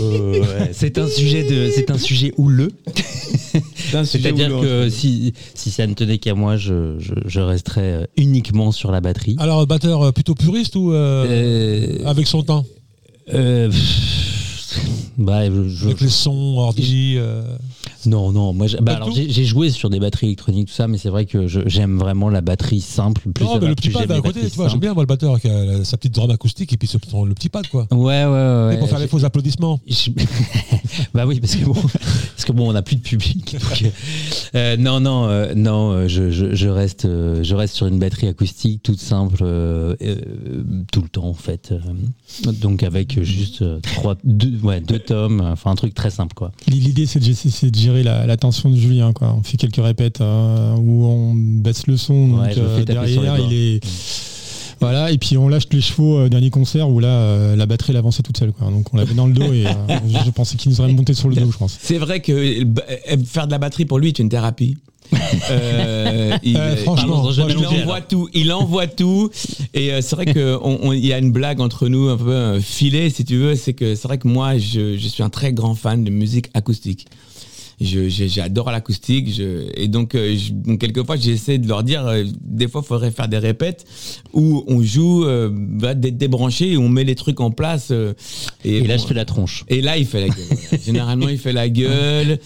C'est 0.71 0.99
un 0.99 1.07
sujet 1.07 1.43
de, 1.43 1.71
c'est 1.73 1.89
un 1.89 1.97
sujet 1.97 2.33
houleux. 2.37 2.71
C'est-à-dire 4.05 4.49
que 4.61 4.89
si, 4.89 5.33
si 5.55 5.71
ça 5.71 5.87
ne 5.87 5.93
tenait 5.93 6.17
qu'à 6.17 6.33
moi, 6.33 6.57
je, 6.57 6.95
je, 6.99 7.13
je 7.25 7.39
resterais 7.39 7.81
euh, 7.81 8.05
uniquement 8.17 8.71
sur 8.71 8.91
la 8.91 9.01
batterie. 9.01 9.35
Alors, 9.39 9.65
batteur 9.67 10.01
euh, 10.01 10.11
plutôt 10.11 10.35
puriste 10.35 10.75
ou 10.75 10.93
euh, 10.93 11.25
Euh, 12.01 12.05
avec 12.05 12.27
son 12.27 12.43
temps? 12.43 12.65
euh, 13.33 13.69
pff, 13.69 14.20
bah, 15.17 15.45
je- 15.49 15.67
je- 15.69 15.85
Avec 15.85 16.01
les 16.01 16.09
sons, 16.09 16.55
ordi 16.57 17.15
euh, 17.17 17.43
non, 18.05 18.31
non. 18.31 18.51
Moi, 18.53 18.67
j'ai- 18.67 18.77
bah, 18.81 18.99
j'ai 19.13 19.45
joué 19.45 19.69
sur 19.69 19.89
des 19.89 19.99
batteries 19.99 20.27
électroniques, 20.27 20.67
tout 20.69 20.73
ça, 20.73 20.87
mais 20.87 20.97
c'est 20.97 21.09
vrai 21.09 21.25
que 21.25 21.47
j'aime 21.47 21.97
vraiment 21.99 22.29
la 22.29 22.41
batterie 22.41 22.81
simple. 22.81 23.21
Plus 23.33 23.45
Non, 23.45 23.59
mais 23.61 23.67
le 23.67 23.75
petit 23.75 23.89
pad 23.89 24.09
à 24.11 24.21
côté, 24.21 24.39
tu 24.49 24.55
vois, 24.55 24.69
j'aime 24.69 24.79
bien 24.79 24.93
moi 24.93 25.03
le 25.03 25.07
batteur 25.07 25.39
qui 25.39 25.47
a 25.49 25.65
la- 25.65 25.83
sa 25.85 25.97
petite 25.97 26.15
drum 26.15 26.29
acoustique 26.31 26.73
et 26.73 26.77
puis 26.77 26.87
ce- 26.87 26.97
le 26.97 27.33
petit 27.35 27.49
pad 27.49 27.67
quoi. 27.67 27.87
Ouais, 27.91 28.25
ouais, 28.25 28.25
ouais. 28.25 28.75
Et 28.75 28.77
pour 28.79 28.89
faire 28.89 28.99
les 28.99 29.07
faux 29.07 29.23
applaudissements. 29.23 29.79
Bah 31.13 31.25
oui, 31.25 31.39
parce 31.39 31.55
que 31.55 31.63
bon, 31.65 31.73
parce 32.35 32.45
que 32.45 32.51
bon, 32.51 32.69
on 32.69 32.73
n'a 32.73 32.81
plus 32.81 32.95
de 32.97 33.01
public. 33.01 33.55
donc, 33.61 33.81
euh, 33.83 33.89
euh, 34.55 34.77
non, 34.77 34.99
non, 34.99 35.25
euh, 35.27 35.53
non, 35.55 36.07
je, 36.07 36.31
je, 36.31 36.53
je 36.53 36.67
reste, 36.67 37.03
je 37.07 37.55
reste 37.55 37.75
sur 37.75 37.87
une 37.87 37.99
batterie 37.99 38.27
acoustique 38.27 38.81
toute 38.83 38.99
simple, 38.99 39.37
tout 40.91 41.01
le 41.01 41.09
temps 41.09 41.25
en 41.27 41.33
fait. 41.33 41.73
Donc 42.61 42.83
avec 42.83 43.21
juste 43.23 43.63
trois, 43.81 44.15
deux, 44.23 44.51
ouais, 44.63 44.81
deux 44.81 44.99
tomes, 44.99 45.41
enfin 45.41 45.71
un 45.71 45.75
truc 45.75 45.93
très 45.93 46.09
simple 46.09 46.33
quoi. 46.33 46.51
L'idée, 46.67 47.05
c'est 47.05 47.19
de, 47.19 47.75
gérer 47.75 48.03
la, 48.03 48.25
la 48.25 48.37
tension 48.37 48.69
de 48.69 48.75
Julien. 48.75 49.13
Quoi. 49.13 49.35
On 49.37 49.43
fait 49.43 49.57
quelques 49.57 49.83
répètes 49.83 50.21
euh, 50.21 50.75
où 50.75 51.05
on 51.05 51.33
baisse 51.35 51.87
le 51.87 51.97
son. 51.97 52.27
Donc, 52.27 52.41
Ouais, 52.41 52.53
je 52.53 52.61
le 52.61 52.67
fais 52.67 52.81
euh, 52.81 52.85
taper 52.85 53.07
sur 53.11 53.21
les 53.21 53.27
derrière, 53.27 53.45
il 53.49 53.53
est. 53.53 53.85
Voilà, 54.81 55.11
et 55.11 55.19
puis 55.19 55.37
on 55.37 55.47
lâche 55.47 55.67
les 55.71 55.79
chevaux 55.79 56.17
euh, 56.17 56.27
dernier 56.27 56.49
concert 56.49 56.89
où 56.89 56.99
là, 56.99 57.07
euh, 57.07 57.55
la 57.55 57.67
batterie 57.67 57.91
elle 57.91 57.97
avançait 57.97 58.23
toute 58.23 58.37
seule. 58.37 58.51
Quoi. 58.51 58.67
Donc 58.71 58.91
on 58.91 58.97
l'avait 58.97 59.13
dans 59.13 59.27
le 59.27 59.33
dos 59.33 59.53
et 59.53 59.67
euh, 59.67 59.69
je 60.25 60.31
pensais 60.31 60.57
qu'il 60.57 60.71
nous 60.71 60.81
aurait 60.81 60.91
monté 60.91 61.13
sur 61.13 61.29
le 61.29 61.35
dos, 61.35 61.51
je 61.51 61.57
pense. 61.57 61.77
C'est 61.79 61.99
vrai 61.99 62.19
que 62.19 62.63
bah, 62.63 62.81
faire 63.23 63.45
de 63.45 63.51
la 63.51 63.59
batterie 63.59 63.85
pour 63.85 63.99
lui 63.99 64.07
est 64.07 64.17
une 64.17 64.29
thérapie. 64.29 64.77
Euh, 65.49 66.37
il, 66.43 66.57
Euh, 66.57 66.75
franchement, 66.77 67.23
il 67.49 67.55
envoie 67.81 68.01
tout, 68.01 68.29
il 68.33 68.51
envoie 68.51 68.87
tout, 68.87 69.29
et 69.73 69.91
euh, 69.93 70.01
c'est 70.01 70.15
vrai 70.15 70.25
que 70.25 70.57
on- 70.61 70.79
on- 70.89 70.93
il 70.93 71.05
y 71.05 71.13
a 71.13 71.17
une 71.17 71.31
blague 71.31 71.59
entre 71.59 71.87
nous 71.87 72.09
un 72.09 72.17
peu 72.17 72.31
euh, 72.31 72.59
filée, 72.61 73.09
si 73.09 73.25
tu 73.25 73.37
veux. 73.37 73.55
C'est 73.55 73.73
que 73.73 73.95
c'est 73.95 74.07
vrai 74.07 74.17
que 74.17 74.27
moi, 74.27 74.57
je, 74.57 74.97
je 74.97 75.07
suis 75.07 75.23
un 75.23 75.29
très 75.29 75.53
grand 75.53 75.75
fan 75.75 76.03
de 76.03 76.09
musique 76.11 76.47
acoustique. 76.53 77.07
Je, 77.83 78.09
je- 78.09 78.27
j'adore 78.27 78.69
l'acoustique, 78.69 79.33
je, 79.33 79.67
et 79.75 79.87
donc, 79.87 80.13
euh, 80.13 80.37
je- 80.37 80.51
donc 80.53 80.79
quelquefois 80.81 81.15
j'essaie 81.15 81.57
de 81.57 81.67
leur 81.67 81.81
dire, 81.83 82.05
euh, 82.05 82.23
des 82.43 82.67
fois 82.67 82.81
il 82.85 82.87
faudrait 82.87 83.09
faire 83.09 83.27
des 83.27 83.39
répètes 83.39 83.85
où 84.33 84.63
on 84.67 84.83
joue 84.83 85.25
euh, 85.25 85.49
bah, 85.51 85.95
d'être 85.95 86.17
débranché 86.17 86.73
et 86.73 86.77
on 86.77 86.89
met 86.89 87.03
les 87.03 87.15
trucs 87.15 87.39
en 87.39 87.49
place. 87.49 87.87
euh, 87.89 88.13
Et, 88.63 88.81
là, 88.81 88.97
bon, 88.97 89.01
je 89.01 89.07
fais 89.07 89.13
la 89.15 89.25
tronche. 89.25 89.65
et 89.67 89.81
là, 89.81 89.97
il 89.97 90.05
fait 90.05 90.21
la 90.21 90.27
gueule. 90.27 90.79
Généralement, 90.85 91.27
il 91.27 91.39
fait 91.39 91.53
la 91.53 91.69
gueule. 91.81 92.37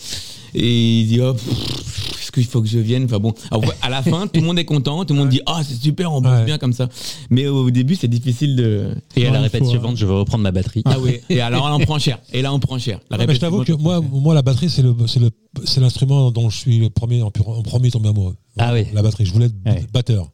Et 0.57 1.01
il 1.01 1.07
dit, 1.07 1.19
oh, 1.21 1.33
est-ce 1.35 2.31
qu'il 2.31 2.45
faut 2.45 2.61
que 2.61 2.67
je 2.67 2.79
vienne? 2.79 3.03
Enfin 3.05 3.19
bon, 3.19 3.33
alors, 3.51 3.63
à 3.81 3.89
la 3.89 4.01
fin, 4.01 4.25
tout 4.27 4.39
le 4.39 4.45
monde 4.45 4.57
est 4.57 4.63
content. 4.65 5.03
Tout 5.03 5.13
le 5.13 5.19
monde 5.19 5.27
dit, 5.29 5.41
ah, 5.45 5.61
c'est 5.67 5.75
super, 5.75 6.13
on 6.13 6.21
bosse 6.21 6.31
Ouais. 6.31 6.45
bien 6.45 6.57
comme 6.57 6.71
ça. 6.71 6.87
Mais 7.29 7.47
au 7.47 7.69
début, 7.71 7.95
c'est 7.95 8.07
difficile 8.07 8.55
de. 8.55 8.95
Et 9.17 9.27
à 9.27 9.31
la 9.31 9.41
répète 9.41 9.63
faut, 9.63 9.69
suivante, 9.69 9.97
je 9.97 10.05
vais 10.05 10.13
reprendre 10.13 10.43
ma 10.43 10.51
batterie. 10.51 10.81
Ah 10.85 10.95
oui. 10.99 11.19
Et 11.29 11.41
alors, 11.41 11.67
là, 11.67 11.75
on 11.75 11.79
prend 11.79 11.99
cher. 11.99 12.19
Et 12.31 12.41
là, 12.41 12.53
on 12.53 12.59
prend 12.59 12.79
cher. 12.79 12.99
La 13.09 13.17
mais 13.17 13.35
je 13.35 13.39
t'avoue 13.39 13.65
que 13.65 13.73
moi, 13.73 13.99
moi, 13.99 14.33
la 14.33 14.41
batterie, 14.41 14.69
c'est 14.69 14.81
le, 14.81 14.95
c'est 15.07 15.19
le, 15.19 15.29
c'est 15.65 15.81
l'instrument 15.81 16.31
dont 16.31 16.49
je 16.49 16.57
suis 16.57 16.79
le 16.79 16.89
premier, 16.89 17.21
en, 17.21 17.31
premier 17.31 17.91
tombé 17.91 18.07
amoureux. 18.09 18.35
Ah 18.57 18.71
oui. 18.73 18.85
La 18.93 19.01
batterie. 19.01 19.25
Je 19.25 19.33
voulais 19.33 19.47
être 19.47 19.55
Ouais. 19.65 19.85
batteur. 19.93 20.31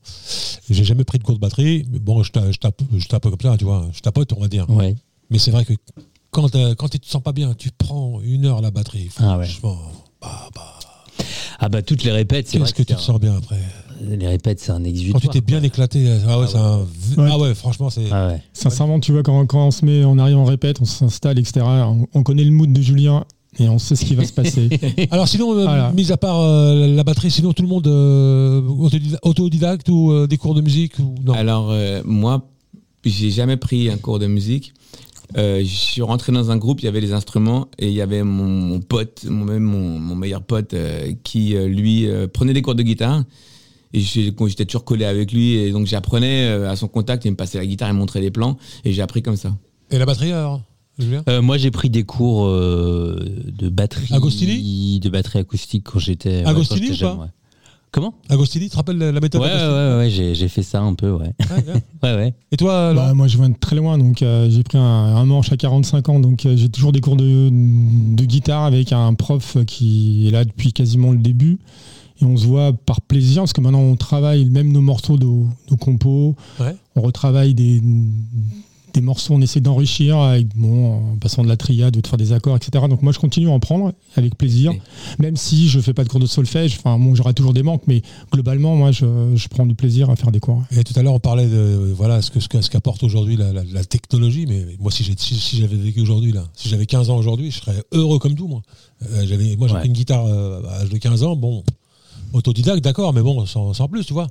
J'ai 0.69 0.83
jamais 0.83 1.03
pris 1.03 1.17
de 1.17 1.23
cours 1.23 1.35
de 1.35 1.39
batterie. 1.39 1.85
Mais 1.91 1.97
bon, 1.99 2.21
je 2.21 2.31
tape, 2.31 2.51
je 2.51 2.57
tape, 2.57 2.79
je 2.95 3.07
tape 3.07 3.23
comme 3.23 3.35
ça, 3.41 3.57
tu 3.57 3.65
vois. 3.65 3.87
Je 3.91 4.01
tapote, 4.01 4.31
on 4.33 4.39
va 4.39 4.47
dire. 4.47 4.69
Ouais. 4.69 4.95
Mais 5.31 5.39
c'est 5.39 5.49
vrai 5.51 5.65
que 5.65 5.73
quand, 6.29 6.55
euh, 6.55 6.75
quand 6.75 6.87
tu 6.89 6.99
te 6.99 7.07
sens 7.07 7.21
pas 7.21 7.31
bien, 7.33 7.53
tu 7.53 7.69
prends 7.77 8.21
une 8.23 8.45
heure 8.45 8.61
la 8.61 8.71
batterie. 8.71 9.09
Ah 9.17 9.37
ouais. 9.37 9.47
Ah 11.63 11.69
bah 11.69 11.81
toutes 11.83 12.03
les 12.03 12.11
répètes, 12.11 12.47
c'est 12.49 12.57
vrai 12.57 12.67
qu'est-ce 12.67 12.83
que 12.83 12.83
tu 12.91 12.95
te 12.95 12.99
sens 13.01 13.19
bien 13.19 13.37
après 13.37 13.59
les 14.03 14.27
répètes, 14.27 14.59
c'est 14.59 14.71
un 14.71 14.79
Quand 14.79 14.85
exutoire. 14.85 15.21
tu 15.21 15.27
t'es 15.27 15.41
bien 15.41 15.61
éclaté, 15.61 16.07
ah 16.27 16.39
ouais, 16.39 16.47
c'est 16.47 16.57
un- 16.57 16.79
Ouais. 17.17 17.29
ah 17.31 17.37
ouais, 17.37 17.53
franchement, 17.53 17.91
c'est. 17.91 18.05
Ah 18.11 18.29
ouais. 18.29 18.41
Sincèrement, 18.51 18.99
tu 18.99 19.11
vois, 19.11 19.21
quand, 19.21 19.45
quand 19.45 19.67
on 19.67 19.69
se 19.69 19.85
met, 19.85 20.03
on 20.03 20.17
arrive 20.17 20.37
en 20.37 20.43
répète, 20.45 20.77
on 20.81 20.85
s'installe, 20.85 21.37
etc. 21.37 21.63
On, 21.63 22.07
on 22.11 22.23
connaît 22.23 22.43
le 22.43 22.49
mood 22.49 22.73
de 22.73 22.81
Julien 22.81 23.25
et 23.59 23.69
on 23.69 23.77
sait 23.77 23.95
ce 23.95 24.03
qui 24.03 24.15
va 24.15 24.25
se 24.25 24.33
passer. 24.33 24.69
Alors 25.11 25.27
sinon, 25.27 25.51
euh, 25.55 25.63
Voilà. 25.65 25.91
mis 25.91 26.11
à 26.11 26.17
part 26.17 26.39
euh, 26.41 26.87
la 26.87 27.03
batterie, 27.03 27.29
sinon 27.29 27.53
tout 27.53 27.61
le 27.61 27.67
monde 27.67 27.85
euh, 27.85 28.61
autodida- 28.63 29.19
autodidacte 29.21 29.87
ou 29.89 30.11
euh, 30.11 30.25
des 30.25 30.37
cours 30.37 30.55
de 30.55 30.61
musique 30.61 30.97
ou 30.97 31.13
non? 31.23 31.33
Alors, 31.33 31.69
euh, 31.69 32.01
moi, 32.03 32.49
j'ai 33.05 33.29
jamais 33.29 33.57
pris 33.57 33.87
un 33.91 33.97
cours 33.97 34.17
de 34.17 34.25
musique. 34.25 34.73
Euh, 35.37 35.59
je 35.59 35.65
suis 35.75 36.01
rentré 36.01 36.31
dans 36.31 36.51
un 36.51 36.57
groupe, 36.57 36.81
il 36.81 36.85
y 36.85 36.87
avait 36.87 37.01
les 37.01 37.13
instruments 37.13 37.67
et 37.77 37.87
il 37.87 37.93
y 37.93 38.01
avait 38.01 38.23
mon, 38.23 38.45
mon 38.47 38.79
pote, 38.79 39.25
mon, 39.29 39.45
même 39.45 39.63
mon, 39.63 39.99
mon 39.99 40.15
meilleur 40.15 40.41
pote, 40.43 40.73
euh, 40.73 41.13
qui 41.23 41.55
euh, 41.55 41.67
lui 41.67 42.07
euh, 42.07 42.27
prenait 42.27 42.53
des 42.53 42.61
cours 42.61 42.75
de 42.75 42.83
guitare. 42.83 43.23
Et 43.93 43.99
j'étais 43.99 44.65
toujours 44.65 44.85
collé 44.85 45.03
avec 45.03 45.33
lui, 45.33 45.55
et 45.55 45.71
donc 45.71 45.85
j'apprenais 45.85 46.45
euh, 46.47 46.69
à 46.71 46.77
son 46.77 46.87
contact, 46.87 47.25
il 47.25 47.31
me 47.31 47.35
passait 47.35 47.57
la 47.57 47.65
guitare, 47.65 47.89
il 47.89 47.93
me 47.93 47.99
montrait 47.99 48.21
les 48.21 48.31
plans, 48.31 48.57
et 48.85 48.93
j'ai 48.93 49.01
appris 49.01 49.21
comme 49.21 49.35
ça. 49.35 49.57
Et 49.89 49.97
la 49.97 50.05
batterie 50.05 50.31
alors 50.31 50.61
Julien 50.97 51.23
Euh, 51.27 51.41
moi, 51.41 51.57
j'ai 51.57 51.71
pris 51.71 51.89
des 51.89 52.03
cours 52.03 52.45
euh, 52.47 53.19
de 53.45 53.67
batterie. 53.67 54.13
Agostini? 54.13 54.99
De 55.01 55.09
batterie 55.09 55.39
acoustique 55.39 55.83
quand 55.91 55.99
j'étais. 55.99 56.37
ouais, 56.37 56.43
quand 56.43 56.49
Agostini 56.51 56.87
j'étais 56.87 57.03
ou 57.03 57.07
pas? 57.07 57.11
jeune, 57.11 57.19
ouais. 57.19 57.27
Comment 57.93 58.13
Agostini, 58.29 58.65
tu 58.65 58.71
te 58.71 58.75
rappelles 58.77 58.97
la 58.97 59.11
méthode 59.19 59.41
ouais, 59.41 59.47
ouais, 59.49 59.97
ouais, 59.97 60.09
j'ai, 60.09 60.33
j'ai 60.33 60.47
fait 60.47 60.63
ça 60.63 60.81
un 60.81 60.93
peu, 60.93 61.11
ouais. 61.11 61.33
Ouais, 61.51 61.61
bien. 61.65 61.73
Ouais, 62.03 62.15
ouais. 62.15 62.33
Et 62.51 62.55
toi, 62.57 62.93
Bah, 62.93 63.13
moi, 63.13 63.27
je 63.27 63.37
viens 63.37 63.49
de 63.49 63.57
très 63.59 63.75
loin, 63.75 63.97
donc 63.97 64.21
euh, 64.21 64.49
j'ai 64.49 64.63
pris 64.63 64.77
un, 64.77 64.81
un 64.81 65.25
manche 65.25 65.51
à 65.51 65.57
45 65.57 66.07
ans, 66.07 66.19
donc 66.21 66.45
euh, 66.45 66.55
j'ai 66.55 66.69
toujours 66.69 66.93
des 66.93 67.01
cours 67.01 67.17
de, 67.17 67.49
de 67.51 68.25
guitare 68.25 68.63
avec 68.63 68.93
un 68.93 69.13
prof 69.13 69.57
qui 69.67 70.25
est 70.27 70.31
là 70.31 70.45
depuis 70.45 70.71
quasiment 70.71 71.11
le 71.11 71.17
début. 71.17 71.57
Et 72.21 72.25
on 72.25 72.37
se 72.37 72.45
voit 72.45 72.71
par 72.71 73.01
plaisir, 73.01 73.41
parce 73.41 73.51
que 73.51 73.59
maintenant 73.61 73.79
on 73.81 73.95
travaille 73.97 74.45
même 74.45 74.71
nos 74.71 74.81
morceaux, 74.81 75.17
nos, 75.17 75.47
nos 75.69 75.75
compos, 75.77 76.35
Ouais. 76.61 76.75
on 76.95 77.01
retravaille 77.01 77.53
des, 77.55 77.81
des 78.93 79.01
morceaux, 79.01 79.33
on 79.35 79.41
essaie 79.41 79.61
d'enrichir 79.61 80.17
avec, 80.17 80.47
bon, 80.55 81.13
en 81.13 81.15
passant 81.17 81.43
de 81.43 81.47
la 81.47 81.57
triade, 81.57 81.93
de 81.99 82.05
faire 82.07 82.17
des 82.17 82.33
accords, 82.33 82.55
etc. 82.55 82.85
Donc 82.89 83.01
moi 83.01 83.11
je 83.13 83.19
continue 83.19 83.47
à 83.47 83.51
en 83.51 83.59
prendre 83.59 83.93
avec 84.15 84.35
plaisir, 84.37 84.73
même 85.19 85.37
si 85.37 85.69
je 85.69 85.79
fais 85.79 85.93
pas 85.93 86.03
de 86.03 86.09
cours 86.09 86.19
de 86.19 86.25
solfège, 86.25 86.75
enfin 86.77 86.97
bon, 86.99 87.15
j'aurai 87.15 87.33
toujours 87.33 87.53
des 87.53 87.63
manques, 87.63 87.83
mais 87.87 88.01
globalement, 88.31 88.75
moi 88.75 88.91
je, 88.91 89.05
je 89.35 89.47
prends 89.47 89.65
du 89.65 89.75
plaisir 89.75 90.09
à 90.09 90.15
faire 90.15 90.31
des 90.31 90.39
cours. 90.39 90.63
Et 90.71 90.83
tout 90.83 90.93
à 90.97 91.03
l'heure, 91.03 91.13
on 91.13 91.19
parlait 91.19 91.47
de 91.47 91.93
voilà 91.95 92.21
ce 92.21 92.31
que 92.31 92.39
ce 92.39 92.47
que- 92.49 92.61
ce 92.61 92.69
qu'apporte 92.69 93.03
aujourd'hui 93.03 93.37
la, 93.37 93.51
la- 93.53 93.63
la 93.63 93.83
technologie. 93.83 94.45
Mais 94.47 94.65
moi, 94.79 94.91
si 94.91 95.03
j'ai- 95.03 95.15
si, 95.17 95.35
si 95.35 95.57
j'avais 95.57 95.75
vécu 95.77 96.01
aujourd'hui 96.01 96.31
là, 96.31 96.43
si 96.55 96.67
j'avais 96.69 96.85
15 96.85 97.09
ans 97.09 97.17
aujourd'hui, 97.17 97.51
je 97.51 97.59
serais 97.59 97.83
heureux 97.93 98.19
comme 98.19 98.35
tout 98.35 98.47
moi. 98.47 98.61
Euh, 99.03 99.25
j'avais 99.25 99.55
moi 99.55 99.67
j'ai 99.67 99.75
Ouais. 99.75 99.85
une 99.85 99.93
guitare 99.93 100.25
euh, 100.27 100.61
à 100.69 100.79
l'âge 100.79 100.89
de 100.89 100.97
15 100.97 101.23
ans, 101.23 101.35
bon, 101.35 101.63
autodidacte, 102.33 102.83
d'accord, 102.83 103.13
mais 103.13 103.21
bon, 103.21 103.45
sans, 103.45 103.73
sans 103.73 103.87
plus, 103.87 104.05
tu 104.05 104.13
vois. 104.13 104.27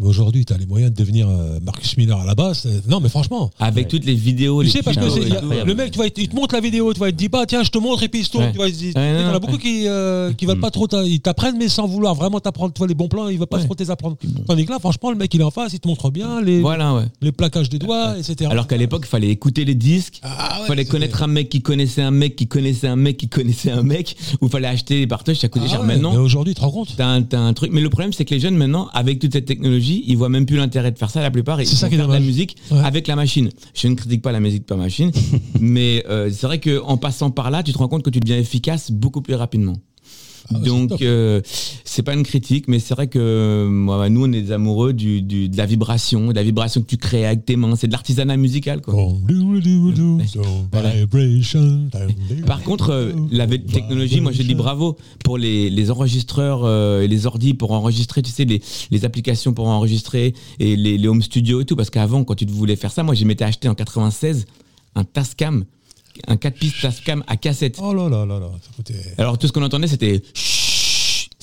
Mais 0.00 0.06
aujourd'hui, 0.08 0.44
tu 0.44 0.52
as 0.52 0.56
les 0.58 0.66
moyens 0.66 0.90
de 0.92 0.96
devenir 0.96 1.28
euh, 1.28 1.60
Marcus 1.62 1.96
Miller 1.96 2.18
à 2.18 2.24
la 2.26 2.34
basse. 2.34 2.66
Euh, 2.66 2.80
Non, 2.88 2.98
mais 2.98 3.08
franchement. 3.08 3.50
Avec 3.60 3.84
Ouais. 3.84 3.88
toutes 3.90 4.04
les 4.04 4.14
vidéos, 4.14 4.60
Tu 4.60 4.66
les 4.66 4.72
sais, 4.72 4.82
parce 4.82 4.96
que 4.96 5.08
c'est- 5.08 5.20
y 5.28 5.36
a- 5.36 5.64
le 5.64 5.74
mec, 5.76 5.92
tu 5.92 5.96
vois, 5.98 6.06
il 6.06 6.10
te- 6.10 6.20
il 6.20 6.28
te 6.28 6.34
montre 6.34 6.52
la 6.56 6.60
vidéo, 6.60 6.92
tu 6.92 6.98
vois, 6.98 7.10
il 7.10 7.12
te 7.12 7.18
dit, 7.18 7.28
bah 7.28 7.44
tiens, 7.46 7.62
je 7.62 7.70
te 7.70 7.78
montre, 7.78 8.02
et 8.02 8.08
puis 8.08 8.20
il 8.20 8.24
se 8.24 8.30
tourne. 8.30 8.44
Ouais. 8.46 8.50
Tu 8.50 8.56
vois, 8.56 8.68
il 8.68 8.74
se 8.74 8.78
dit- 8.80 8.86
Ouais, 8.86 9.12
il 9.14 9.20
y 9.20 9.24
en 9.24 9.28
a 9.28 9.32
non, 9.34 9.38
beaucoup 9.38 9.52
ouais. 9.52 9.58
qui, 9.60 9.86
euh, 9.86 10.32
qui 10.32 10.46
veulent 10.46 10.58
Mm. 10.58 10.62
pas 10.62 10.70
trop, 10.72 10.88
t'a- 10.88 11.04
ils 11.04 11.20
t'apprennent, 11.20 11.56
mais 11.58 11.68
sans 11.68 11.86
vouloir 11.86 12.16
vraiment 12.16 12.40
t'apprendre, 12.40 12.72
tu 12.74 12.78
vois, 12.78 12.88
les 12.88 12.94
bons 12.94 13.06
plans, 13.06 13.28
il 13.28 13.38
va 13.38 13.46
pas 13.46 13.58
Ouais. 13.58 13.64
trop 13.64 13.74
t'apprendre. 13.76 14.16
Tandis 14.48 14.64
que 14.66 14.72
là, 14.72 14.78
franchement, 14.80 15.10
le 15.12 15.16
mec, 15.16 15.32
il 15.32 15.40
est 15.40 15.44
en 15.44 15.52
face, 15.52 15.72
il 15.74 15.78
te 15.80 15.86
montre 15.86 16.10
bien 16.10 16.40
les, 16.42 16.60
Voilà, 16.60 16.92
ouais. 16.94 17.04
les 17.22 17.30
plaquages 17.30 17.68
des 17.68 17.78
doigts, 17.78 18.18
etc. 18.18 18.50
Alors 18.50 18.66
qu'à 18.66 18.76
l'époque, 18.76 19.02
il 19.04 19.08
fallait 19.08 19.28
écouter 19.30 19.64
les 19.64 19.76
disques, 19.76 20.18
Ah 20.24 20.60
ouais, 20.62 20.66
fallait 20.66 20.82
c'était- 20.82 20.90
connaître 20.90 21.22
un 21.22 21.28
mec 21.28 21.48
qui 21.48 21.62
connaissait 21.62 22.02
un 22.02 22.10
mec 22.10 22.34
qui 22.34 22.48
connaissait 22.48 22.88
un 22.88 22.96
mec 22.96 23.16
qui 23.16 23.28
connaissait 23.28 23.70
un 23.70 23.82
mec, 23.84 24.16
ou 24.40 24.48
fallait 24.48 24.66
acheter 24.66 24.98
les 24.98 25.06
partages, 25.06 25.38
ça 25.38 25.48
coûtait 25.48 25.66
Ah 25.68 25.70
cher. 25.70 25.80
ouais, 25.82 25.86
Maintenant, 25.86 26.12
Mais 26.12 26.18
aujourd'hui, 26.18 26.52
tu 26.54 26.60
te 26.60 26.64
rends 26.64 26.72
compte 26.72 26.94
T'as 26.96 27.06
un, 27.06 27.22
t'as 27.22 27.38
un 27.38 27.52
truc, 27.52 27.70
mais 27.72 27.80
le 27.80 27.90
problème 27.90 28.12
c'est 28.12 28.24
que 28.24 28.34
les 28.34 28.40
jeunes 28.40 28.56
maintenant, 28.56 28.88
avec 28.92 29.18
toute 29.20 29.32
cette 29.32 29.46
technologie, 29.84 30.04
ils 30.06 30.16
voient 30.16 30.28
même 30.28 30.46
plus 30.46 30.56
l'intérêt 30.56 30.90
de 30.92 30.98
faire 30.98 31.10
ça. 31.10 31.20
La 31.22 31.30
plupart, 31.30 31.60
ils 31.60 31.66
C'est 31.66 31.76
ça 31.76 31.88
vont 31.88 31.96
faire 31.96 32.08
de 32.08 32.12
la 32.12 32.20
musique 32.20 32.56
Ouais. 32.70 32.78
avec 32.80 33.06
la 33.06 33.16
machine. 33.16 33.50
Je 33.74 33.88
ne 33.88 33.94
critique 33.94 34.22
pas 34.22 34.32
la 34.32 34.40
musique 34.40 34.66
par 34.66 34.78
machine, 34.78 35.10
mais 35.60 36.04
euh, 36.08 36.30
c'est 36.32 36.46
vrai 36.46 36.58
que 36.58 36.80
en 36.82 36.96
passant 36.96 37.30
par 37.30 37.50
là, 37.50 37.62
tu 37.62 37.72
te 37.72 37.78
rends 37.78 37.88
compte 37.88 38.02
que 38.02 38.10
tu 38.10 38.20
deviens 38.20 38.38
efficace 38.38 38.90
beaucoup 38.90 39.20
plus 39.22 39.34
rapidement. 39.34 39.74
Ah 40.50 40.58
Donc 40.58 41.00
euh, 41.02 41.40
c'est 41.84 42.02
pas 42.02 42.12
une 42.14 42.22
critique, 42.22 42.68
mais 42.68 42.78
c'est 42.78 42.94
vrai 42.94 43.06
que 43.06 43.18
euh, 43.18 43.68
moi, 43.68 44.08
nous 44.10 44.24
on 44.26 44.32
est 44.32 44.42
des 44.42 44.52
amoureux 44.52 44.92
du, 44.92 45.22
du- 45.22 45.48
de 45.48 45.56
la 45.56 45.64
vibration, 45.66 46.28
de 46.28 46.34
la 46.34 46.42
vibration 46.42 46.82
que 46.82 46.86
tu 46.86 46.96
crées 46.96 47.24
avec 47.26 47.44
tes 47.46 47.56
mains. 47.56 47.76
C'est 47.76 47.86
de 47.86 47.92
l'artisanat 47.92 48.36
musical 48.36 48.80
quoi. 48.82 48.94
Par 52.46 52.62
contre, 52.62 52.90
euh, 52.90 53.12
la 53.30 53.46
technologie, 53.46 54.20
moi 54.20 54.32
je 54.32 54.42
dis 54.42 54.54
bravo 54.54 54.96
pour 55.24 55.38
les, 55.38 55.70
les 55.70 55.90
enregistreurs 55.90 56.62
euh, 56.64 57.02
et 57.02 57.08
les 57.08 57.26
ordis 57.26 57.54
pour 57.54 57.72
enregistrer, 57.72 58.20
tu 58.22 58.30
sais, 58.30 58.44
les, 58.44 58.60
les 58.90 59.04
applications 59.04 59.52
pour 59.54 59.68
enregistrer 59.68 60.34
et 60.60 60.76
les, 60.76 60.98
les 60.98 61.08
home 61.08 61.22
studios 61.22 61.60
et 61.62 61.64
tout. 61.64 61.76
Parce 61.76 61.90
qu'avant, 61.90 62.22
quand 62.24 62.34
tu 62.34 62.44
voulais 62.46 62.76
faire 62.76 62.92
ça, 62.92 63.02
moi 63.02 63.14
je 63.14 63.24
m'étais 63.24 63.44
acheté 63.44 63.68
en 63.68 63.74
96 63.74 64.44
un 64.96 65.04
Tascam, 65.04 65.64
un 66.26 66.36
4 66.36 66.58
pistes 66.58 66.80
Tascam 66.82 67.24
à 67.26 67.36
cassette. 67.36 67.78
Oh 67.80 67.92
là 67.92 68.08
là 68.08 68.24
là 68.24 68.38
là, 68.38 68.50
ça 68.62 68.70
coûtait. 68.76 68.94
Alors 69.18 69.38
tout 69.38 69.46
ce 69.46 69.52
qu'on 69.52 69.62
entendait 69.62 69.88
c'était 69.88 70.22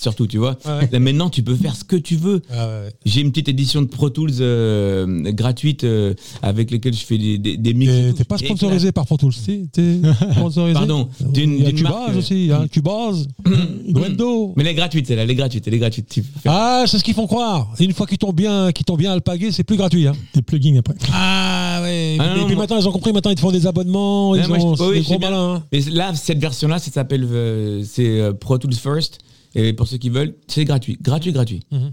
surtout, 0.01 0.27
tu 0.27 0.37
vois. 0.37 0.57
Ouais. 0.65 0.89
Là, 0.91 0.99
maintenant, 0.99 1.29
tu 1.29 1.43
peux 1.43 1.55
faire 1.55 1.75
ce 1.75 1.83
que 1.83 1.95
tu 1.95 2.15
veux. 2.15 2.41
Ah 2.51 2.67
ouais. 2.67 2.89
J'ai 3.05 3.21
une 3.21 3.31
petite 3.31 3.49
édition 3.49 3.81
de 3.81 3.87
Pro 3.87 4.09
Tools 4.09 4.31
euh, 4.41 5.31
gratuite 5.31 5.83
euh, 5.83 6.13
avec 6.41 6.71
lesquelles 6.71 6.93
je 6.93 7.05
fais 7.05 7.17
des, 7.17 7.37
des, 7.37 7.57
des 7.57 7.73
mix. 7.73 7.91
T'es 8.17 8.23
pas 8.23 8.35
Et 8.41 8.45
sponsorisé 8.45 8.91
par 8.91 9.05
Pro 9.05 9.17
Tools, 9.17 9.33
t'es 9.45 9.61
t'es 9.71 9.97
sponsorisé 10.33 10.73
Pardon, 10.73 11.07
d'une- 11.19 11.71
Cubase 11.73 12.17
aussi, 12.17 12.49
hein, 12.51 12.67
Cubase, 12.71 13.27
Nuendo. 13.87 14.53
Mais 14.55 14.63
elle 14.63 14.69
est 14.69 14.73
gratuite, 14.75 15.07
celle-là, 15.07 15.23
elle 15.23 15.31
est 15.31 15.35
gratuite, 15.35 15.67
elle 15.67 15.73
est 15.73 15.79
gratuite. 15.79 16.19
Ah, 16.45 16.83
c'est 16.87 16.97
ce 16.97 17.03
qu'ils 17.03 17.13
font 17.13 17.27
croire. 17.27 17.73
Une 17.79 17.93
fois 17.93 18.07
qu'ils 18.07 18.17
t'ont 18.17 18.33
bien, 18.33 18.71
qu'ils 18.71 18.85
t'ont 18.85 18.95
bien 18.97 19.11
alpagué, 19.13 19.51
c'est 19.51 19.63
plus 19.63 19.77
gratuit. 19.77 20.07
Hein. 20.07 20.13
Des 20.33 20.41
plugins 20.41 20.77
après. 20.79 20.95
Ah 21.13 21.79
ouais. 21.83 22.17
Ah, 22.19 22.27
non, 22.29 22.35
et 22.35 22.39
non, 22.39 22.45
puis 22.45 22.55
moi- 22.55 22.63
maintenant, 22.63 22.77
ils 22.79 22.87
ont 22.87 22.91
compris. 22.91 23.13
Maintenant, 23.13 23.31
ils 23.31 23.35
te 23.35 23.41
font 23.41 23.51
des 23.51 23.67
abonnements. 23.67 24.35
Ils 24.35 24.41
Ouais, 24.41 24.47
moi, 24.47 24.57
je- 24.57 24.63
ont 24.83 24.87
oui, 24.89 24.97
des 24.99 25.01
gros 25.03 25.19
malins. 25.19 25.55
hein. 25.55 25.63
Mais 25.71 25.79
là, 25.91 26.13
cette 26.15 26.39
version-là, 26.39 26.79
ça 26.79 26.91
s'appelle, 26.91 27.27
euh, 27.31 27.83
c'est 27.85 28.21
Pro 28.39 28.57
Tools 28.57 28.73
First. 28.73 29.19
Et 29.55 29.73
pour 29.73 29.87
ceux 29.87 29.97
qui 29.97 30.09
veulent, 30.09 30.35
c'est 30.47 30.65
gratuit, 30.65 30.97
gratuit, 31.01 31.31
gratuit. 31.31 31.61
Mhm. 31.71 31.91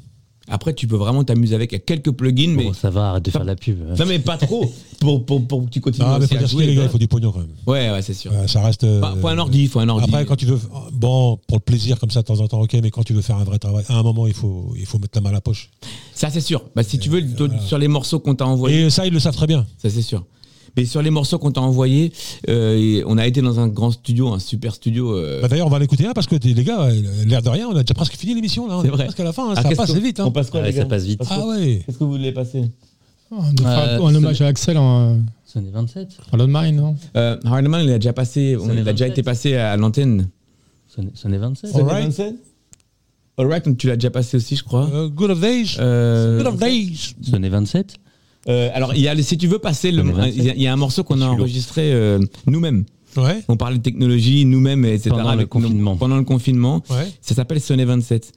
Après, 0.50 0.72
tu 0.72 0.86
peux 0.86 0.96
vraiment 0.96 1.24
t'amuser 1.24 1.54
avec. 1.54 1.72
Il 1.72 1.74
y 1.74 1.76
a 1.76 1.80
quelques 1.80 2.11
plugins, 2.11 2.54
mais 2.56 2.64
Bon, 2.64 2.72
ça 2.72 2.88
va, 2.88 3.11
arrête 3.11 3.24
de 3.24 3.30
faire 3.30 3.44
la 3.44 3.54
pub. 3.54 3.80
non, 3.98 4.06
mais 4.06 4.18
pas 4.18 4.38
trop 4.38 4.72
pour, 4.98 5.26
pour, 5.26 5.46
pour 5.46 5.64
que 5.66 5.70
tu 5.70 5.80
continues. 5.82 6.06
Ah, 6.09 6.16
mais 6.18 6.26
faut 6.26 6.34
à 6.36 6.38
dire 6.38 6.48
jouer, 6.48 6.64
les 6.64 6.74
gars, 6.74 6.84
il 6.84 6.88
faut 6.88 6.96
du 6.96 7.06
pognon 7.06 7.32
quand 7.32 7.40
même. 7.40 7.50
Ouais, 7.66 7.90
ouais, 7.90 8.00
c'est 8.00 8.14
sûr. 8.14 8.32
Euh, 8.32 8.46
ça 8.46 8.62
reste. 8.62 8.86
Bah, 8.86 9.14
faut 9.20 9.28
un 9.28 9.36
ordi, 9.36 9.64
il 9.64 9.68
faut 9.68 9.80
un 9.80 9.88
ordi. 9.90 10.04
Après, 10.09 10.24
quand 10.24 10.36
tu 10.36 10.46
veux, 10.46 10.59
bon, 10.94 11.38
pour 11.46 11.59
le 11.59 11.62
plaisir 11.62 12.00
comme 12.00 12.11
ça 12.11 12.22
de 12.22 12.26
temps 12.26 12.40
en 12.40 12.48
temps, 12.48 12.62
ok, 12.62 12.78
mais 12.82 12.90
quand 12.90 13.02
tu 13.02 13.12
veux 13.12 13.20
faire 13.20 13.36
un 13.36 13.44
vrai 13.44 13.59
travail, 13.59 13.84
à 13.88 13.98
un 13.98 14.02
moment, 14.02 14.26
il 14.26 14.32
faut, 14.32 14.72
il 14.78 14.86
faut 14.86 14.98
mettre 14.98 15.18
la 15.18 15.20
main 15.20 15.28
à 15.30 15.34
la 15.34 15.40
poche. 15.42 15.68
Ça, 16.14 16.30
c'est 16.30 16.40
sûr. 16.40 16.62
Bah, 16.74 16.82
si 16.82 16.98
tu 16.98 17.11
veux, 17.11 17.22
sur 17.66 17.76
les 17.76 17.88
morceaux 17.88 18.18
qu'on 18.18 18.34
t'a 18.34 18.46
envoyés, 18.46 18.86
Et 18.86 18.90
ça, 18.90 19.06
ils 19.06 19.12
le 19.12 19.20
savent 19.20 19.36
très 19.36 19.46
bien. 19.46 19.66
ça, 19.76 19.90
c'est 19.90 20.00
sûr. 20.00 20.24
Mais 20.77 20.85
sur 20.85 21.03
les 21.03 21.11
morceaux 21.11 21.39
qu'on 21.39 21.51
t'a 21.51 21.61
envoyés, 21.61 22.12
euh, 22.49 23.03
on 23.07 23.19
a 23.19 23.27
été 23.27 23.41
dans 23.43 23.59
un 23.61 23.69
grand 23.69 23.91
studio, 23.91 24.29
un 24.33 24.39
super 24.39 24.75
studio. 24.75 25.12
euh, 25.16 25.41
Bah, 25.43 25.49
D'ailleurs, 25.49 25.66
on 25.66 25.71
va 25.71 25.79
l'écouter 25.79 26.07
un 26.07 26.12
parce 26.12 26.27
que 26.27 26.37
les 26.37 26.64
gars, 26.64 26.83
euh, 26.83 27.03
l'air 27.27 27.43
de 27.43 27.49
rien, 27.49 27.69
on 27.69 27.77
a 27.77 27.83
déjà 27.83 27.95
presque 27.95 28.14
fini 28.16 28.35
l'émission 28.35 28.69
là. 28.69 28.79
On 28.79 28.83
C'est 28.83 28.89
est 28.89 28.91
vrai. 28.91 29.05
presque 29.05 29.21
à 29.21 29.25
la 29.25 29.33
fin. 29.33 29.49
hein, 29.51 29.55
ah, 29.57 29.62
ça 29.62 29.69
qu'est-ce 29.69 29.81
passe 29.81 29.95
vite. 29.95 30.21
On 30.21 30.27
Hein. 30.27 30.31
passe 30.31 30.51
quoi, 30.51 30.61
Ouais, 30.61 30.66
les 30.66 30.73
ça 30.73 30.79
gars 30.81 30.85
passe 30.87 31.05
vite. 31.05 31.21
Ah 31.29 31.47
ouais. 31.47 31.83
Qu'est-ce 31.87 31.99
que 31.99 32.05
vous 32.05 32.11
voulez 32.12 32.33
passer 32.33 32.61
de 33.31 33.62
faire 33.62 33.79
Euh, 34.01 34.07
un 34.07 34.14
hommage 34.14 34.41
à 34.41 34.47
Axel 34.47 34.79
en 34.79 35.19
Sonnet 35.45 35.71
27 35.73 36.19
Lord 36.33 36.49
Mine, 36.49 36.77
non? 36.77 36.97
Euh, 37.16 37.37
Hardman, 37.45 37.85
il 37.85 37.91
a 37.93 37.99
déjà 37.99 38.12
passé, 38.12 38.57
on, 38.57 38.64
il 38.66 38.71
a 38.71 38.93
déjà 38.93 39.07
27. 39.07 39.11
été 39.11 39.23
passé 39.23 39.55
à 39.57 39.77
l'antenne. 39.77 40.29
Sonnet, 40.87 41.11
Sonnet 41.14 41.39
27 41.39 41.75
All 41.75 41.83
right. 41.85 42.23
Alright, 43.37 43.77
tu 43.77 43.87
l'as 43.87 43.97
déjà 43.97 44.11
passé 44.11 44.37
aussi, 44.37 44.57
je 44.57 44.64
crois. 44.64 44.89
Euh, 44.93 45.09
good 45.09 45.31
of 45.31 45.41
days. 45.41 45.77
Euh, 45.79 46.39
Good 46.39 46.47
of 46.49 46.59
days. 46.59 47.14
Sonnet 47.23 47.49
27 47.51 47.95
euh, 48.49 48.70
alors, 48.74 48.94
il 48.94 49.01
y 49.03 49.09
a, 49.09 49.14
le- 49.14 49.22
si 49.22 49.36
tu 49.38 49.46
veux 49.46 49.59
passer, 49.59 49.90
le, 49.90 49.99
Sonnet 50.03 50.12
27. 50.12 50.34
il 50.36 50.44
y 50.44 50.51
a- 50.51 50.55
il 50.55 50.62
y 50.62 50.66
a 50.66 50.72
un 50.72 50.76
morceau 50.76 51.05
qu'on 51.05 51.20
a 51.20 51.26
enregistré 51.26 51.92
euh, 51.92 52.18
nous-mêmes. 52.46 52.84
Ouais. 53.16 53.42
On 53.49 53.57
parlait 53.57 53.78
de 53.78 53.82
technologie 53.82 54.44
nous-mêmes, 54.44 54.84
etc. 54.84 55.11
Pendant 55.11 55.34
le 55.34 55.46
confinement. 55.46 55.96
pendant 55.96 56.16
le 56.16 56.24
confinement. 56.24 56.82
Ouais. 56.90 57.09
Ça 57.20 57.34
s'appelle 57.34 57.61
Sonnet 57.61 57.84
27. 57.84 58.32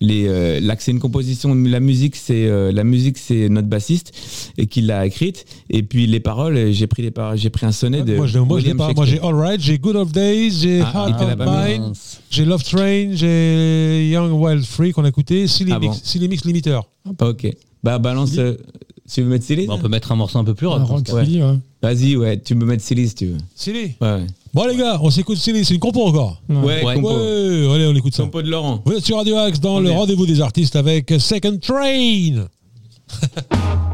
Les, 0.00 0.26
euh, 0.26 0.58
là, 0.58 0.74
c'est 0.80 0.90
une 0.90 0.98
composition. 0.98 1.54
La 1.54 1.78
musique, 1.78 2.16
c'est 2.16 2.46
euh, 2.48 2.72
la 2.72 2.82
musique, 2.82 3.16
c'est 3.16 3.48
notre 3.48 3.68
bassiste 3.68 4.12
et 4.58 4.66
qui 4.66 4.80
l'a 4.80 5.06
écrite. 5.06 5.44
Et 5.70 5.84
puis 5.84 6.08
les 6.08 6.18
paroles, 6.18 6.56
euh, 6.56 6.72
j'ai 6.72 6.88
pris 6.88 7.02
les 7.02 7.12
paroles, 7.12 7.38
j'ai 7.38 7.50
pris 7.50 7.64
un 7.64 7.70
sonnet 7.70 8.02
de. 8.02 8.16
Moi, 8.16 8.26
je, 8.26 8.38
moi, 8.40 8.58
je 8.58 8.64
l'ai 8.64 8.72
William 8.72 8.76
pas. 8.88 8.92
Moi, 8.92 9.04
j'ai 9.04 9.12
Shakespeare. 9.12 9.28
All 9.30 9.36
Right, 9.36 9.60
j'ai 9.60 9.78
Good 9.78 9.94
of 9.94 10.10
Days, 10.10 10.50
j'ai 10.62 10.80
Ah, 10.80 10.90
Heart 10.92 11.10
il 11.10 11.16
te 11.16 11.22
l'a 11.22 11.32
of 11.34 11.38
pas 11.38 11.68
mis. 11.68 11.78
Mine, 11.78 11.92
j'ai 12.28 12.44
Love 12.44 12.64
Train, 12.64 13.10
j'ai 13.12 14.08
Young 14.10 14.32
Wild 14.32 14.64
Free 14.64 14.90
qu'on 14.90 15.04
a 15.04 15.08
écouté, 15.10 15.46
Silly, 15.46 15.70
Ah 15.72 15.78
bon 15.78 15.90
Mix, 15.90 16.00
Silly 16.02 16.28
Mix 16.28 16.44
Limiter. 16.44 16.80
Ok. 17.20 17.46
Bah 17.84 17.98
balance. 18.00 18.32
euh, 18.38 18.56
tu 19.12 19.22
veux 19.22 19.28
mettre 19.28 19.44
Silly 19.44 19.66
Bah, 19.66 19.74
On 19.76 19.78
peut 19.78 19.88
mettre 19.88 20.12
un 20.12 20.16
morceau 20.16 20.38
un 20.38 20.44
peu 20.44 20.54
plus 20.54 20.66
rock. 20.66 20.82
Rock 20.84 21.02
ouais. 21.12 21.24
Vas-y, 21.82 22.16
ouais. 22.16 22.40
Tu 22.40 22.56
peux 22.56 22.64
mettre 22.64 22.82
Silly 22.82 23.08
si 23.08 23.14
tu 23.14 23.26
veux. 23.26 23.38
Silly. 23.54 23.94
Ouais. 24.00 24.26
Bon, 24.54 24.66
les 24.66 24.76
gars, 24.76 24.98
on 25.02 25.10
s'écoute 25.10 25.36
Silly. 25.36 25.64
C'est 25.64 25.74
une 25.74 25.80
compo 25.80 26.02
encore. 26.06 26.40
Ouais. 26.48 26.56
Ouais, 26.56 26.84
Ouais. 26.84 26.94
compo. 26.94 27.08
Ouais, 27.10 27.74
allez, 27.74 27.86
on 27.86 27.94
écoute 27.94 28.14
ça. 28.14 28.22
Compo 28.22 28.40
de 28.42 28.50
Laurent. 28.50 28.82
Vous 28.84 28.92
êtes 28.92 29.04
sur 29.04 29.16
Radio 29.16 29.36
Axe 29.36 29.60
dans 29.60 29.76
On 29.76 29.80
le 29.80 29.90
rendez-vous 29.90 30.26
des 30.26 30.40
artistes 30.40 30.76
avec 30.76 31.12
Second 31.18 31.58
Train. 31.60 32.46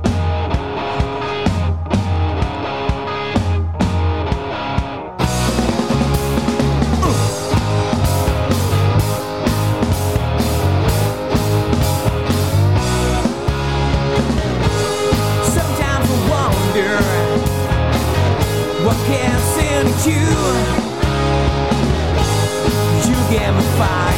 you. 20.07 20.27
You 23.07 23.17
get 23.31 23.55
me 23.55 23.63
fire 23.79 24.10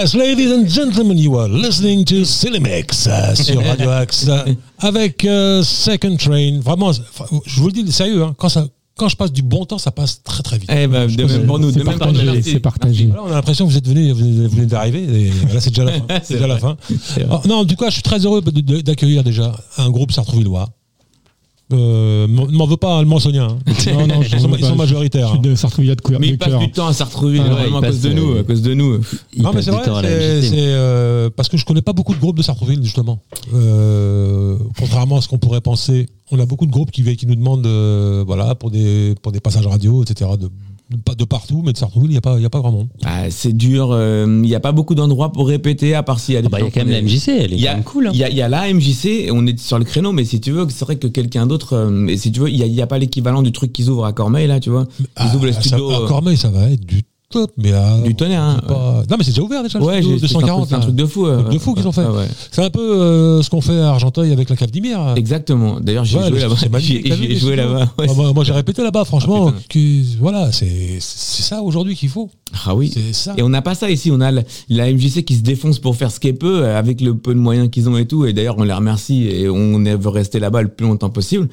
Yes, 0.00 0.14
ladies 0.14 0.52
and 0.52 0.64
gentlemen, 0.68 1.18
you 1.18 1.36
are 1.36 1.48
listening 1.48 2.04
to 2.04 2.24
Cinemex 2.24 3.08
euh, 3.08 3.34
sur 3.34 3.60
Radio 3.60 3.90
Axe 3.90 4.28
euh, 4.28 4.54
avec 4.78 5.24
euh, 5.24 5.64
Second 5.64 6.14
Train. 6.14 6.60
Vraiment, 6.60 6.92
je 6.92 7.60
vous 7.60 7.66
le 7.66 7.72
dis 7.72 7.90
sérieux, 7.90 8.22
hein, 8.22 8.32
quand, 8.38 8.48
ça, 8.48 8.64
quand 8.96 9.08
je 9.08 9.16
passe 9.16 9.32
du 9.32 9.42
bon 9.42 9.64
temps, 9.64 9.78
ça 9.78 9.90
passe 9.90 10.22
très 10.22 10.44
très 10.44 10.58
vite. 10.58 10.70
Eh 10.72 10.86
ben, 10.86 11.08
de 11.08 11.24
même 11.24 11.46
pour 11.46 11.58
nous, 11.58 11.72
de 11.72 11.82
même 11.82 11.98
pour 11.98 12.12
nous. 12.12 12.42
c'est 12.42 12.60
partagé. 12.60 13.06
Voilà, 13.06 13.24
on 13.24 13.26
a 13.26 13.34
l'impression 13.34 13.66
que 13.66 13.72
vous 13.72 13.78
êtes 13.78 13.88
venus, 13.88 14.12
vous 14.12 14.48
venez 14.48 14.66
d'arriver, 14.66 15.02
et 15.02 15.52
là 15.52 15.60
c'est 15.60 15.70
déjà 15.70 15.82
la 15.82 15.92
fin. 15.98 16.06
C'est 16.22 16.34
déjà 16.34 16.46
la 16.46 16.58
fin. 16.58 16.76
Ah, 17.28 17.40
non, 17.48 17.64
tout 17.64 17.74
cas, 17.74 17.88
je 17.88 17.94
suis 17.94 18.02
très 18.02 18.24
heureux 18.24 18.40
d'accueillir 18.40 19.24
déjà 19.24 19.52
un 19.78 19.90
groupe 19.90 20.12
sartrouvillois. 20.12 20.68
Euh, 21.70 22.26
m'en- 22.26 22.46
ne 22.46 22.52
m'en 22.56 22.66
veux 22.66 22.78
pas, 22.78 22.94
hein, 22.94 23.02
le 23.02 23.08
Mansonien. 23.08 23.48
hein. 23.48 23.58
Non, 23.92 24.06
non, 24.06 24.22
ils, 24.22 24.40
sont, 24.40 24.50
ils 24.56 24.74
majoritaires. 24.74 25.28
Je 25.28 25.54
suis 25.54 25.90
hein. 25.90 25.94
de 25.94 26.00
cœur. 26.00 26.18
Mais 26.20 26.28
de 26.28 26.32
il 26.32 26.38
passe 26.38 26.48
cœur. 26.48 26.60
du 26.60 26.70
temps 26.70 26.86
à 26.86 26.92
Sartrouville, 26.92 27.42
Ah 27.44 27.48
ouais, 27.54 27.62
vraiment 27.62 27.78
à 27.78 27.86
cause 27.86 28.00
de 28.00 28.12
nous, 28.12 28.38
à 28.38 28.42
cause 28.42 28.62
de 28.62 28.74
nous. 28.74 29.00
Il 29.34 29.42
Non, 29.42 29.50
mais 29.54 29.62
c'est 29.62 29.70
vrai, 29.70 29.84
c'est 30.42 30.52
euh, 30.56 31.28
parce 31.34 31.48
que 31.48 31.56
je 31.56 31.64
connais 31.64 31.82
pas 31.82 31.92
beaucoup 31.92 32.14
de 32.14 32.20
groupes 32.20 32.38
de 32.38 32.42
Sartrouville, 32.42 32.82
justement. 32.82 33.20
Euh, 33.54 34.56
contrairement 34.78 35.18
à 35.18 35.20
ce 35.20 35.28
qu'on 35.28 35.38
pourrait 35.38 35.60
penser, 35.60 36.06
on 36.30 36.38
a 36.38 36.46
beaucoup 36.46 36.66
de 36.66 36.70
groupes 36.70 36.90
qui, 36.90 37.02
nous 37.26 37.34
demandent, 37.34 37.66
euh, 37.66 38.24
voilà, 38.26 38.54
pour 38.54 38.70
des, 38.70 39.14
pour 39.22 39.32
des 39.32 39.40
passages 39.40 39.66
radio, 39.66 40.02
etc., 40.02 40.30
de, 40.40 40.48
pas 41.04 41.14
de 41.14 41.24
partout, 41.24 41.62
mais 41.64 41.72
de 41.72 41.76
Sartrouville, 41.78 42.10
il 42.10 42.12
n'y 42.14 42.18
a, 42.18 42.22
pas- 42.22 42.36
il 42.38 42.42
y 42.42 42.46
a 42.46 42.50
pas 42.50 42.60
grand 42.60 42.72
monde. 42.72 42.88
Ah, 43.04 43.30
c'est 43.30 43.52
dur, 43.56 43.90
euh, 43.92 44.24
il 44.26 44.48
n'y 44.48 44.54
a 44.54 44.60
pas 44.60 44.72
beaucoup 44.72 44.94
d'endroits 44.94 45.32
pour 45.32 45.46
répéter, 45.48 45.94
à 45.94 46.02
part 46.02 46.18
s'il 46.18 46.34
y 46.34 46.36
a 46.38 46.40
des 46.40 46.46
Ah 46.46 46.50
bah, 46.50 46.58
il 46.58 46.60
y 46.60 46.64
a 46.64 46.66
gens 46.68 46.72
quand 46.74 46.84
même 46.86 46.90
la 46.90 47.02
MJC, 47.02 47.28
elle 47.28 47.52
est 47.52 47.56
Il 47.56 47.60
y 47.60 47.64
quand 47.64 47.70
a, 47.70 47.74
même 47.74 47.84
cool. 47.84 48.06
hein. 48.06 48.10
il 48.14 48.18
y 48.18 48.24
a, 48.24 48.30
il 48.30 48.36
y 48.36 48.42
a 48.42 48.48
la 48.48 48.72
MJC, 48.72 49.04
et 49.26 49.30
on 49.30 49.46
est 49.46 49.58
sur 49.58 49.78
le 49.78 49.84
créneau, 49.84 50.12
mais 50.12 50.24
si 50.24 50.40
tu 50.40 50.50
veux, 50.52 50.66
c'est 50.70 50.84
vrai 50.84 50.96
que 50.96 51.06
quelqu'un 51.06 51.46
d'autre, 51.46 51.74
euh, 51.74 52.06
et 52.06 52.16
si 52.16 52.32
tu 52.32 52.40
veux, 52.40 52.48
il 52.50 52.56
n'y 52.56 52.62
a, 52.62 52.66
il 52.66 52.72
y 52.74 52.80
a 52.82 52.86
pas 52.86 52.98
l'équivalent 52.98 53.42
du 53.42 53.52
truc 53.52 53.72
qu'ils 53.72 53.90
ouvrent 53.90 54.06
à 54.06 54.12
Cormeil, 54.12 54.46
là, 54.46 54.60
tu 54.60 54.70
vois. 54.70 54.86
Ils 55.20 55.34
ouvrent 55.36 55.46
le 55.46 55.52
Ah, 55.56 55.60
studio 55.60 55.90
ça- 55.90 55.96
à 56.04 56.08
Cormeil, 56.08 56.36
ça 56.36 56.48
va 56.48 56.70
être 56.70 56.84
du 56.86 57.02
top, 57.30 57.50
mais 57.58 57.72
à, 57.72 57.98
du 58.00 58.14
tonnerre. 58.14 58.42
Hein. 58.42 58.60
Non, 58.68 59.16
mais 59.18 59.24
c'est 59.24 59.30
déjà 59.30 59.42
ouvert 59.42 59.62
déjà, 59.62 59.78
Ouais, 59.80 60.00
studio 60.00 60.18
j'ai- 60.18 60.28
c'est 60.28 60.36
un 60.36 60.38
240. 60.40 60.60
truc- 60.60 60.68
c'est 60.70 60.74
un 60.76 60.80
truc 60.80 60.94
de 60.94 61.04
fou. 61.06 61.26
euh, 61.26 61.40
Truc 61.42 61.52
de 61.52 61.58
fou 61.58 61.74
qu'ils 61.74 61.86
ont 61.86 61.92
fait. 61.92 62.04
Ah 62.06 62.12
ouais. 62.12 62.26
C'est 62.50 62.64
un 62.64 62.70
peu 62.70 62.80
euh, 62.80 63.42
ce 63.42 63.50
qu'on 63.50 63.60
fait 63.60 63.78
à 63.80 63.90
Argenteuil 63.90 64.32
avec 64.32 64.48
la 64.48 64.56
cave 64.56 64.70
d'Imir. 64.70 65.12
Exactement. 65.16 65.78
D'ailleurs, 65.80 66.04
j'ai 66.06 66.18
joué 66.18 66.40
là-bas. 66.40 66.54
J'ai 66.78 67.36
joué 67.36 67.56
là-bas. 67.56 67.92
Ah, 67.98 68.12
moi, 68.14 68.32
moi, 68.32 68.44
j'ai 68.44 68.52
répété 68.52 68.82
là-bas, 68.82 69.04
franchement. 69.04 69.52
Ah, 69.54 69.60
que- 69.68 70.18
voilà, 70.18 70.50
c'est 70.52 71.00
ça 71.00 71.62
aujourd'hui 71.62 71.94
qu'il 71.96 72.08
faut. 72.08 72.30
Ah 72.66 72.74
oui. 72.74 72.94
Ça. 73.12 73.34
Et 73.36 73.42
on 73.42 73.50
n'a 73.50 73.60
pas 73.62 73.74
ça 73.74 73.90
ici. 73.90 74.10
On 74.10 74.20
a 74.22 74.30
la, 74.30 74.42
la 74.70 74.90
MJC 74.90 75.22
qui 75.22 75.34
se 75.34 75.42
défonce 75.42 75.78
pour 75.78 75.96
faire 75.96 76.10
ce 76.10 76.18
qu'elle 76.20 76.36
peut 76.36 76.62
euh, 76.64 76.78
avec 76.78 77.00
le 77.02 77.14
peu 77.14 77.34
de 77.34 77.38
moyens 77.38 77.68
qu'ils 77.70 77.88
ont 77.90 77.98
et 77.98 78.06
tout. 78.06 78.24
Et 78.24 78.32
d'ailleurs, 78.32 78.56
on 78.58 78.64
les 78.64 78.72
remercie 78.72 79.24
et 79.28 79.48
on 79.50 79.78
veut 79.78 80.08
rester 80.08 80.40
là-bas 80.40 80.62
le 80.62 80.68
plus 80.68 80.86
longtemps 80.86 81.10
possible. 81.10 81.48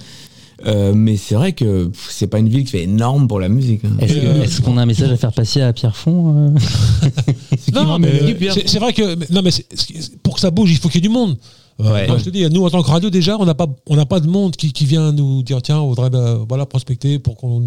Euh, 0.65 0.93
mais 0.95 1.17
c'est 1.17 1.35
vrai 1.35 1.51
que 1.53 1.91
c'est 2.09 2.27
pas 2.27 2.39
une 2.39 2.47
ville 2.49 2.63
qui 2.63 2.71
fait 2.71 2.83
énorme 2.83 3.27
pour 3.27 3.39
la 3.39 3.49
musique. 3.49 3.83
hein. 3.83 3.97
Est-ce 3.99 4.13
Et, 4.13 4.21
que- 4.21 4.25
euh, 4.25 4.43
est-ce 4.43 4.61
qu'on 4.61 4.77
a 4.77 4.83
un 4.83 4.85
message 4.85 5.11
à 5.11 5.17
faire 5.17 5.33
passer 5.33 5.61
à 5.61 5.73
Pierre 5.73 5.95
Fond 5.95 6.53
euh 6.55 6.59
Non, 7.73 7.99
mais 7.99 8.35
c'est 8.53 8.67
c'est 8.67 8.79
vrai 8.79 8.93
que 8.93 9.31
non, 9.33 9.41
mais 9.43 9.51
c'est- 9.51 9.65
c'est- 9.73 10.17
pour 10.21 10.35
que 10.35 10.39
ça 10.39 10.51
bouge, 10.51 10.71
il 10.71 10.77
faut 10.77 10.87
qu'il 10.89 11.01
y 11.03 11.05
ait 11.05 11.09
du 11.09 11.13
monde. 11.13 11.37
Ouais. 11.77 12.07
moi, 12.07 12.17
je 12.17 12.23
te 12.23 12.29
dis, 12.29 12.49
nous 12.49 12.63
en 12.63 12.69
tant 12.69 12.81
que 12.81 12.89
radio 12.89 13.09
déjà, 13.09 13.35
on 13.37 13.43
n'a 13.45 13.53
pas, 13.53 13.67
on 13.87 13.97
n'a 13.97 14.05
pas 14.05 14.21
de 14.21 14.27
monde 14.27 14.55
qui, 14.55 14.71
qui 14.71 14.85
vient 14.85 15.11
nous 15.11 15.43
dire 15.43 15.61
tiens, 15.61 15.79
on 15.79 15.89
voudrait 15.89 16.09
euh, 16.13 16.37
voilà 16.47 16.65
prospecter 16.65 17.19
pour 17.19 17.35
qu'on 17.35 17.65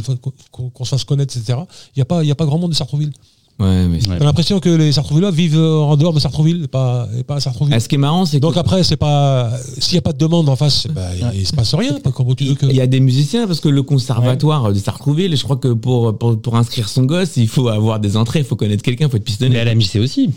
qu'on- 0.50 0.70
qu'on 0.70 0.84
se 0.84 0.88
fasse 0.90 1.04
connaître, 1.04 1.36
etc. 1.36 1.58
Il 1.94 1.98
y 1.98 2.02
a 2.02 2.06
pas, 2.06 2.24
il 2.24 2.26
y 2.26 2.30
a 2.30 2.34
pas 2.34 2.46
grand 2.46 2.56
monde 2.58 2.70
de 2.70 2.74
Sartrouville. 2.76 3.12
Ouais, 3.58 3.88
mais. 3.88 3.98
J'ai 4.00 4.24
l'impression 4.24 4.60
que 4.60 4.68
les 4.68 4.92
Sartrouvillois 4.92 5.32
vivent 5.32 5.58
en 5.58 5.96
dehors 5.96 6.12
de 6.12 6.20
Sartrouville, 6.20 6.64
et 6.64 6.68
pas, 6.68 7.08
et 7.18 7.24
pas 7.24 7.36
à 7.36 7.40
Sartrouville. 7.40 7.74
Ah, 7.74 7.80
ce 7.80 7.88
qui 7.88 7.96
est 7.96 7.98
marrant, 7.98 8.24
c'est 8.24 8.36
que 8.38 8.42
Donc 8.42 8.56
après, 8.56 8.84
c'est 8.84 8.96
pas 8.96 9.50
s'il 9.78 9.94
n'y 9.94 9.98
a 9.98 10.02
pas 10.02 10.12
de 10.12 10.18
demande 10.18 10.48
en 10.48 10.56
face, 10.56 10.86
bah, 10.86 11.08
il, 11.16 11.40
il 11.40 11.46
se 11.46 11.52
passe 11.52 11.74
rien. 11.74 11.94
pas 12.00 12.12
Comment 12.12 12.34
tu 12.34 12.44
veux 12.44 12.54
que 12.54 12.66
il 12.66 12.76
y 12.76 12.80
a 12.80 12.86
des 12.86 13.00
musiciens 13.00 13.46
parce 13.46 13.60
que 13.60 13.68
le 13.68 13.82
conservatoire 13.82 14.72
de 14.72 14.78
Sartrouville, 14.78 15.36
je 15.36 15.42
crois 15.42 15.56
que 15.56 15.72
pour, 15.72 16.16
pour, 16.16 16.40
pour 16.40 16.56
inscrire 16.56 16.88
son 16.88 17.02
gosse, 17.02 17.36
il 17.36 17.48
faut 17.48 17.68
avoir 17.68 17.98
des 18.00 18.16
entrées, 18.16 18.40
il 18.40 18.44
faut 18.44 18.56
connaître 18.56 18.82
quelqu'un, 18.82 19.06
il 19.06 19.10
faut 19.10 19.16
être 19.16 19.24
pistonné. 19.24 19.54
Mais 19.54 19.60
à 19.60 19.64
la 19.64 19.74
aussi. 20.00 20.30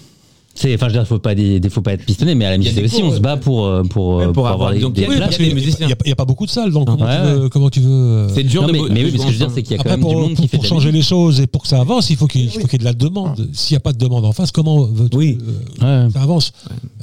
C'est, 0.54 0.76
enfin, 0.76 0.90
je 0.90 0.94
veux 0.94 1.00
dire, 1.00 1.08
faut 1.08 1.18
pas 1.18 1.34
des, 1.34 1.60
des- 1.60 1.70
faut 1.70 1.82
pas 1.82 1.94
être 1.94 2.06
pistonné, 2.06 2.36
mais 2.36 2.46
à 2.46 2.52
la 2.52 2.58
des 2.58 2.84
aussi, 2.84 3.02
on 3.02 3.12
se 3.16 3.20
bat 3.20 3.38
pour, 3.38 3.66
euh, 3.66 3.84
pour, 3.84 4.22
pour 4.22 4.34
pour 4.34 4.48
avoir- 4.48 4.54
avoir 4.54 4.74
des, 4.74 4.80
donc, 4.80 4.94
des 4.94 5.02
il 5.02 5.04
y 5.04 5.08
a- 5.08 5.10
Oui, 5.10 5.16
places. 5.16 5.30
parce 5.30 5.38
des 5.40 5.46
qu'il 5.46 5.56
musiciens. 5.56 5.88
n'y 5.88 5.94
a, 5.94 5.96
il 6.06 6.10
y 6.10 6.12
a 6.12 6.16
pas 6.16 6.26
beaucoup 6.26 6.46
de 6.46 6.52
salles, 6.52 6.72
donc 6.72 6.86
comment, 6.88 7.06
Ouais, 7.06 7.18
tu 7.18 7.24
veux, 7.32 7.44
ouais. 7.44 7.50
comment 7.50 7.70
tu 7.70 7.80
veux 7.80 7.90
euh, 7.92 8.30
C'est 8.36 8.44
dur 8.44 8.68
mais, 8.72 8.80
oui, 8.80 8.90
mais 8.92 9.06
ce 9.10 9.12
que 9.12 9.18
je 9.20 9.26
veux 9.28 9.32
dire, 9.38 9.52
c'est 9.56 9.64
qu'il 9.64 9.78
y 9.78 9.80
a 9.80 9.84
quand 9.84 9.90
même 9.90 10.02
pour, 10.02 10.10
du 10.12 10.16
monde 10.18 10.34
pour- 10.36 10.42
qui 10.44 10.48
fait 10.50 10.58
pour 10.58 10.66
changer 10.66 10.92
musique. 10.92 11.04
les 11.04 11.08
choses 11.08 11.40
et 11.40 11.48
pour 11.48 11.62
que 11.64 11.68
ça 11.70 11.80
avance, 11.80 12.10
il 12.10 12.18
faut 12.18 12.28
qu'il 12.28 12.42
il 12.44 12.50
faut 12.52 12.60
qu'il 12.68 12.74
y 12.74 12.76
ait 12.76 12.80
de 12.80 12.84
la 12.84 12.94
demande. 12.94 13.50
S'il 13.54 13.74
n'y 13.76 13.78
a 13.78 13.80
pas 13.80 13.94
de 13.94 13.98
demande 13.98 14.26
en 14.26 14.34
face, 14.34 14.52
comment 14.52 14.84
veux-tu 14.86 15.18
Oui. 15.18 15.38
que, 15.38 15.84
euh, 15.86 16.06
Ouais. 16.08 16.12
ça 16.14 16.22
avance? 16.22 16.52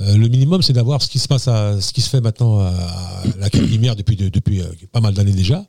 Euh, 0.01 0.17
Le 0.17 0.29
minimum, 0.29 0.63
c'est 0.63 0.73
d'avoir 0.75 1.01
ce 1.03 1.09
qui 1.09 1.19
se 1.19 1.27
passe, 1.27 1.49
à, 1.49 1.81
ce 1.81 1.93
qui 1.93 2.01
se 2.03 2.11
fait 2.11 2.21
maintenant 2.21 2.59
à 2.61 2.71
la 3.41 3.49
Lumière 3.61 3.97
depuis 3.97 4.15
de- 4.17 4.29
depuis 4.29 4.61
pas 4.93 5.01
mal 5.01 5.15
d'années 5.15 5.33
déjà. 5.33 5.65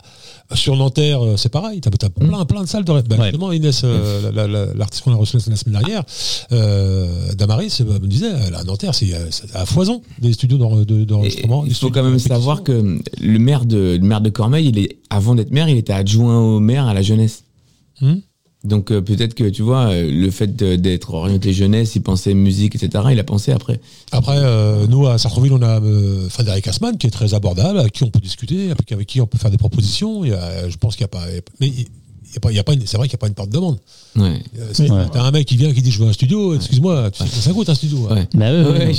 Sur 0.55 0.75
Nanterre, 0.75 1.23
euh, 1.23 1.37
c'est 1.37 1.49
pareil. 1.49 1.79
T'as 1.79 1.89
as 2.05 2.09
plein 2.09 2.43
plein 2.45 2.61
de 2.63 2.67
salles 2.67 2.83
de 2.83 2.91
Ouais. 2.91 3.01
Justement, 3.23 3.51
Inès, 3.51 3.81
euh, 3.83 4.31
la- 4.31 4.47
la- 4.47 4.73
l'artiste 4.73 5.03
qu'on 5.03 5.11
a 5.13 5.15
reçu 5.15 5.37
la 5.37 5.41
semaine 5.55 5.79
dernière, 5.79 6.03
euh, 6.51 7.33
Damaris 7.35 7.81
me 7.81 7.99
disait, 8.07 8.31
à 8.55 8.63
Nanterre, 8.63 8.95
c'est 8.95 9.13
à 9.53 9.65
foison 9.65 10.01
des 10.19 10.33
studios 10.33 10.57
d'enregistrement. 10.57 11.65
il 11.65 11.73
faut 11.75 11.89
quand 11.91 12.03
même 12.03 12.19
savoir 12.19 12.63
que 12.63 12.99
le 13.21 13.39
maire 13.39 13.65
de, 13.65 13.97
le 14.01 14.07
maire 14.07 14.21
de 14.21 14.29
Cormeil, 14.29 14.69
il 14.69 14.79
est, 14.79 14.97
avant 15.09 15.35
d'être 15.35 15.51
maire, 15.51 15.69
il 15.69 15.77
était 15.77 15.93
adjoint 15.93 16.39
au 16.39 16.59
maire 16.59 16.87
à 16.87 16.93
la 16.93 17.01
jeunesse. 17.01 17.43
Hmm? 18.01 18.15
Donc 18.65 18.91
euh, 18.91 18.99
peut-être 19.01 19.35
que 19.35 19.45
tu 19.45 19.61
vois, 19.61 19.87
euh, 19.91 20.11
le 20.11 20.29
fait 20.31 20.53
d'être 20.55 21.13
orienté 21.13 21.53
jeunesse, 21.53 21.95
il 21.95 22.01
pensait 22.01 22.33
musique, 22.33 22.75
etc. 22.75 23.05
Il 23.11 23.19
a 23.19 23.23
pensé 23.23 23.53
après. 23.53 23.79
Après, 24.11 24.35
euh, 24.37 24.85
nous, 24.87 25.07
à 25.07 25.17
Sartreville, 25.17 25.53
on 25.53 25.61
a 25.61 25.79
Frédéric 26.29 26.67
Asman, 26.67 26.97
qui 26.97 27.07
est 27.07 27.11
très 27.11 27.33
abordable, 27.33 27.79
avec 27.79 27.93
qui 27.93 28.03
on 28.03 28.09
peut 28.09 28.19
discuter, 28.19 28.71
avec, 28.71 29.07
qui 29.07 29.21
on 29.21 29.27
peut 29.27 29.37
faire 29.37 29.51
des 29.51 29.57
propositions. 29.57 30.25
Il 30.25 30.31
y 30.31 30.33
a- 30.33 30.67
je 30.67 30.75
pense 30.75 30.95
qu'il 30.97 31.03
n'y 31.05 31.17
a 31.17 31.19
pas. 31.19 31.25
Y 32.33 32.37
a 32.37 32.39
pas, 32.39 32.51
il 32.51 32.55
y 32.55 32.59
a 32.59 32.63
pas 32.63 32.73
une- 32.73 32.85
c'est 32.85 32.97
vrai 32.97 33.07
qu'il 33.07 33.15
n'y 33.15 33.19
a 33.19 33.23
pas 33.23 33.27
une 33.27 33.33
part 33.33 33.47
de 33.47 33.51
demande. 33.51 33.77
Ouais. 34.15 34.41
Euh, 34.59 34.71
Ouais. 34.89 35.05
T'as 35.11 35.23
un 35.23 35.31
mec 35.31 35.45
qui 35.47 35.57
vient 35.57 35.73
qui 35.73 35.81
dit 35.81 35.91
Je 35.91 36.01
veux 36.03 36.09
un 36.09 36.13
studio, 36.13 36.53
excuse-moi, 36.55 37.11
tu 37.11 37.23
sais 37.23 37.29
ce 37.29 37.35
que 37.35 37.41
ça 37.41 37.51
coûte 37.53 37.69
un 37.69 37.75
studio. 37.75 38.07
hein. 38.09 38.25
Bah 38.33 38.51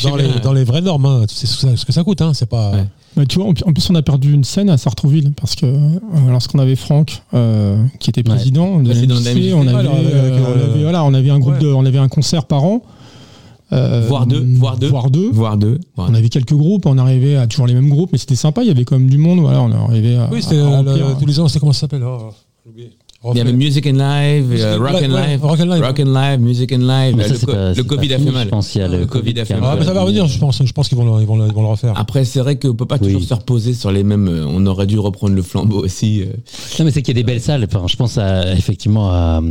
Dans, 0.02 0.16
les, 0.16 0.28
dans 0.42 0.52
les 0.52 0.64
vraies 0.64 0.80
normes, 0.82 1.06
hein, 1.06 1.24
tu 1.28 1.34
sais 1.34 1.46
ce 1.46 1.54
que 1.56 1.60
ça, 1.70 1.76
ce 1.76 1.84
que 1.84 1.92
ça 1.92 2.02
coûte, 2.04 2.20
hein, 2.22 2.32
c'est 2.34 2.48
pas. 2.48 2.72
Ouais. 2.72 2.84
Bah, 3.16 3.26
tu 3.26 3.38
vois, 3.40 3.48
en 3.48 3.52
plus, 3.54 3.90
on 3.90 3.94
a 3.96 4.02
perdu 4.02 4.32
une 4.32 4.44
scène 4.44 4.70
à 4.70 4.78
Sartrouville 4.78 5.32
parce 5.32 5.56
que 5.56 5.66
euh, 5.66 5.98
lorsqu'on 6.28 6.58
avait 6.60 6.76
Franck, 6.76 7.22
euh, 7.34 7.82
qui 7.98 8.10
était 8.10 8.22
président 8.22 8.78
de 8.78 8.88
on 8.88 8.90
avait, 8.90 9.50
euh, 9.50 9.54
on 9.56 9.66
avait- 9.66 10.82
voilà, 10.82 11.04
on 11.04 11.12
avait 11.14 11.30
un 11.30 11.38
groupe 11.40 11.54
ouais. 11.54 11.60
de, 11.60 11.66
on 11.72 11.84
avait 11.84 11.98
un 11.98 12.08
concert 12.08 12.44
par 12.46 12.62
an. 12.64 12.82
euh, 13.72 14.04
Voire 14.08 14.26
deux, 14.26 14.44
voire 14.54 14.76
deux. 14.76 14.88
voire 14.88 15.10
deux. 15.10 15.30
Voire 15.32 15.56
deux. 15.56 15.78
On 15.96 16.12
avait 16.14 16.28
quelques 16.28 16.54
groupes, 16.54 16.86
on 16.86 16.98
arrivait 16.98 17.36
à 17.36 17.46
toujours 17.46 17.66
les 17.66 17.74
mêmes 17.74 17.88
groupes, 17.88 18.10
mais 18.12 18.18
c'était 18.18 18.34
sympa. 18.36 18.62
Il 18.62 18.68
y 18.68 18.70
avait 18.70 18.84
quand 18.84 18.98
même 18.98 19.08
du 19.10 19.18
monde. 19.18 19.40
Voilà, 19.40 19.60
on 19.62 19.70
arrivait 19.88 20.16
à, 20.16 20.28
Oui, 20.32 20.40
à 20.48 20.82
le- 20.82 21.18
tous 21.18 21.26
les 21.26 21.38
ans, 21.40 21.48
c'est 21.48 21.58
comment 21.60 21.72
ça 21.72 21.80
s'appelle 21.80 22.02
oh, 22.04 22.30
oublié. 22.68 22.90
Il 23.22 23.36
y 23.36 23.40
avait 23.42 23.52
Music 23.52 23.84
Live, 23.84 24.46
euh, 24.50 24.78
and 24.78 24.82
Rock 24.82 24.92
Live, 25.02 25.10
and 25.10 25.14
ouais, 25.14 25.26
Live, 25.28 25.42
Rock 25.44 25.60
and 25.60 25.64
Live. 25.66 25.82
Rock 25.82 26.00
and 26.00 26.04
Live, 26.10 26.40
Music 26.40 26.72
and 26.72 26.78
Live. 26.78 27.16
Mais 27.16 27.24
ça, 27.24 27.28
le 27.28 27.34
c'est 27.38 27.44
co- 27.44 27.52
pas- 27.52 27.68
le 27.68 27.74
c'est 27.74 27.86
Covid 27.86 28.14
a 28.14 28.16
fini, 28.16 28.28
fait 28.28 28.32
mal. 28.34 28.44
Je 28.46 28.48
pense 28.50 28.68
qu'il 28.70 28.80
y 28.80 28.84
a 28.84 28.88
le 28.88 28.98
Le 29.00 29.06
Covid 29.06 29.20
Covid 29.34 29.40
a 29.40 29.44
fait 29.44 29.54
mal. 29.60 29.70
Ah, 29.72 29.76
mais 29.78 29.84
ça 29.84 29.92
va 29.92 30.00
revenir, 30.04 30.26
je 30.26 30.38
pense. 30.38 30.62
Je 30.64 30.72
pense 30.72 30.88
qu'ils 30.88 30.96
vont, 30.96 31.04
le- 31.16 31.20
ils 31.20 31.26
vont, 31.26 31.46
ils 31.46 31.52
vont 31.52 31.60
le 31.60 31.68
refaire. 31.68 31.92
Après, 31.98 32.24
c'est 32.24 32.40
vrai 32.40 32.58
qu'on 32.58 32.74
peut 32.74 32.86
pas 32.86 32.96
Oui. 32.98 33.08
toujours 33.08 33.22
se 33.22 33.34
reposer 33.34 33.74
sur 33.74 33.92
les 33.92 34.04
mêmes. 34.04 34.26
euh, 34.26 34.46
On 34.48 34.64
aurait 34.64 34.86
dû 34.86 34.98
reprendre 34.98 35.34
le 35.34 35.42
flambeau 35.42 35.84
aussi. 35.84 36.22
euh. 36.22 36.32
Non, 36.78 36.86
mais 36.86 36.92
c'est 36.92 37.02
qu'il 37.02 37.14
y 37.14 37.18
a 37.18 37.22
des 37.22 37.26
belles 37.26 37.42
salles. 37.42 37.66
Enfin, 37.70 37.84
je 37.86 37.96
pense 37.96 38.16
à, 38.16 38.54
effectivement 38.54 39.10
à, 39.10 39.42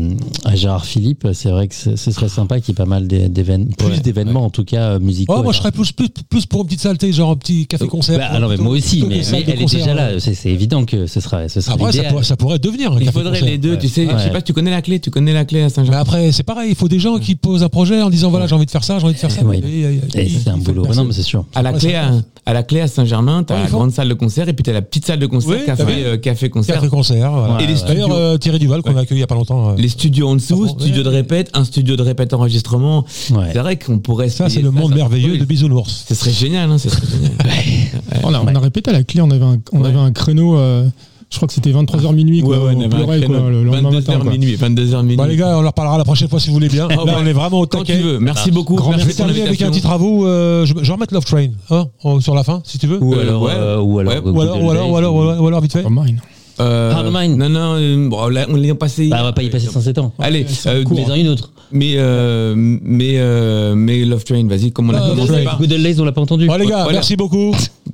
à 0.45 0.55
Gérard 0.55 0.85
Philippe. 0.85 1.27
C'est 1.33 1.49
vrai 1.51 1.67
que 1.67 1.75
ce 1.75 1.95
serait 1.95 2.27
sympa 2.29 2.59
qu'il 2.61 2.69
y 2.69 2.71
ait 2.71 2.75
pas 2.75 2.85
mal 2.89 3.07
d'é- 3.07 3.29
d'événements, 3.29 3.67
plus 3.77 3.87
Ouais. 3.87 3.99
d'événements 3.99 4.45
en 4.45 4.49
tout 4.49 4.65
cas 4.65 4.97
musicaux. 4.97 5.35
Oh, 5.37 5.43
moi, 5.43 5.53
je 5.53 5.59
serais 5.59 5.71
plus, 5.71 5.91
plus, 5.91 6.09
plus 6.27 6.47
pour 6.47 6.61
une 6.61 6.65
petite 6.65 6.81
saleté, 6.81 7.11
genre 7.13 7.29
un 7.29 7.35
petit 7.35 7.67
café-concert. 7.67 8.17
Bah, 8.17 8.29
alors, 8.31 8.49
mais 8.49 8.57
moi 8.57 8.71
aussi, 8.73 9.05
mais, 9.07 9.21
salle 9.21 9.43
elle 9.45 9.61
est 9.61 9.65
déjà 9.71 9.91
hein. 9.91 9.93
là. 9.93 10.19
C'est 10.19 10.33
c'est 10.33 10.49
évident 10.49 10.85
que 10.85 11.05
ce 11.05 11.19
sera, 11.19 11.41
Après, 11.41 11.91
ça 12.23 12.35
pourrait, 12.35 12.57
devenir 12.57 12.97
Il 12.99 13.11
faudrait 13.11 13.39
les 13.41 13.58
deux, 13.59 13.77
tu 13.77 13.87
sais. 13.87 14.07
Je 14.11 14.17
sais 14.17 14.29
pas, 14.31 14.41
tu 14.41 14.53
connais 14.53 14.71
la 14.71 14.81
clé, 14.81 14.99
tu 14.99 15.09
connais 15.11 15.33
la 15.33 15.45
clé 15.45 15.59
à 15.61 15.63
Mais 15.65 15.69
Saint-Jean. 15.69 15.93
après, 15.93 16.31
c'est 16.31 16.43
pareil, 16.43 16.69
il 16.71 16.75
faut 16.75 16.87
des 16.87 16.99
gens 16.99 17.17
qui 17.19 17.35
posent 17.35 17.63
un 17.63 17.69
projet 17.69 18.01
en 18.01 18.09
disant 18.09 18.29
voilà, 18.29 18.47
j'ai 18.47 18.55
envie 18.55 18.65
de 18.65 18.71
faire 18.71 18.83
ça, 18.83 18.97
j'ai 18.99 19.05
envie 19.05 19.13
de 19.13 19.19
faire 19.19 19.31
ça. 19.31 19.41
Et, 19.53 19.57
et- 19.57 19.99
et- 20.15 20.25
Et 20.25 20.29
c'est 20.29 20.49
un 20.49 20.57
boulot. 20.57 20.85
Non, 20.93 21.03
mais 21.05 21.13
c'est 21.13 21.21
sûr. 21.21 21.45
À 21.55 21.61
la 21.61 21.73
clé 21.73 21.91
ça 21.91 22.05
à, 22.07 22.11
à 22.51 22.53
la 22.53 22.63
clé 22.63 22.81
à 22.81 22.87
Saint-Germain, 22.87 23.43
t'as 23.43 23.55
Ouais, 23.55 23.63
la 23.63 23.69
grande 23.69 23.91
salle 23.91 24.09
de 24.09 24.13
concert 24.13 24.47
et 24.49 24.53
puis 24.53 24.63
t'as 24.63 24.71
la 24.73 24.81
petite 24.81 25.05
salle 25.05 25.19
de 25.19 25.25
concert, 25.27 25.63
café, 25.65 25.83
euh, 26.05 26.17
café 26.17 26.49
concert. 26.49 26.75
Café-concert, 26.75 27.31
voilà. 27.31 27.55
Et 27.61 27.67
les 27.67 27.73
D'ailleurs, 27.75 27.87
studios. 28.07 28.13
euh, 28.13 28.37
Thierry 28.37 28.59
Duval, 28.59 28.81
qu'on 28.81 28.95
a 28.95 29.01
accueilli 29.01 29.19
il 29.19 29.21
y 29.21 29.23
a 29.23 29.27
pas 29.27 29.35
longtemps. 29.35 29.69
euh, 29.69 29.75
Les 29.77 29.89
studios 29.89 30.27
en 30.29 30.35
dessous, 30.35 30.67
Ça 30.67 30.73
studio 30.73 31.03
de 31.03 31.09
répète, 31.09 31.49
un 31.53 31.63
studio 31.63 31.95
de 31.95 32.01
répète 32.03 32.33
enregistrement. 32.33 33.05
C'est 33.07 33.33
vrai 33.59 33.77
qu'on 33.77 33.99
pourrait. 33.99 34.29
se 34.29 34.37
Ça, 34.37 34.49
c'est 34.49 34.61
le 34.61 34.71
monde 34.71 34.89
ça, 34.91 34.95
merveilleux 34.95 35.37
de 35.37 35.45
Bisounours. 35.45 36.05
Ce 36.07 36.15
serait 36.15 36.31
génial, 36.31 36.69
hein, 36.71 36.77
ce 36.77 36.89
serait 36.89 37.07
génial. 37.07 37.31
On 38.23 38.33
a, 38.33 38.59
répété 38.59 38.89
à 38.89 38.93
la 38.93 39.03
clé, 39.03 39.21
on 39.21 39.31
avait 39.31 39.43
un, 39.45 39.57
on 39.71 39.81
Ouais. 39.81 39.87
avait 39.87 39.97
un 39.97 40.11
créneau, 40.11 40.57
euh, 40.57 40.85
je 41.31 41.35
crois 41.37 41.47
que 41.47 41.53
c'était 41.53 41.71
23h 41.71 42.13
minuit, 42.13 42.41
quoi, 42.41 42.57
on 42.57 42.89
pleurait, 42.89 43.21
quoi, 43.21 43.37
le 43.49 43.63
lendemain 43.63 43.91
matin. 43.91 44.13
22h 44.13 44.19
quoi. 44.21 44.31
minuit, 44.31 44.55
22h 44.55 45.01
minuit. 45.01 45.15
Bon, 45.15 45.25
les 45.25 45.35
gars, 45.35 45.57
on 45.57 45.61
leur 45.61 45.73
parlera 45.73 45.97
la 45.97 46.03
prochaine 46.03 46.27
fois 46.27 46.39
si 46.39 46.47
vous 46.47 46.53
voulez 46.55 46.69
bien. 46.69 46.87
Ah, 46.89 46.95
Là, 46.95 47.03
ouais. 47.03 47.11
on 47.21 47.25
est 47.25 47.33
vraiment 47.33 47.59
au 47.59 47.67
Quand 47.67 47.79
taquet. 47.79 47.97
tu 47.97 48.03
veux. 48.03 48.19
Merci 48.19 48.51
beaucoup. 48.51 48.75
Grand 48.75 48.91
Je 48.93 48.97
Merci 48.97 49.07
vais 49.09 49.13
pour 49.13 49.25
terminer 49.25 49.47
avec 49.47 49.61
un 49.61 49.89
à 49.91 49.97
vous. 49.97 50.25
euh, 50.25 50.65
je, 50.65 50.73
je 50.81 50.87
vais 50.87 50.93
remettre 50.93 51.13
Love 51.13 51.25
Train 51.25 51.47
hein, 51.69 51.87
sur 52.19 52.33
la 52.35 52.43
fin, 52.43 52.61
si 52.65 52.77
tu 52.79 52.87
veux. 52.87 53.01
Ou 53.01 53.13
alors, 53.13 53.41
ouais. 53.43 53.51
ou 53.81 53.99
alors, 53.99 54.13
Ouais. 54.13 54.19
Ou 54.31 54.41
alors, 54.41 54.63
ou 54.63 54.69
alors, 54.71 54.83
Days, 54.85 54.91
ou 54.91 54.97
alors, 54.97 55.15
ou 55.15 55.21
alors, 55.21 55.41
ou 55.43 55.47
alors, 55.47 55.61
vite 55.61 55.73
fait. 55.73 55.83
Pas 55.83 55.89
mine. 55.89 56.19
Euh. 56.61 56.93
Non, 57.37 57.49
non, 57.49 57.75
euh, 57.77 58.09
bon, 58.09 58.27
là, 58.27 58.45
on 58.49 58.55
l'a 58.55 58.75
passé. 58.75 59.07
Bah, 59.07 59.17
on 59.21 59.23
va 59.23 59.33
pas 59.33 59.43
y 59.43 59.49
passer 59.49 59.67
107 59.67 59.97
ans. 59.99 60.11
Allez, 60.19 60.45
euh. 60.65 60.83
Mais 60.91 61.09
en 61.11 61.15
une 61.15 61.27
autre. 61.29 61.51
mais, 61.71 61.93
euh, 61.95 62.53
mais, 62.55 63.13
euh, 63.17 63.75
mais 63.75 64.03
Love 64.03 64.23
Train, 64.25 64.45
vas-y, 64.47 64.71
comme 64.71 64.89
on 64.89 64.93
a 64.93 64.99
commencé 65.09 65.43
par. 65.43 65.57
Good 65.57 65.71
Old 65.73 65.83
Days, 65.83 65.99
on 65.99 66.05
l'a 66.05 66.11
pas 66.11 66.21
entendu. 66.21 66.47
Bon, 66.47 66.55
les 66.55 66.65
gars, 66.65 66.83
Voilà. 66.83 66.93
merci 66.99 67.15
beaucoup. 67.15 67.51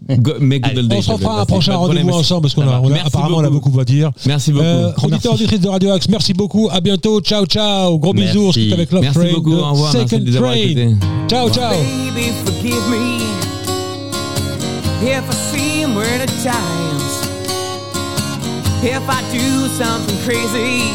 Go- 0.09 0.33
make 0.39 0.61
good 0.63 0.77
old 0.77 0.93
On 0.93 1.01
se 1.01 1.11
refera 1.11 1.41
un 1.41 1.45
prochain 1.45 1.71
Pas 1.73 1.77
de 1.79 1.83
rendez-vous 1.87 2.09
ensemble 2.11 2.41
parce 2.43 2.53
qu'on 2.53 2.61
a, 2.63 2.79
on 2.79 2.87
a- 2.87 2.89
Merci 2.89 3.07
apparemment 3.07 3.37
on 3.37 3.43
a 3.43 3.49
beaucoup 3.49 3.79
à 3.79 3.83
dire. 3.85 4.11
Merci 4.27 4.51
beaucoup. 4.51 4.63
Euh, 4.65 4.91
Grand 4.95 5.07
auditeur, 5.07 5.31
merci. 5.31 5.43
auditrice 5.43 5.61
de 5.61 5.67
Radio 5.67 5.91
Axe, 5.91 6.09
merci 6.09 6.33
beaucoup. 6.33 6.69
À 6.71 6.79
bientôt. 6.81 7.21
Ciao, 7.21 7.45
ciao. 7.45 7.97
Gros 7.97 8.13
Merci. 8.13 8.33
bisous. 8.33 8.47
On 8.47 8.51
se 8.51 8.59
quitte 8.59 8.73
avec 8.73 8.91
Love 8.91 9.01
Merci 9.01 9.19
Train 9.19 9.33
beaucoup. 9.33 9.51
de 9.51 9.55
Au 9.55 9.71
revoir. 9.71 9.93
Merci 9.93 10.09
Second 10.09 10.23
de 10.23 10.29
nous 10.29 10.35
avoir 10.37 10.51
Train. 10.51 10.61
écoutés. 10.61 10.95
Ciao, 11.27 11.49
ciao. 11.49 11.71
Baby, 11.71 12.31
forgive 12.45 12.89
me 12.91 13.21
if 15.07 15.23
I 15.29 15.35
seem 15.51 15.95
weird 15.95 16.21
at 16.21 16.27
times. 16.43 17.04
if 18.87 19.09
I 19.09 19.21
do 19.31 19.67
something 19.67 20.15
crazy. 20.23 20.93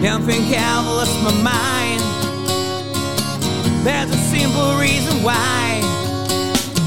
Don't 0.00 0.22
think 0.22 0.46
I've 0.56 0.86
lost 0.86 1.22
my 1.22 1.32
mind. 1.42 2.00
There's 3.84 4.10
a 4.10 4.16
simple 4.32 4.78
reason 4.78 5.22
why. 5.22 5.80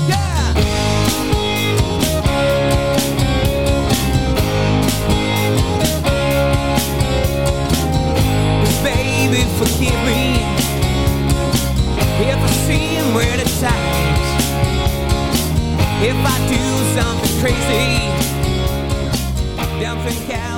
Yeah. 0.09 0.53
Baby, 8.83 9.43
forgive 9.59 9.99
me 10.09 10.41
if 12.25 12.39
I 12.39 12.49
seem 12.65 13.13
weird 13.13 13.39
at 13.39 13.51
times. 13.61 14.27
If 16.01 16.17
I 16.25 16.37
do 16.49 16.99
something 16.99 17.39
crazy 17.39 18.36
down 19.79 19.99
from 20.01 20.27
Cal. 20.27 20.56